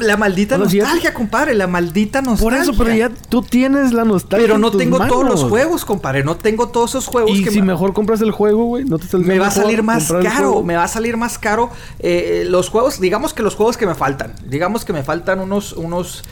[0.00, 2.58] la maldita sea, si nostalgia, compadre, la maldita nostalgia.
[2.58, 4.44] Por eso, pero ya tú tienes la nostalgia.
[4.44, 7.44] Pero en no tus tengo todos los juegos, compadre, no tengo todos esos juegos Y
[7.44, 9.84] que si me- mejor compras el juego, güey, no te saldría me va a salir
[9.84, 11.70] más caro, me va a salir más caro
[12.00, 15.72] eh, los juegos, digamos que los juegos que me faltan, digamos que me faltan unos,
[15.74, 16.24] unos,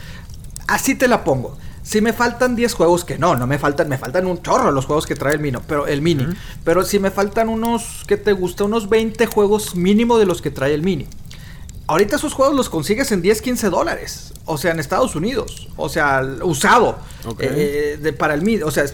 [0.67, 1.57] así te la pongo.
[1.83, 4.85] Si me faltan 10 juegos, que no, no me faltan, me faltan un chorro los
[4.85, 6.25] juegos que trae el Mini, pero el Mini.
[6.63, 8.63] Pero si me faltan unos, ¿qué te gusta?
[8.63, 11.07] Unos 20 juegos mínimo de los que trae el Mini.
[11.87, 14.33] Ahorita esos juegos los consigues en 10, 15 dólares.
[14.45, 15.67] O sea, en Estados Unidos.
[15.75, 16.97] O sea, usado.
[17.39, 18.63] Eh, de, para el Mini.
[18.63, 18.85] O sea,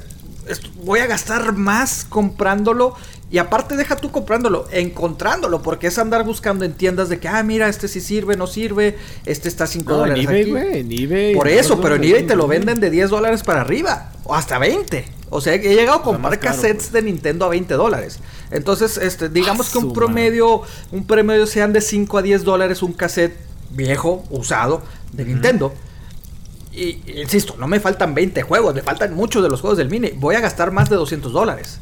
[0.84, 2.95] voy a gastar más comprándolo.
[3.31, 5.61] Y aparte deja tú comprándolo, encontrándolo.
[5.61, 8.97] Porque es andar buscando en tiendas de que, ah, mira, este sí sirve, no sirve.
[9.26, 10.80] Este está 5 No, en dólares eBay, aquí.
[10.80, 11.35] en eBay.
[11.35, 14.11] Por en eso, pero en eBay te lo en venden de 10 dólares para arriba.
[14.23, 15.06] O hasta 20.
[15.30, 18.19] O sea, he llegado a comprar caro, cassettes de Nintendo a 20 dólares.
[18.49, 22.81] Entonces, este, digamos Ah, que un promedio, un promedio sean de 5 a 10 dólares
[22.81, 23.38] un cassette
[23.69, 24.81] viejo, usado,
[25.14, 25.72] de Nintendo.
[26.72, 29.89] Y, y insisto, no me faltan 20 juegos, me faltan muchos de los juegos del
[29.89, 30.14] mini.
[30.15, 31.80] Voy a gastar más de 200 dólares.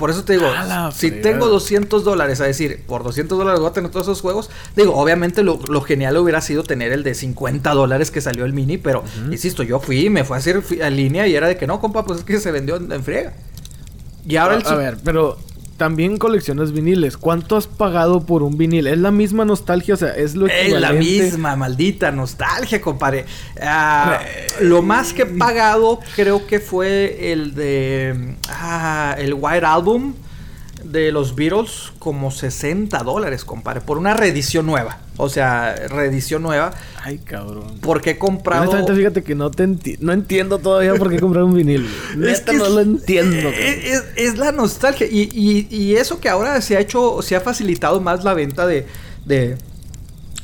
[0.00, 3.68] Por eso te digo, A si tengo 200 dólares, a decir, por 200 dólares voy
[3.68, 4.48] a tener todos esos juegos.
[4.74, 8.54] Digo, obviamente lo, lo genial hubiera sido tener el de 50 dólares que salió el
[8.54, 11.66] mini, pero insisto, yo fui, me fui a hacer a línea y era de que
[11.66, 13.34] no, compa, pues es que se vendió en, en friega.
[14.26, 15.38] Y ahora el a ver, pero
[15.80, 17.16] también coleccionas viniles.
[17.16, 18.86] ¿Cuánto has pagado por un vinil?
[18.86, 19.94] ¿Es la misma nostalgia?
[19.94, 23.24] O sea, es lo Es la misma maldita nostalgia, compadre.
[23.62, 24.20] Ah,
[24.60, 30.12] lo más que he pagado creo que fue el de ah, el White Album
[30.84, 34.98] de los Beatles como 60 dólares, compadre, por una reedición nueva.
[35.16, 36.72] O sea, reedición nueva.
[37.02, 37.78] Ay, cabrón.
[37.82, 38.62] Porque he comprado...
[38.62, 41.86] Honestamente, fíjate que no te enti- no entiendo todavía por qué comprar un vinil.
[42.12, 43.36] Es Neta, no lo entiendo.
[43.36, 43.54] Es, cabrón.
[43.84, 45.06] es- es la nostalgia.
[45.06, 48.66] Y, y- y eso que ahora se ha hecho, se ha facilitado más la venta
[48.66, 48.86] de.
[49.26, 49.56] de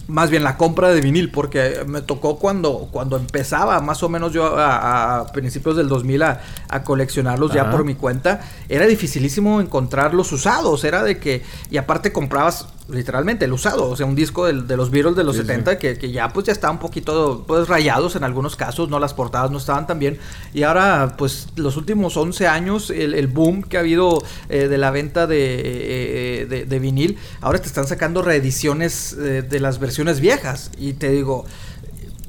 [0.09, 4.33] más bien la compra de vinil, porque me tocó cuando, cuando empezaba, más o menos
[4.33, 9.61] yo a, a principios del 2000 a, a coleccionarlos ya por mi cuenta, era dificilísimo
[9.61, 14.15] encontrar los usados, era de que, y aparte comprabas literalmente el usado, o sea, un
[14.15, 15.49] disco del- de los Beatles de los Sí, sí.
[15.49, 18.99] 70 que, que ya pues ya está un poquito pues rayados en algunos casos, no
[18.99, 20.19] las portadas no estaban tan bien
[20.55, 24.79] y ahora pues los últimos 11 años el, el boom que ha habido eh, de
[24.79, 29.79] la venta de, eh, de, de vinil, ahora te están sacando reediciones eh, de las
[29.79, 31.45] versiones viejas y te digo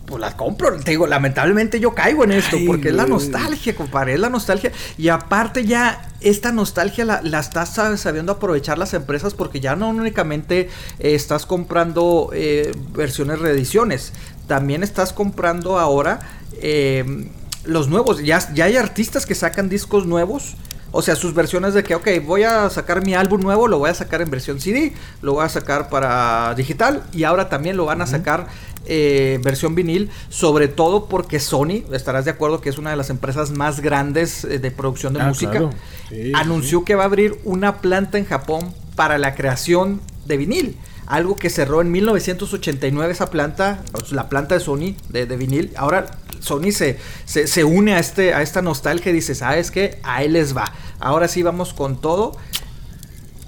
[0.07, 3.75] pues las compro, te digo, lamentablemente yo caigo en esto, Ay, porque es la nostalgia,
[3.75, 4.71] compadre, es la nostalgia.
[4.97, 9.75] Y aparte ya, esta nostalgia la, la estás sab- sabiendo aprovechar las empresas porque ya
[9.75, 10.69] no únicamente
[10.99, 14.13] eh, estás comprando eh, versiones reediciones,
[14.47, 16.21] también estás comprando ahora
[16.61, 17.29] eh,
[17.65, 20.55] los nuevos, ya, ya hay artistas que sacan discos nuevos.
[20.93, 23.89] O sea, sus versiones de que, ok, voy a sacar mi álbum nuevo, lo voy
[23.89, 27.84] a sacar en versión CD, lo voy a sacar para digital y ahora también lo
[27.84, 28.47] van a sacar
[28.85, 33.09] eh, versión vinil, sobre todo porque Sony, estarás de acuerdo que es una de las
[33.09, 35.71] empresas más grandes eh, de producción de Ah, música, claro.
[36.09, 40.77] Sí, anunció que va a abrir una planta en Japón para la creación de vinil.
[41.05, 45.71] Algo que cerró en 1989 esa planta, pues, la planta de Sony de, de vinil.
[45.77, 46.05] Ahora
[46.41, 49.99] Sony se, se, se une a, este, a esta nostalgia y dice, ¿sabes qué?
[50.03, 50.71] Ahí les va.
[50.99, 52.35] Ahora sí vamos con todo.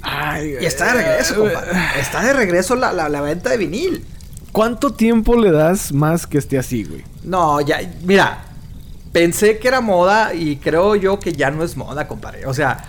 [0.01, 1.71] Ay, Y está de regreso, compadre.
[1.99, 4.05] Está de regreso la, la, la venta de vinil.
[4.51, 7.03] ¿Cuánto tiempo le das más que esté así, güey?
[7.23, 8.45] No, ya, mira,
[9.11, 12.45] pensé que era moda y creo yo que ya no es moda, compadre.
[12.45, 12.83] O sea,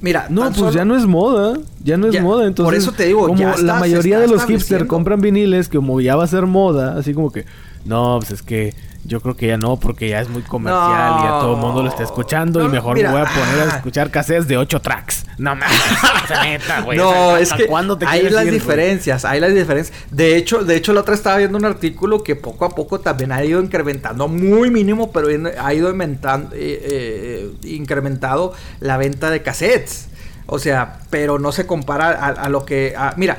[0.00, 1.58] mira, No, pues solo- ya no es moda.
[1.82, 2.46] Ya no es Ya, moda.
[2.46, 5.68] Entonces, por eso te digo, como ya la está- mayoría de los hipsters compran viniles,
[5.68, 7.46] que como ya va a ser moda, así como que,
[7.84, 8.74] no, pues es que
[9.08, 11.82] yo creo que ya no, porque ya es muy comercial y a todo el mundo
[11.82, 13.72] lo está escuchando y mejor mira, me voy a poner ah.
[13.72, 15.24] a escuchar cassettes de 8 tracks.
[15.38, 15.80] No mames,
[16.42, 16.98] neta, güey.
[16.98, 17.66] no, ¿Hasta es que
[17.98, 19.96] te hay las ir, diferencias, hay las diferencias.
[20.10, 23.32] De hecho, de hecho la otra estaba viendo un artículo que poco a poco también
[23.32, 25.28] ha ido incrementando, muy mínimo, pero
[25.58, 30.10] ha ido aumentando, eh, eh, incrementado la venta de cassettes.
[30.44, 32.94] O sea, pero no se compara a, lo que...
[33.16, 33.38] mira,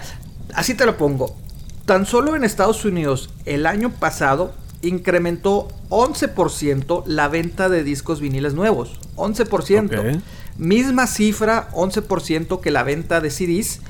[0.54, 1.36] así te lo pongo.
[1.86, 8.54] Tan solo en Estados Unidos el año pasado incrementó 11% la venta de discos viniles
[8.54, 9.00] nuevos.
[9.16, 10.22] 11%.
[10.58, 13.82] Misma cifra, 11% que la venta de CDs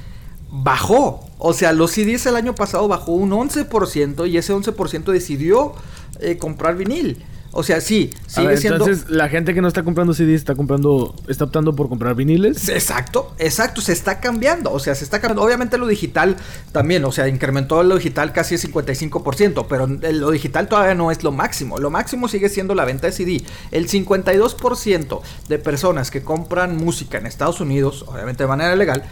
[0.51, 1.25] bajó.
[1.37, 5.73] O sea, los CDs el año pasado bajó un 11% y ese 11% decidió
[6.19, 7.23] eh, comprar vinil.
[7.51, 8.85] O sea, sí, sigue siendo.
[8.85, 12.69] Entonces, la gente que no está comprando CDs está comprando, está optando por comprar viniles.
[12.69, 14.71] Exacto, exacto, se está cambiando.
[14.71, 15.43] O sea, se está cambiando.
[15.43, 16.37] Obviamente lo digital
[16.71, 21.23] también, o sea, incrementó lo digital casi el 55%, pero lo digital todavía no es
[21.23, 21.79] lo máximo.
[21.79, 23.43] Lo máximo sigue siendo la venta de CD.
[23.71, 29.03] El 52% de personas que compran música en Estados Unidos, obviamente de manera legal,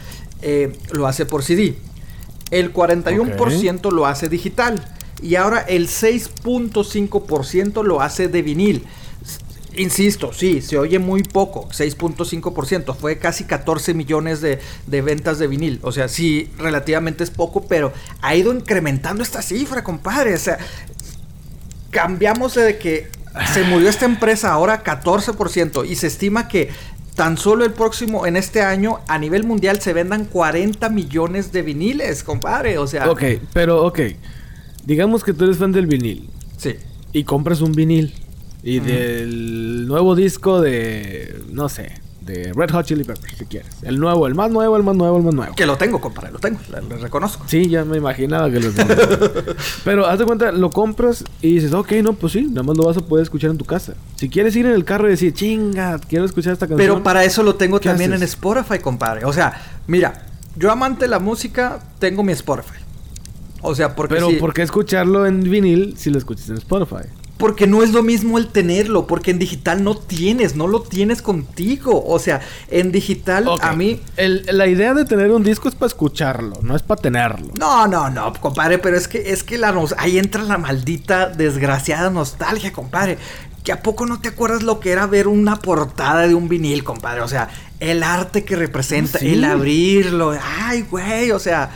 [0.43, 1.75] eh, lo hace por CD.
[2.51, 4.96] El 41% lo hace digital.
[5.21, 8.85] Y ahora el 6.5% lo hace de vinil.
[9.75, 15.45] Insisto, sí, se oye muy poco, 6.5%, fue casi 14 millones de, de, ventas de
[15.45, 20.39] vinil, o sea, sí, relativamente es poco, pero ha ido incrementando esta cifra, compadre, o
[20.39, 20.57] sea,
[21.91, 23.07] cambiamos de que
[23.53, 26.69] se murió esta empresa ahora 14% y se estima que
[27.17, 31.63] tan solo el próximo, en este año, a nivel mundial se vendan 40 millones de
[31.63, 32.77] viniles, compadre.
[32.77, 33.09] O sea.
[33.09, 33.23] Ok,
[33.53, 33.99] pero ok.
[34.87, 36.29] Digamos que tú eres fan del vinil.
[36.55, 36.77] Sí.
[37.11, 38.13] Y compras un vinil.
[38.63, 41.41] Y del nuevo disco de.
[41.51, 43.77] No sé de Red Hot Chili Peppers, si quieres.
[43.81, 45.55] El nuevo, el más nuevo, el más nuevo, el más nuevo.
[45.55, 47.45] Que lo tengo, compadre, lo tengo, lo, reconozco.
[47.47, 48.93] Sí, ya me imaginaba que lo tengo.
[49.85, 52.83] Pero haz de cuenta, lo compras y dices, ok, no, pues sí, nada más lo
[52.83, 53.93] vas a poder escuchar en tu casa.
[54.15, 56.85] Si quieres ir en el carro y decir, chinga, quiero escuchar esta canción.
[56.85, 59.25] Pero para eso lo tengo también en Spotify, compadre.
[59.25, 62.86] O sea, mira, yo amante de la música, tengo mi Spotify.
[63.61, 64.15] O sea, porque.
[64.15, 67.07] Pero, ¿por qué escucharlo en vinil si lo escuchas en Spotify?
[67.37, 71.21] Porque no es lo mismo el tenerlo, porque en digital no tienes, no lo tienes
[71.21, 72.03] contigo.
[72.03, 74.01] O sea, en digital a mí...
[74.17, 77.49] la idea de tener un disco es para escucharlo, no es para tenerlo.
[77.59, 82.09] No, no, no, compadre, pero es que, es que la ahí entra la maldita, desgraciada
[82.09, 83.19] nostalgia, compadre.
[83.63, 86.83] Que a poco no te acuerdas lo que era ver una portada de un vinil,
[86.83, 87.21] compadre.
[87.21, 90.33] O sea, el arte que representa, el abrirlo.
[90.41, 91.69] Ay, güey, o sea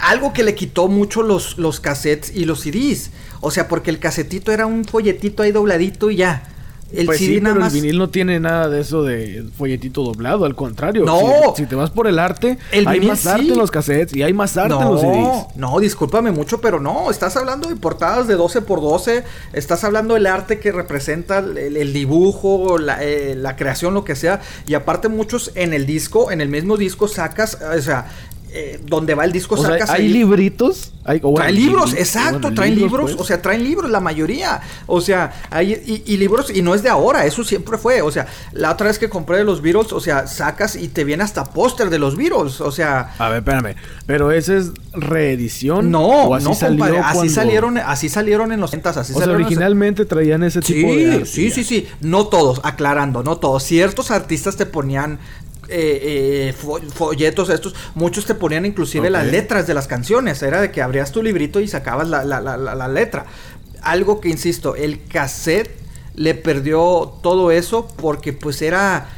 [0.00, 3.10] algo que le quitó mucho los, los cassettes y los CDs.
[3.40, 6.50] O sea, porque el casetito era un folletito ahí dobladito y ya.
[6.92, 7.74] El pues CD nada más...
[7.74, 11.04] el vinil no tiene nada de eso de folletito doblado, al contrario.
[11.04, 11.54] No.
[11.56, 14.56] Si, te vas por el arte, hay más arte en los cassettes y hay más
[14.56, 15.56] arte en los CDs.
[15.56, 17.10] No, discúlpame mucho, pero no.
[17.10, 21.92] Estás hablando de portadas de 12 por 12 Estás hablando del arte que representa el,
[21.92, 24.40] dibujo, la, eh, la, creación, lo que sea.
[24.66, 28.06] Y aparte, muchos en el disco, en el mismo disco, sacas, o sea,
[28.56, 33.20] eh, donde va el disco sacas hay libritos hay, traen libros, exacto traen libros, pues.
[33.20, 34.62] o sea traen libros la mayoría.
[34.86, 38.00] O sea hay y, libros y no es de ahora eso siempre fue.
[38.00, 41.04] O sea la otra vez que compré de los Beatles o sea sacas y te
[41.04, 43.14] viene hasta póster de los Beatles o sea.
[43.18, 43.74] A ver espérame
[44.06, 48.96] pero esa es reedición no así no compadre, así salieron así salieron en los centas
[48.96, 53.36] así o sea, originalmente traían ese tipo de sí sí sí no todos aclarando no
[53.36, 53.62] todos.
[53.64, 55.18] Ciertos artistas te ponían
[55.68, 56.54] eh, eh
[56.94, 61.12] folletos estos, muchos te ponían inclusive las letras de las canciones, era de que abrías
[61.12, 63.26] tu librito y sacabas la, la, la, letra.
[63.82, 65.70] Algo que, insisto, el cassette
[66.14, 69.08] le perdió todo eso porque pues era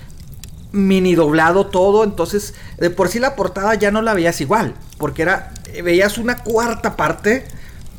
[0.72, 5.22] mini doblado todo, entonces de por sí la portada ya no la veías igual, porque
[5.22, 5.52] era,
[5.82, 7.44] veías una cuarta parte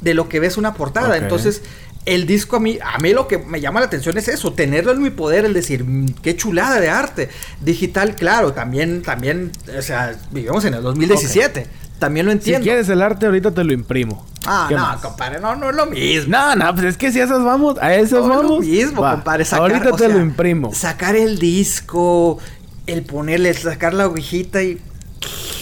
[0.02, 1.62] de lo que ves una portada, entonces
[2.08, 4.94] el disco a mí, a mí lo que me llama la atención es eso, tenerlo
[4.94, 7.30] en mi poder, el decir, mm, qué chulada de arte.
[7.60, 11.68] Digital, claro, también, también, o sea, vivimos en el 2017.
[12.00, 12.60] También lo entiendo.
[12.60, 14.26] Si quieres el arte, ahorita te lo imprimo.
[14.46, 16.32] Ah, no, compadre, no, no es lo mismo.
[16.32, 18.36] No, no, pues es que si esas vamos, a esas vamos.
[18.36, 19.46] No es lo mismo, compadre.
[19.52, 20.74] ahorita te lo imprimo.
[20.74, 22.40] Sacar el disco,
[22.86, 24.80] el ponerle, sacar la ovejita y.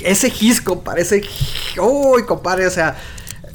[0.04, 1.24] Ese gis, compadre, ese.
[1.82, 2.96] Uy, compadre, o sea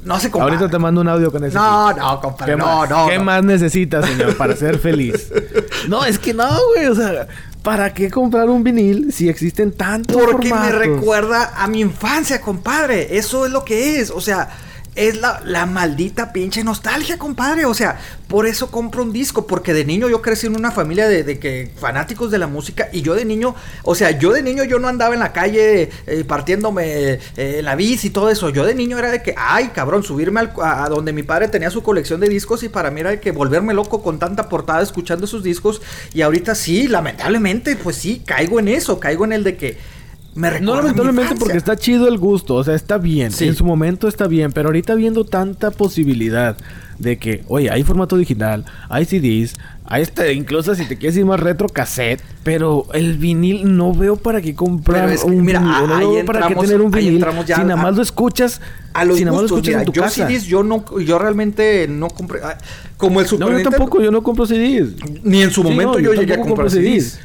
[0.05, 0.53] no se compara.
[0.53, 1.59] Ahorita te mando un audio con eso.
[1.59, 2.57] No, no, compadre.
[2.57, 3.09] no, no.
[3.09, 5.33] ¿Qué más necesitas, señor, para ser feliz?
[5.89, 6.87] no, es que no, güey.
[6.87, 7.29] O sea,
[7.63, 13.17] ¿para qué comprar un vinil si existen tantos Porque me recuerda a mi infancia, compadre.
[13.17, 14.11] Eso es lo que es.
[14.11, 14.49] O sea
[14.97, 17.65] es la, maldita pinche nostalgia, compadre.
[17.65, 17.99] O sea,
[18.29, 19.47] por eso compro un disco.
[19.47, 22.89] Porque de niño yo crecí en una familia de, que fanáticos de la música.
[22.93, 23.55] Y yo de niño,
[23.85, 27.77] o sea, yo de niño yo no andaba en la calle eh, partiéndome eh, la
[27.77, 28.51] bici y todo eso.
[28.51, 31.83] Yo de niño era de que, ay, cabrón, subirme a, donde mi padre tenía su
[31.83, 32.62] colección de discos.
[32.62, 35.81] Y para mí era de que volverme loco con tanta portada escuchando sus discos.
[36.12, 38.99] Y ahorita sí, lamentablemente, pues sí, caigo en eso.
[38.99, 40.00] Caigo en el de que
[40.35, 43.32] Me No recuerda a mi lamentablemente porque está chido el gusto, o sea, está bien.
[43.32, 43.48] Sí.
[43.48, 46.57] En su momento está bien, pero ahorita viendo tanta posibilidad
[46.98, 51.24] de que, oye, hay formato digital, hay CDs, hay este, incluso si te quieres ir
[51.24, 55.43] más retro, cassette, pero el vinil no veo para qué comprar Pero es que, un
[55.43, 58.61] mira, vinil, no veo para qué tener un vinil ya si nada más lo escuchas,
[58.93, 60.28] A los si nada más lo escuchas mira, en tu yo casa.
[60.28, 62.57] CDs yo no, yo realmente no compré, ah,
[62.98, 64.94] como el Super No, yo Nintendo, tampoco, yo no compro CDs.
[65.24, 67.19] ni en su Sí, momento no, yo, llegué a comprar compro CDs.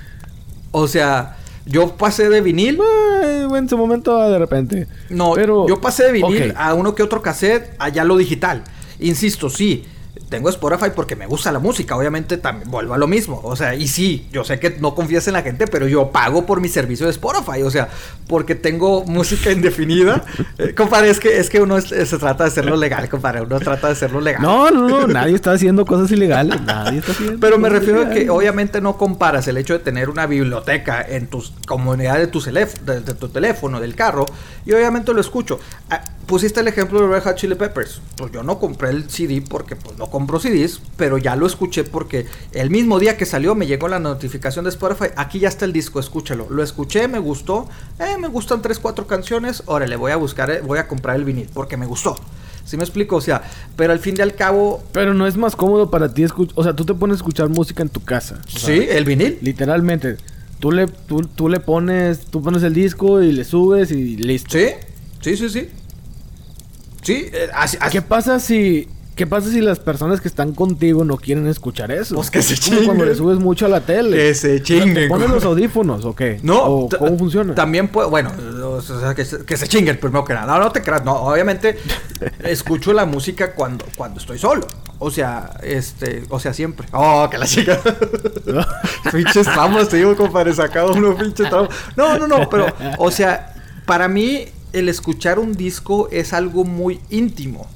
[0.72, 1.36] O sea,
[1.66, 2.80] yo pasé de vinil,
[3.24, 4.88] Eh, en su momento de repente.
[5.10, 8.64] no, pero yo pasé de vinil a uno que otro cassette, allá lo digital.
[9.00, 9.86] Insisto, sí,
[10.30, 13.42] tengo Spotify porque me gusta la música, obviamente también vuelvo a lo mismo.
[13.44, 16.46] O sea, y sí, yo sé que no confías en la gente, pero yo pago
[16.46, 17.90] por mi servicio de Spotify, o sea,
[18.28, 20.24] porque tengo música indefinida.
[20.58, 23.60] Eh, compadre, es que, es que uno es- se trata de hacerlo legal, compadre, uno
[23.60, 24.42] trata de hacerlo legal.
[24.42, 26.60] No, no, no, nadie está haciendo cosas ilegales.
[26.62, 27.40] Nadie está haciendo.
[27.40, 28.30] Pero me refiero a que ilegales.
[28.32, 32.66] obviamente no comparas el hecho de tener una biblioteca en tus comunidad de tu, de,
[33.02, 34.26] de tu teléfono, del carro,
[34.66, 35.60] y obviamente lo escucho.
[35.90, 38.02] Ah, pusiste el ejemplo de Red Hot Chili Peppers.
[38.18, 41.84] Pues yo no compré el CD porque pues no compro CDs, pero ya lo escuché
[41.84, 45.10] porque el mismo día que salió me llegó la notificación de Spotify.
[45.18, 46.48] Aquí ya está el disco, escúchalo.
[46.50, 47.68] Lo escuché, me gustó.
[48.00, 49.64] Eh, me gustan 3, 4 canciones.
[49.66, 52.16] Órale, voy a buscar, eh, voy a comprar el vinil porque me gustó.
[52.64, 53.18] ¿Sí me explico?
[53.18, 53.42] O sea,
[53.76, 56.54] pero al fin y al cabo, Pero no es más cómodo para ti escuchar.
[56.58, 58.40] O sea, tú te pones a escuchar música en tu casa.
[58.48, 59.38] sí, el vinil.
[59.42, 60.16] Literalmente.
[60.62, 64.58] Tú le, tú, tú le pones, tú pones el disco y le subes y listo.
[64.58, 64.68] Sí,
[65.20, 65.70] sí, sí, sí.
[67.04, 71.04] Sí, eh, así, así- ¿Qué pasa si, qué pasa si las personas que están contigo
[71.06, 72.16] no quieren escuchar eso?
[72.16, 73.10] Pues que se como cuando chinguen.
[73.10, 74.18] le subes mucho a la tele.
[74.18, 74.94] Que se chinguen.
[74.94, 76.40] ¿te ¿Pones los audífonos o qué?
[76.44, 77.56] No, ¿O t- ¿Cómo funciona?
[77.56, 78.32] También puedo, bueno,
[78.64, 80.46] o sea, que se, que se chinguen primero que nada.
[80.58, 81.78] No, no te creas, no, obviamente
[82.44, 84.68] escucho la música cuando, cuando estoy solo.
[85.00, 86.88] O sea, este, o sea, siempre.
[86.94, 87.80] Oh, que la chica.
[89.12, 91.70] pinches tramos, te digo, compadre, sacado unos pinches tramos.
[91.96, 92.68] No, no, no, pero,
[92.98, 93.54] o sea,
[93.86, 97.68] para mí el escuchar un disco es algo muy íntimo.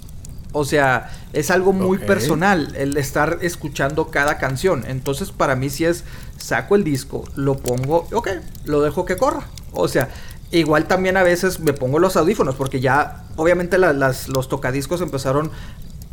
[0.52, 4.84] O sea, es algo muy personal el estar escuchando cada canción.
[4.88, 6.04] Entonces, para mí, si es
[6.38, 8.30] saco el disco, lo pongo, ok,
[8.66, 9.48] lo dejo que corra.
[9.72, 10.10] O sea,
[10.52, 15.02] igual también a veces me pongo los audífonos, porque ya, obviamente, la- las, los tocadiscos
[15.02, 15.52] empezaron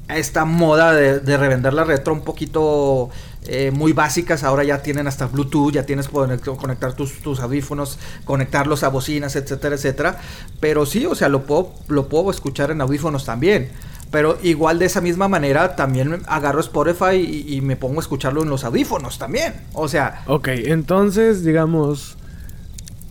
[0.08, 3.08] a esta moda de, de revender la retro un poquito
[3.46, 4.44] eh, muy básicas.
[4.44, 9.34] Ahora ya tienen hasta Bluetooth, ya tienes poder conectar tus, tus audífonos, conectarlos a bocinas,
[9.34, 10.20] etcétera, etcétera.
[10.60, 13.70] Pero sí, o sea, lo puedo, lo puedo escuchar en audífonos también.
[14.10, 18.42] Pero igual de esa misma manera también agarro Spotify y, y me pongo a escucharlo
[18.42, 19.54] en los audífonos también.
[19.72, 22.15] O sea, Ok, entonces, digamos,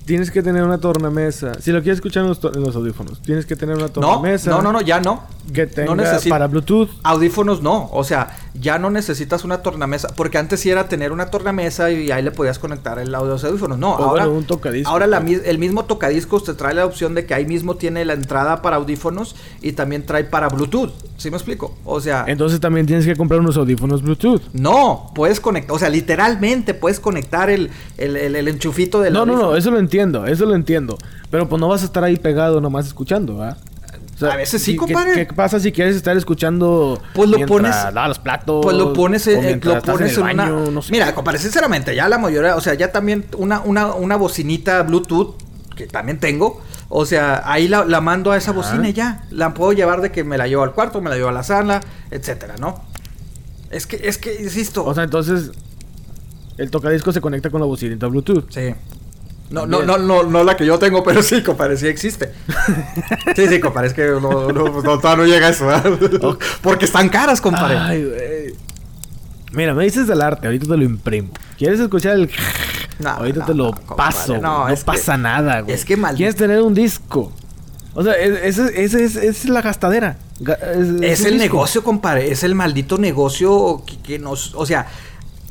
[0.05, 1.53] tienes que tener una tornamesa.
[1.59, 4.51] Si lo quieres escuchar en los, en los audífonos, tienes que tener una no, tornamesa.
[4.51, 5.23] no, no, no, ya no.
[5.53, 6.89] Que tenga necesito- para Bluetooth.
[7.03, 11.27] Audífonos no, o sea, ya no necesitas una tornamesa, porque antes sí era tener una
[11.27, 13.77] tornamesa y ahí le podías conectar el audio a los audífonos.
[13.77, 17.25] No, O ahora, un tocadiscos, ahora la el mismo tocadiscos te trae la opción de
[17.27, 20.91] que ahí mismo tiene la entrada para audífonos y también trae para Bluetooth.
[21.17, 21.75] ¿Sí me explico?
[21.85, 24.41] O sea, Entonces también tienes que comprar unos audífonos Bluetooth.
[24.53, 29.25] no, puedes conectar, o sea, literalmente puedes conectar el, el, el- el enchufito del No,
[29.25, 30.97] no, no, eso lo entiendo, eso lo entiendo.
[31.29, 33.57] Pero pues no vas a estar ahí pegado nomás escuchando, ¿ah?
[34.21, 35.13] O A veces sí, ¿qué- compadre.
[35.13, 38.63] ¿qué, qué pasa si quieres estar escuchando Pues lo pones- lavas los platos?
[38.63, 40.33] Pues lo pones, mientras lo pones en, una.
[40.45, 43.87] baño, no sé Mira, compadre, sinceramente, ya la mayoría, o sea, ya también una, una,
[43.93, 45.35] una bocinita Bluetooth,
[45.75, 48.59] que también tengo, o sea, ahí la, la mando a esa Ajá.
[48.61, 49.25] bocina y ya.
[49.31, 51.43] La puedo llevar de que me la llevo al cuarto, me la llevo a la
[51.43, 52.81] sala, etcétera, ¿no?
[53.69, 54.85] Es que, es que, insisto.
[54.85, 55.51] O sea, entonces
[56.57, 58.45] el tocadisco se conecta con la bocinita Bluetooth.
[58.49, 58.73] sí.
[59.51, 62.31] No, no, no, no, no la que yo tengo, pero sí, compadre, sí existe.
[63.35, 66.37] sí, sí, compadre, es que no, no, no, todavía no llega a eso, ¿verdad?
[66.61, 67.77] Porque están caras, compadre.
[67.77, 68.55] Ay, güey.
[69.51, 71.29] Mira, me dices del arte, ahorita te lo imprimo.
[71.57, 72.29] ¿Quieres escuchar el
[72.99, 74.37] No, ahorita no, te lo no, paso.
[74.37, 75.75] no, que- pasa nada, güey.
[75.75, 77.31] es que maldito- ¿Quieres tener un disco?
[77.93, 80.17] O sea, es- ese es, es, es la gastadera.
[80.41, 80.57] Ga-
[81.03, 81.37] Es el disco.
[81.37, 82.31] negocio, compadre.
[82.31, 84.53] Es el maldito negocio que, que nos.
[84.55, 84.87] O sea,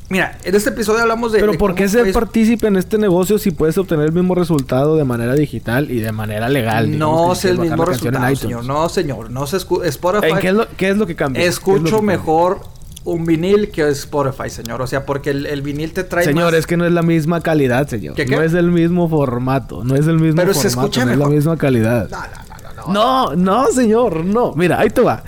[0.09, 1.41] mira, en este episodio hablamos de.
[1.41, 4.35] Pero de ¿por qué ser fue- partícipe en este negocio si puedes obtener el mismo
[4.35, 6.99] resultado de manera digital y de manera legal?
[6.99, 8.65] No es el mismo resultado, señor.
[8.65, 9.31] No, señor.
[9.31, 10.33] No se escu- Spotify.
[10.33, 11.43] ¿En qué, es lo, qué es lo que cambia?
[11.43, 12.17] ¿Qué es lo que Escucho cambia?
[12.17, 12.61] mejor
[13.05, 14.81] un vinil que Spotify, señor.
[14.81, 16.25] O sea, porque el, el vinil te trae.
[16.25, 18.15] Señor, más- es que no es la misma calidad, señor.
[18.15, 18.37] ¿Qué, qué?
[18.37, 19.85] No es el mismo formato.
[19.85, 20.81] No es el mismo Pero se formato.
[20.89, 21.35] escucha no es la mejor.
[21.37, 22.09] misma calidad.
[22.11, 23.35] No, no, no, no.
[23.35, 24.55] No, no, señor, no.
[24.55, 25.23] Mira, ahí te va.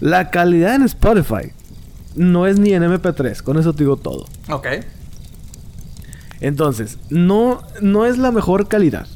[0.00, 1.52] La calidad en Spotify
[2.14, 4.26] no es ni en MP3, con eso te digo todo.
[4.48, 4.66] Ok.
[6.40, 9.06] Entonces, no, no es la mejor calidad.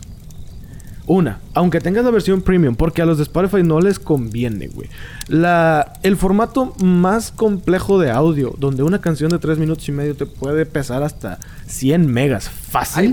[1.09, 4.89] Una, aunque tengas la versión premium, porque a los de Spotify no les conviene, güey.
[5.29, 10.17] La, el formato más complejo de audio, donde una canción de 3 minutos y medio
[10.17, 13.13] te puede pesar hasta 100 megas fácil,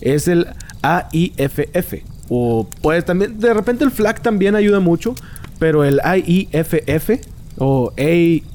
[0.00, 0.46] es el
[0.80, 2.02] AIFF.
[2.30, 5.14] O pues también, de repente el FLAC también ayuda mucho,
[5.58, 7.20] pero el AIFF
[7.58, 8.53] o AIFF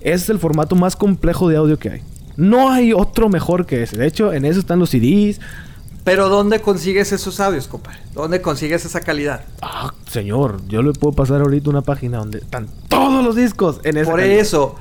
[0.00, 2.02] es el formato más complejo de audio que hay.
[2.36, 3.96] No hay otro mejor que ese.
[3.96, 5.40] De hecho, en eso están los CDs.
[6.04, 7.98] Pero ¿dónde consigues esos audios, compadre?
[8.14, 9.44] ¿Dónde consigues esa calidad?
[9.62, 13.96] Ah, señor, yo le puedo pasar ahorita una página donde están todos los discos en
[13.96, 14.76] esa Por eso,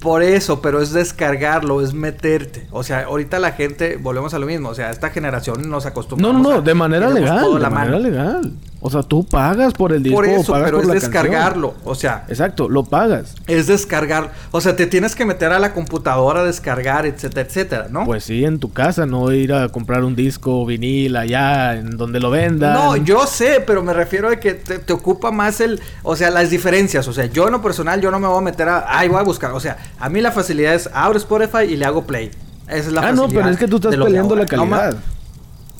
[0.00, 2.66] por eso, pero es descargarlo, es meterte.
[2.70, 4.68] O sea, ahorita la gente, volvemos a lo mismo.
[4.68, 6.28] O sea, esta generación nos acostumbra.
[6.28, 7.58] No, no, no, de manera legal.
[7.58, 8.52] De manera legal.
[8.80, 10.16] O sea, tú pagas por el disco.
[10.16, 11.74] Por eso, pero es descargarlo.
[11.84, 12.24] O sea.
[12.28, 13.34] Exacto, lo pagas.
[13.46, 14.32] Es descargar.
[14.50, 18.04] O sea, te tienes que meter a la computadora, descargar, etcétera, etcétera, ¿no?
[18.04, 22.20] Pues sí, en tu casa, no ir a comprar un disco vinil allá en donde
[22.20, 22.74] lo vendan.
[22.74, 25.80] No, yo sé, pero me refiero a que te, ocupa más el.
[26.02, 27.08] O sea, las diferencias.
[27.08, 28.86] O sea, yo en lo personal, yo no me voy a meter a.
[28.88, 29.52] Ay, voy a buscar.
[29.52, 32.30] O sea, a mí la facilidad es abro Spotify y le hago play.
[32.68, 33.24] Esa es la facilidad.
[33.24, 34.96] Ah, no, pero es que tú estás peleando la calidad.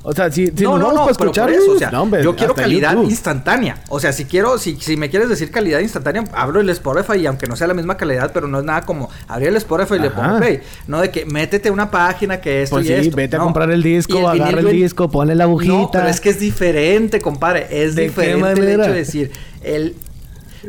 [0.09, 1.91] O sea, si, si no, no, no, escuchar, eso, o sea,
[2.23, 3.83] yo quiero calidad instantánea.
[3.89, 7.27] O sea, si quiero, si, si me quieres decir calidad instantánea, abro el Spotify y
[7.27, 9.99] aunque no sea la misma calidad, pero no es nada como abrir el Spotify y
[9.99, 10.61] le pongo play.
[10.87, 13.83] No de que métete una página que esto pues y sí, vete a comprar el
[13.83, 15.73] disco, agarra el disco, ponle la agujita.
[15.73, 17.67] No, pero es que es diferente, compadre.
[17.69, 19.33] Es diferente el hecho de decir,
[19.65, 19.97] el,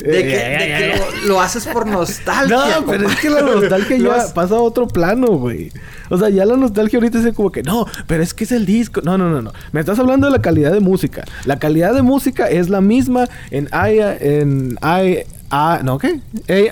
[0.03, 2.79] de que, lo, haces por nostalgia.
[2.79, 5.71] No, pero es que la nostalgia ya pasa a otro plano, güey.
[6.09, 8.65] O sea, ya la nostalgia ahorita es como que, no, pero es que es el
[8.65, 9.01] disco.
[9.01, 9.51] No, no, no, no.
[9.71, 11.25] Me estás hablando de la calidad de música.
[11.45, 16.19] La calidad de música es la misma en I, en I, A, ¿no qué?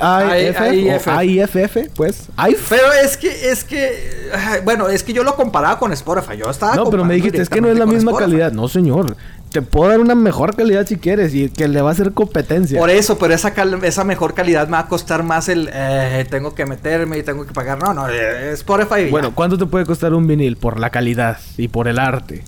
[0.02, 2.28] A-I-F A-I-F-F, pues.
[2.70, 4.30] Pero es que, es que,
[4.64, 6.38] bueno, es que yo lo comparaba con Spotify.
[6.38, 8.52] Yo estaba No, pero me dijiste, es que no es la misma calidad.
[8.52, 9.16] No, señor
[9.56, 12.78] te puedo dar una mejor calidad si quieres y que le va a hacer competencia.
[12.78, 13.54] Por eso, pero esa,
[13.84, 17.46] esa mejor calidad me va a costar más el eh, tengo que meterme y tengo
[17.46, 17.82] que pagar.
[17.82, 19.10] No, no, eh, Spotify.
[19.10, 20.58] Bueno, ¿cuánto te puede costar un vinil?
[20.58, 22.44] Por la calidad y por el arte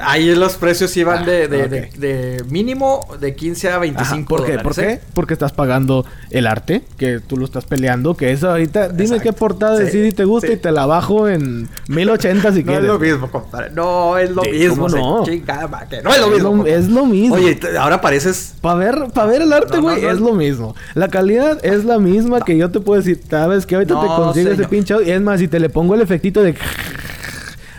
[0.00, 4.58] ahí los precios iban ah, de, de, mínimo de 15 a 25 ¿Por qué?
[4.58, 4.90] ¿Por qué?
[4.92, 5.00] ¿eh?
[5.14, 9.32] Porque estás pagando el arte, que tú lo estás peleando, que eso ahorita, dime qué
[9.32, 12.76] portada de CD te gusta y te la bajo en 1080 si quieres.
[12.86, 13.70] No es lo mismo, compadre.
[13.70, 14.88] No es lo mismo.
[14.88, 15.24] no?
[15.24, 16.66] Chica, que no es lo mismo.
[16.66, 17.36] Es lo, mismo.
[17.36, 18.54] Oye, ahora pareces...
[18.60, 20.74] Para ver, para ver el arte, güey, es lo mismo.
[20.94, 23.20] La calidad es la misma que yo te puedo decir.
[23.28, 24.94] Sabes que ahorita te consigo ese pinche...
[25.04, 26.54] Y es más, si te le pongo el efectito de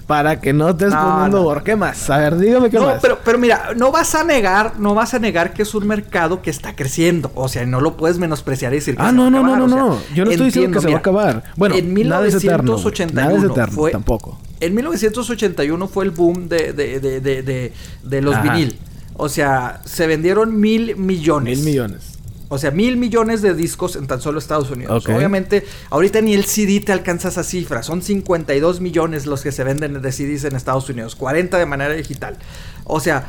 [0.07, 2.09] para que no estés poniendo ¿Qué más?
[2.09, 2.99] A ver, dígame qué más.
[3.01, 6.41] Pero, pero mira, no vas a negar, no vas a negar que es un mercado
[6.41, 7.31] que está creciendo.
[7.35, 9.99] O sea, no lo puedes menospreciar y decir que ah, no, no, no, no, no.
[10.15, 11.43] Yo no estoy diciendo que se va a acabar.
[11.57, 14.39] Bueno, en 1981 nada es eterno, fue, tampoco.
[14.59, 17.73] En 1981 fue el boom de, de, de, de,
[18.03, 18.79] de los vinil.
[19.15, 21.57] O sea, se vendieron mil millones.
[21.59, 22.16] Mil millones.
[22.49, 25.05] O sea, mil millones de discos en tan solo Estados Unidos.
[25.07, 27.83] Obviamente, ahorita ni el CD te alcanza esa cifra.
[27.83, 31.15] Son 52 millones los que se venden de CDs en Estados Unidos.
[31.15, 32.37] 40 de manera digital.
[32.85, 33.27] O sea,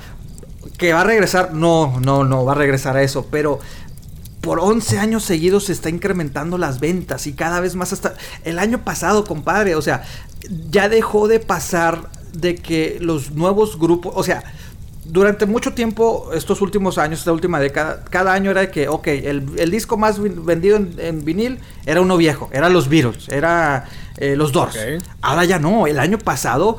[0.77, 1.53] que va a regresar.
[1.53, 3.27] No, no, no va a regresar a eso.
[3.31, 3.59] Pero
[4.41, 8.15] por 11 años seguidos se está incrementando las ventas y cada vez más hasta
[8.45, 10.05] el año pasado, compadre, o sea,
[10.71, 14.45] ya dejó de pasar de que los nuevos grupos, o sea,
[15.09, 19.07] durante mucho tiempo, estos últimos años, esta última década, cada año era de que, ok,
[19.09, 24.53] el, disco más vendido en, vinil era uno viejo, era los Beatles, era eh, los
[24.53, 24.79] Doors.
[25.23, 26.79] Ahora ya no, el año pasado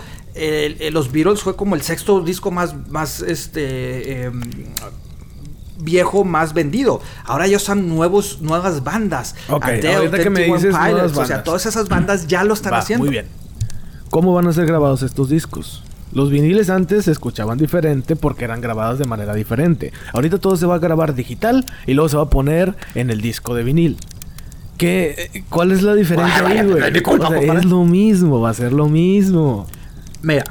[0.91, 4.41] los Beatles fue como el sexto disco más, más este, em,
[5.79, 7.01] viejo más vendido.
[7.25, 9.35] Ahora ya son nuevos, nuevas bandas.
[9.49, 10.75] Ok, ahorita que me dices
[11.15, 13.05] O sea, todas esas bandas ya lo están haciendo.
[13.05, 13.27] Muy bien.
[14.09, 15.83] ¿Cómo van a ser grabados estos discos?
[16.11, 19.93] Los viniles antes se escuchaban diferente porque eran grabados de manera diferente.
[20.13, 23.21] Ahorita todo se va a grabar digital y luego se va a poner en el
[23.21, 23.97] disco de vinil.
[24.77, 26.81] ¿Qué, ¿Cuál es la diferencia ahí, güey?
[27.57, 29.67] es lo mismo, va a ser lo mismo.
[30.21, 30.45] Mira,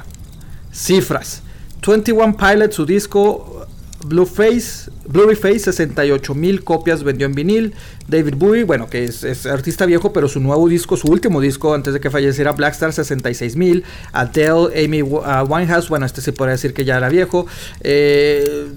[0.71, 1.41] cifras.
[1.85, 3.65] 21 Pilots, su disco
[4.05, 4.91] Blueface,
[5.35, 7.73] Face, 68 mil copias vendió en vinil.
[8.07, 11.93] David Bowie, bueno, que es, artista viejo, pero su nuevo disco, su último disco antes
[11.93, 13.83] de que falleciera, Blackstar, 66 mil.
[14.11, 17.45] Adele, Amy uh, Winehouse, bueno, este se podría decir que ya era viejo.
[17.81, 18.67] Eh,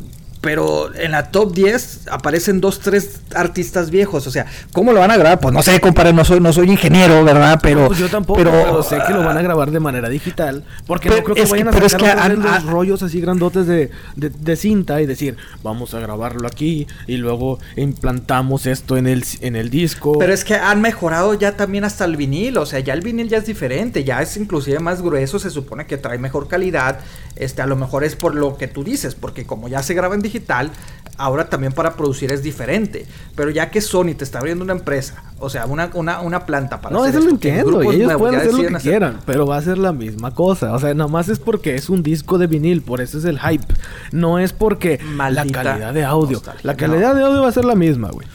[0.42, 4.26] pero en la top 10 aparecen dos, tres artistas viejos.
[4.26, 5.38] O sea, ¿cómo lo van a grabar?
[5.38, 7.60] Pues no sé, compadre, no soy, no soy ingeniero, ¿verdad?
[7.62, 7.86] Pero.
[7.86, 10.64] Pues yo tampoco, pero, sé que lo van a grabar de manera digital.
[10.84, 15.06] Porque no creo que vayan a sacar los rollos así grandotes de, de, cinta y
[15.06, 20.18] decir, vamos a grabarlo aquí y luego implantamos esto en el, en el disco.
[20.18, 22.58] Pero es que han mejorado ya también hasta el vinil.
[22.58, 25.86] O sea, ya el vinil ya es diferente, ya es inclusive más grueso, se supone
[25.86, 26.98] que trae mejor calidad.
[27.44, 30.14] Este, a lo mejor es por lo que tú dices, porque como ya se graba
[30.14, 30.70] en digital,
[31.18, 33.06] ahora también para producir es diferente.
[33.36, 36.80] Pero ya que Sony te está abriendo una empresa, o sea, una, una, una planta
[36.80, 37.82] para No, hacer eso lo entiendo.
[37.92, 40.72] Y ellos pueden hacer lo que hacer- quieran, pero va a ser la misma cosa.
[40.74, 43.66] O sea, nomás es porque es un disco de vinil, por eso es el hype.
[44.12, 46.36] No es porque Maldita la calidad de audio.
[46.38, 46.78] nostalgia, La no.
[46.78, 48.26] calidad de audio va a ser la misma, güey.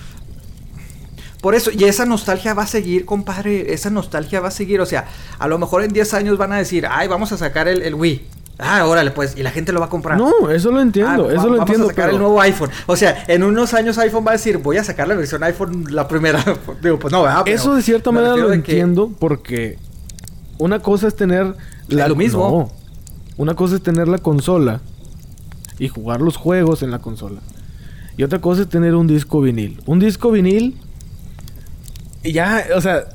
[1.42, 3.72] Por eso, y esa nostalgia va a seguir, compadre.
[3.74, 4.82] Esa nostalgia va a seguir.
[4.82, 5.06] O sea,
[5.38, 7.94] a lo mejor en 10 años van a decir, ay, vamos a sacar el, el
[7.94, 8.26] Wii.
[8.60, 10.18] Ah, órale, pues, y la gente lo va a comprar.
[10.18, 11.86] No, eso lo entiendo, Ah, eso va- lo vamos entiendo.
[11.86, 12.70] a sacar pero- el nuevo iPhone.
[12.88, 15.86] O sea, en unos años iPhone va a decir, voy a sacar la versión iPhone,
[15.92, 16.44] la primera.
[16.82, 17.42] Digo, pues no, ¿verdad?
[17.46, 19.78] Pero Eso de cierta manera lo que- entiendo porque
[20.58, 21.54] una cosa es tener
[21.88, 22.50] lo mismo.
[22.50, 22.78] No.
[23.38, 24.82] Una cosa es tener la consola
[25.78, 27.40] y jugar los juegos en la consola.
[28.18, 29.80] Y otra cosa es tener un disco vinil.
[29.86, 30.76] Un disco vinil
[32.24, 33.06] y ya, o sea,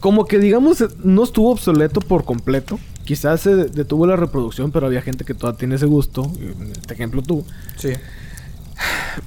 [0.00, 2.78] como que digamos no estuvo obsoleto por completo.
[3.10, 6.30] Quizás se detuvo la reproducción, pero había gente que todavía tiene ese gusto.
[6.40, 7.44] En este ejemplo tú.
[7.76, 7.88] Sí.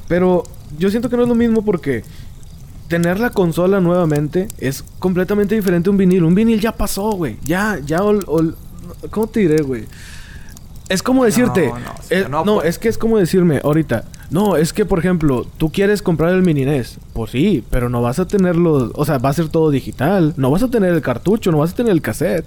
[0.07, 0.43] Pero
[0.79, 2.05] yo siento que no es lo mismo porque
[2.87, 6.23] tener la consola nuevamente es completamente diferente a un vinil.
[6.23, 7.35] Un vinil ya pasó, güey.
[7.43, 8.55] Ya, ya, ol- ol-
[9.11, 9.83] ¿cómo te diré, güey?
[10.87, 12.67] Es como decirte, No, no, eh, no, no, pues.
[12.69, 16.41] es que es como decirme ahorita, no, es que por ejemplo, tú quieres comprar el
[16.41, 19.71] mini NES, pues sí, pero no vas a tenerlo, o sea, va a ser todo
[19.71, 22.45] digital, no vas a tener el cartucho, no vas a tener el cassette.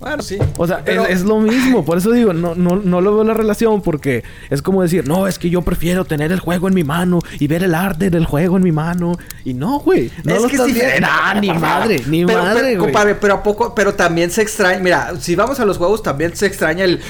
[0.00, 0.38] Bueno, sí.
[0.56, 1.84] O sea, Pero- es, es lo mismo.
[1.84, 5.26] Por eso digo, no, no, no lo veo la relación porque es como decir, no,
[5.26, 8.24] es que yo prefiero tener el juego en mi mano y ver el arte del
[8.24, 9.16] juego en mi mano.
[9.44, 10.10] Y no, güey.
[10.24, 11.00] No es lo que estás es diferente.
[11.00, 11.08] viendo.
[11.20, 12.92] Ah, ni madre, ni Pero- madre, pero, güey.
[12.92, 14.78] compadre, pero a poco, pero también se extraña.
[14.80, 17.00] Mira, si vamos a los juegos, también se extraña el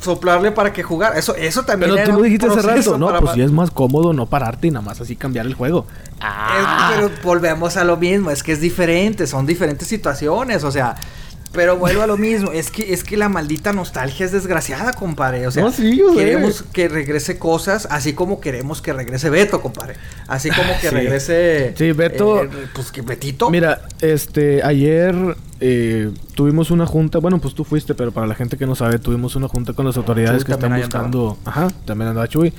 [0.00, 1.16] soplarle para que jugar.
[1.16, 1.92] Eso, eso también.
[1.94, 4.70] Pero tú lo dijiste hace rato, no, pues sí es más cómodo no pararte y
[4.70, 5.86] nada más así cambiar el juego.
[6.18, 10.96] Es- pero volvemos a lo mismo, es que es diferente, son diferentes situaciones, o sea,
[11.52, 15.46] pero vuelvo a lo mismo, es que es que la maldita nostalgia es desgraciada, compadre,
[15.46, 19.94] o sea, No, sí, queremos que regrese cosas, así como queremos que regrese Beto, compadre,
[20.28, 20.94] así como que Sí.
[20.94, 23.50] regrese Sí, Beto- eh, pues que Betito.
[23.50, 25.14] Mira, este, ayer
[25.60, 28.98] eh, tuvimos una junta, bueno, pues tú fuiste, pero para la gente que no sabe,
[28.98, 32.52] tuvimos una junta con las autoridades Chuy que están buscando, ajá, también andaba Chuy,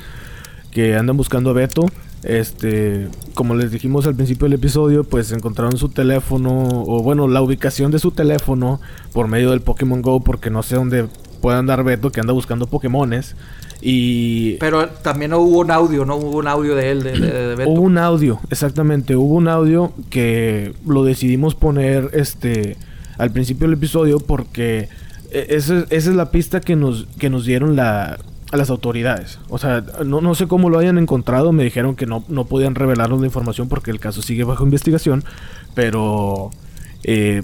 [0.70, 1.86] que andan buscando a Beto.
[2.24, 7.42] Este, como les dijimos al principio del episodio, pues encontraron su teléfono, o bueno, la
[7.42, 8.80] ubicación de su teléfono
[9.14, 11.08] por medio del Pokémon Go, porque no sé dónde
[11.42, 13.36] puede andar Beto, que anda buscando Pokémones.
[13.82, 17.48] Y Pero también no hubo un audio, no hubo un audio de él, de, de-
[17.48, 17.72] de Beto.
[17.72, 19.16] Hubo un audio, exactamente.
[19.16, 22.78] Hubo un audio que lo decidimos poner este
[23.18, 24.90] al principio del episodio porque
[25.32, 28.20] e- esa, esa es la pista que nos, que nos dieron la,
[28.52, 29.40] a las autoridades.
[29.50, 31.52] O sea, no, no sé cómo lo hayan encontrado.
[31.52, 35.24] Me dijeron que no, no podían revelarnos la información porque el caso sigue bajo investigación.
[35.74, 36.52] Pero
[37.04, 37.44] eh,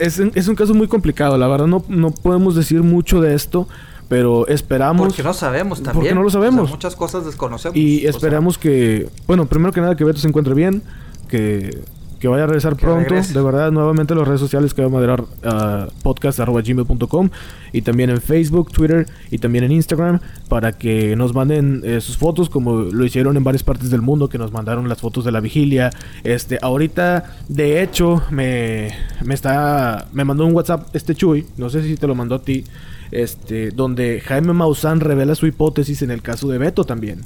[0.00, 1.36] es, es un caso muy complicado.
[1.38, 3.68] La verdad no, no podemos decir mucho de esto.
[4.08, 5.06] Pero esperamos...
[5.08, 5.94] porque no sabemos también.
[5.94, 6.70] Porque no lo O sea, sabemos.
[6.70, 7.76] muchas cosas desconocemos.
[7.76, 10.82] Y o sea, esperamos que, bueno, primero que nada que Beto se encuentre bien,
[11.28, 11.82] que,
[12.24, 13.10] que vaya a regresar Que pronto.
[13.10, 13.34] regrese.
[13.34, 17.28] De verdad, nuevamente las redes sociales que va a moderar uh, podcast.gmail.com
[17.70, 22.16] y también en Facebook, Twitter y también en Instagram para que nos manden eh, sus
[22.16, 25.32] fotos como lo hicieron en varias partes del mundo, que nos mandaron las fotos de
[25.32, 25.90] la vigilia.
[26.22, 28.88] Este, ahorita, de hecho, me,
[29.22, 32.42] me está, me mandó un WhatsApp este Chuy, no sé si te lo mandó a
[32.42, 32.64] ti.
[33.10, 37.20] Este, donde Jaime Maussan revela su hipótesis en el caso de Beto también.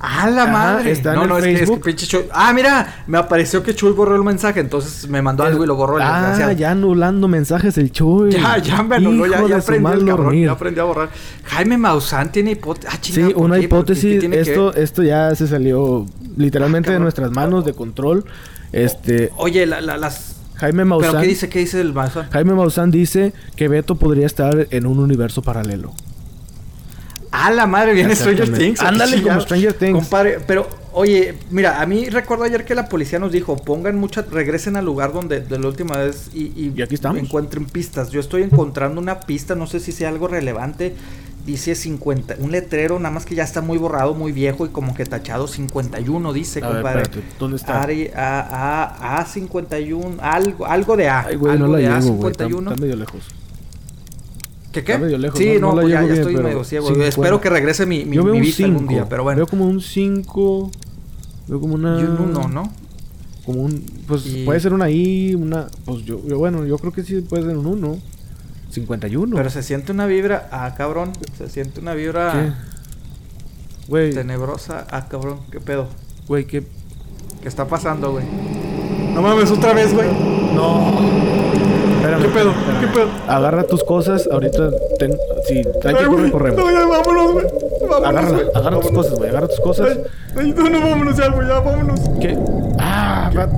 [0.00, 0.92] ¡Ah, la Ajá, madre!
[0.92, 1.84] está en no, el no, es que, es que Facebook.
[1.84, 2.22] pinche Chuy.
[2.32, 5.74] Ah, mira, me apareció que Chuy borró el mensaje, entonces me mandó algo y lo
[5.74, 6.52] borró el Ah, desgraciado.
[6.52, 8.30] ya anulando mensajes el Chuy.
[8.30, 11.08] Ya, ya me anuló, ya, ya mal el cabrón, ya aprendió a borrar.
[11.44, 12.90] Jaime Maussan tiene hipótesis.
[12.94, 13.68] Ah, Sí, chingada, ¿por una qué?
[13.68, 13.92] ¿Por qué?
[13.94, 14.48] ¿Qué hipótesis.
[14.48, 16.06] Esto, esto ya se salió
[16.36, 18.24] literalmente Ah, de nuestras manos de control.
[18.72, 20.36] Este, Oye, la- la- las...
[20.56, 21.20] Jaime ¿Pero Maussan.
[21.22, 21.48] qué dice?
[21.48, 22.28] ¿Qué dice el Maussan?
[22.30, 25.92] Jaime Maussan dice que Beto podría estar en un universo paralelo.
[27.40, 28.52] Ah, la madre, viene Stranger.
[28.56, 28.80] Things.
[28.80, 29.92] Ándale, como Stranger Things.
[29.94, 34.22] Compadre, pero, oye, mira, a mí recuerdo ayer que la policía nos dijo, pongan mucha,
[34.22, 37.18] regresen al lugar donde de la última vez y, y, Y aquí estamos.
[37.20, 38.10] encuentren pistas.
[38.10, 40.94] Yo estoy encontrando una pista, no sé si sea algo relevante.
[41.46, 44.92] Dice 50, un letrero, nada más que ya está muy borrado, muy viejo y como
[44.94, 47.02] que tachado 51, dice, A ver, compadre.
[47.02, 47.82] espérate, ¿dónde está?
[47.86, 51.20] Ari- A, A, A51, algo, algo de A.
[51.28, 52.32] Ay, güey, algo no la de llego, güey.
[52.32, 52.70] Está, A51.
[52.72, 53.22] está medio lejos.
[54.72, 54.98] ¿Qué qué?
[54.98, 56.86] medio lejos, sí, no- pues ya, estoy medio ciego.
[56.88, 57.08] 50.
[57.08, 58.92] Espero que regrese mi, mi, Yo veo mi un vista algún 5.
[58.92, 59.36] día, pero bueno.
[59.38, 60.70] Veo como un 5.
[61.48, 61.98] Veo como una.
[62.00, 62.72] Y un uno, ¿no?
[63.46, 63.82] Como un.
[64.06, 65.68] Pues Y- puede ser una I, una.
[65.84, 67.98] Pues yo, yo, bueno, yo creo que sí puede ser un 1.
[68.70, 69.34] 51.
[69.34, 71.12] Pero se siente una vibra, ah, cabrón.
[71.38, 71.98] Se siente una ¿Qué?
[71.98, 72.58] vibra
[73.88, 75.38] Güey, tenebrosa, ah, cabrón.
[75.50, 75.88] ¿Qué pedo?
[76.26, 76.62] güey, ¿qué?
[77.40, 78.26] ¿Qué está pasando, güey?
[79.14, 80.08] No mames, otra vez, güey.
[80.54, 81.00] No.
[81.98, 82.50] Espérame, ¿Qué pedo?
[82.50, 82.80] espérame.
[82.80, 83.08] ¿Qué pedo?
[83.28, 84.28] Agarra tus cosas.
[84.30, 84.70] Ahorita.
[84.98, 85.16] Ten...
[85.46, 86.30] Si hay que güey.
[86.30, 86.58] corremos.
[86.58, 87.46] No, ya, vámonos, güey.
[87.82, 88.40] Vámonos, Agarra, güey.
[88.54, 88.90] agarra tus Vámonos.
[88.92, 89.30] cosas, güey.
[89.30, 89.98] Agarra tus cosas.
[90.36, 92.00] Ay, no, no, vámonos ya, güey, ya, vámonos.
[92.20, 92.38] ¿Qué?
[92.78, 93.48] Ah, va-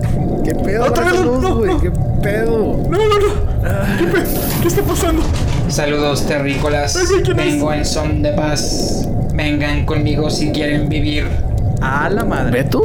[0.45, 0.85] ¿qué pedo?
[0.87, 1.71] Otra vez, no, güey?
[1.75, 1.81] no.
[1.81, 1.91] ¿Qué
[2.23, 2.51] pedo?
[2.89, 3.99] No, no, no.
[3.99, 4.25] ¿Qué, pe-
[4.63, 5.23] ¿Qué está pasando?
[5.69, 9.07] Saludos terrícolas, Ay, vengo en son de paz.
[9.35, 11.27] Vengan conmigo si quieren vivir.
[11.81, 12.51] A la madre.
[12.63, 12.83] ¿Beto?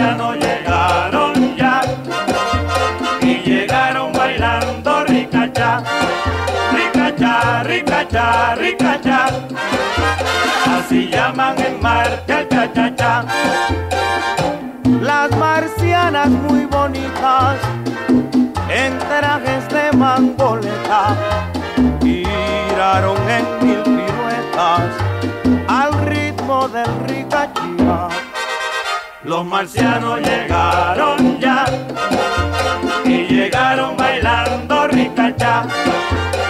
[0.00, 1.82] Marcianos llegaron ya
[3.20, 5.82] y llegaron bailando ricacha,
[6.72, 9.26] ricacha, ricacha, ricacha.
[10.66, 13.24] Así llaman en Marte al cha-cha-cha.
[13.26, 13.59] Las
[29.30, 31.64] Los marcianos llegaron ya
[33.04, 35.66] y llegaron bailando ricacha,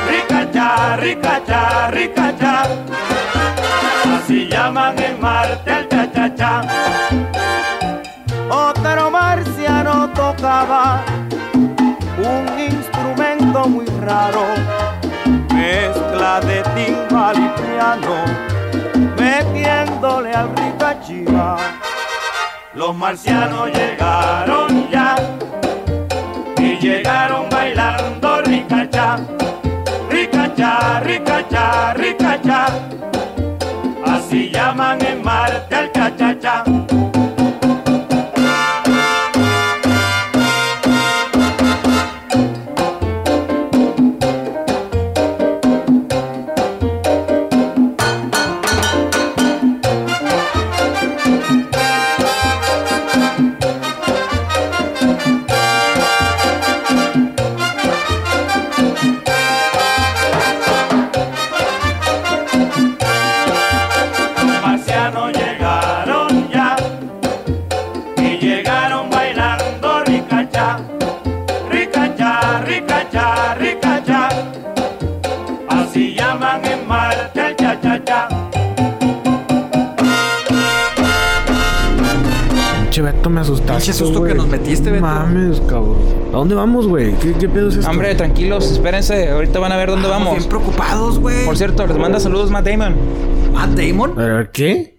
[0.09, 2.63] ricacha, ricacha, ricacha.
[4.17, 6.63] Así llaman en Marte al cha-cha-cha.
[8.49, 11.03] Otro marciano tocaba
[12.17, 14.47] un instrumento muy raro,
[15.53, 18.25] mezcla de timbal y piano,
[19.19, 21.30] metiéndole al ricachía.
[22.81, 25.15] Los marcianos llegaron ya
[26.57, 29.19] y llegaron bailando ricacha,
[30.09, 32.69] ricacha, ricacha, ricacha.
[34.07, 36.80] Así llaman en Marte al cha-cha-cha.
[83.91, 85.03] Pinche susto que nos metiste, Beto.
[85.05, 85.97] Mames, cabrón.
[86.29, 87.13] ¿A dónde vamos, güey?
[87.19, 87.91] ¿Qué, ¿Qué pedo es esto?
[87.91, 90.39] Hombre, tranquilos, espérense, ahorita van a ver dónde Estamos vamos.
[90.39, 91.45] bien preocupados, güey.
[91.45, 92.95] Por cierto, les manda saludos Matt Damon.
[93.53, 94.13] Matt Damon.
[94.13, 94.97] A ver, ¿qué?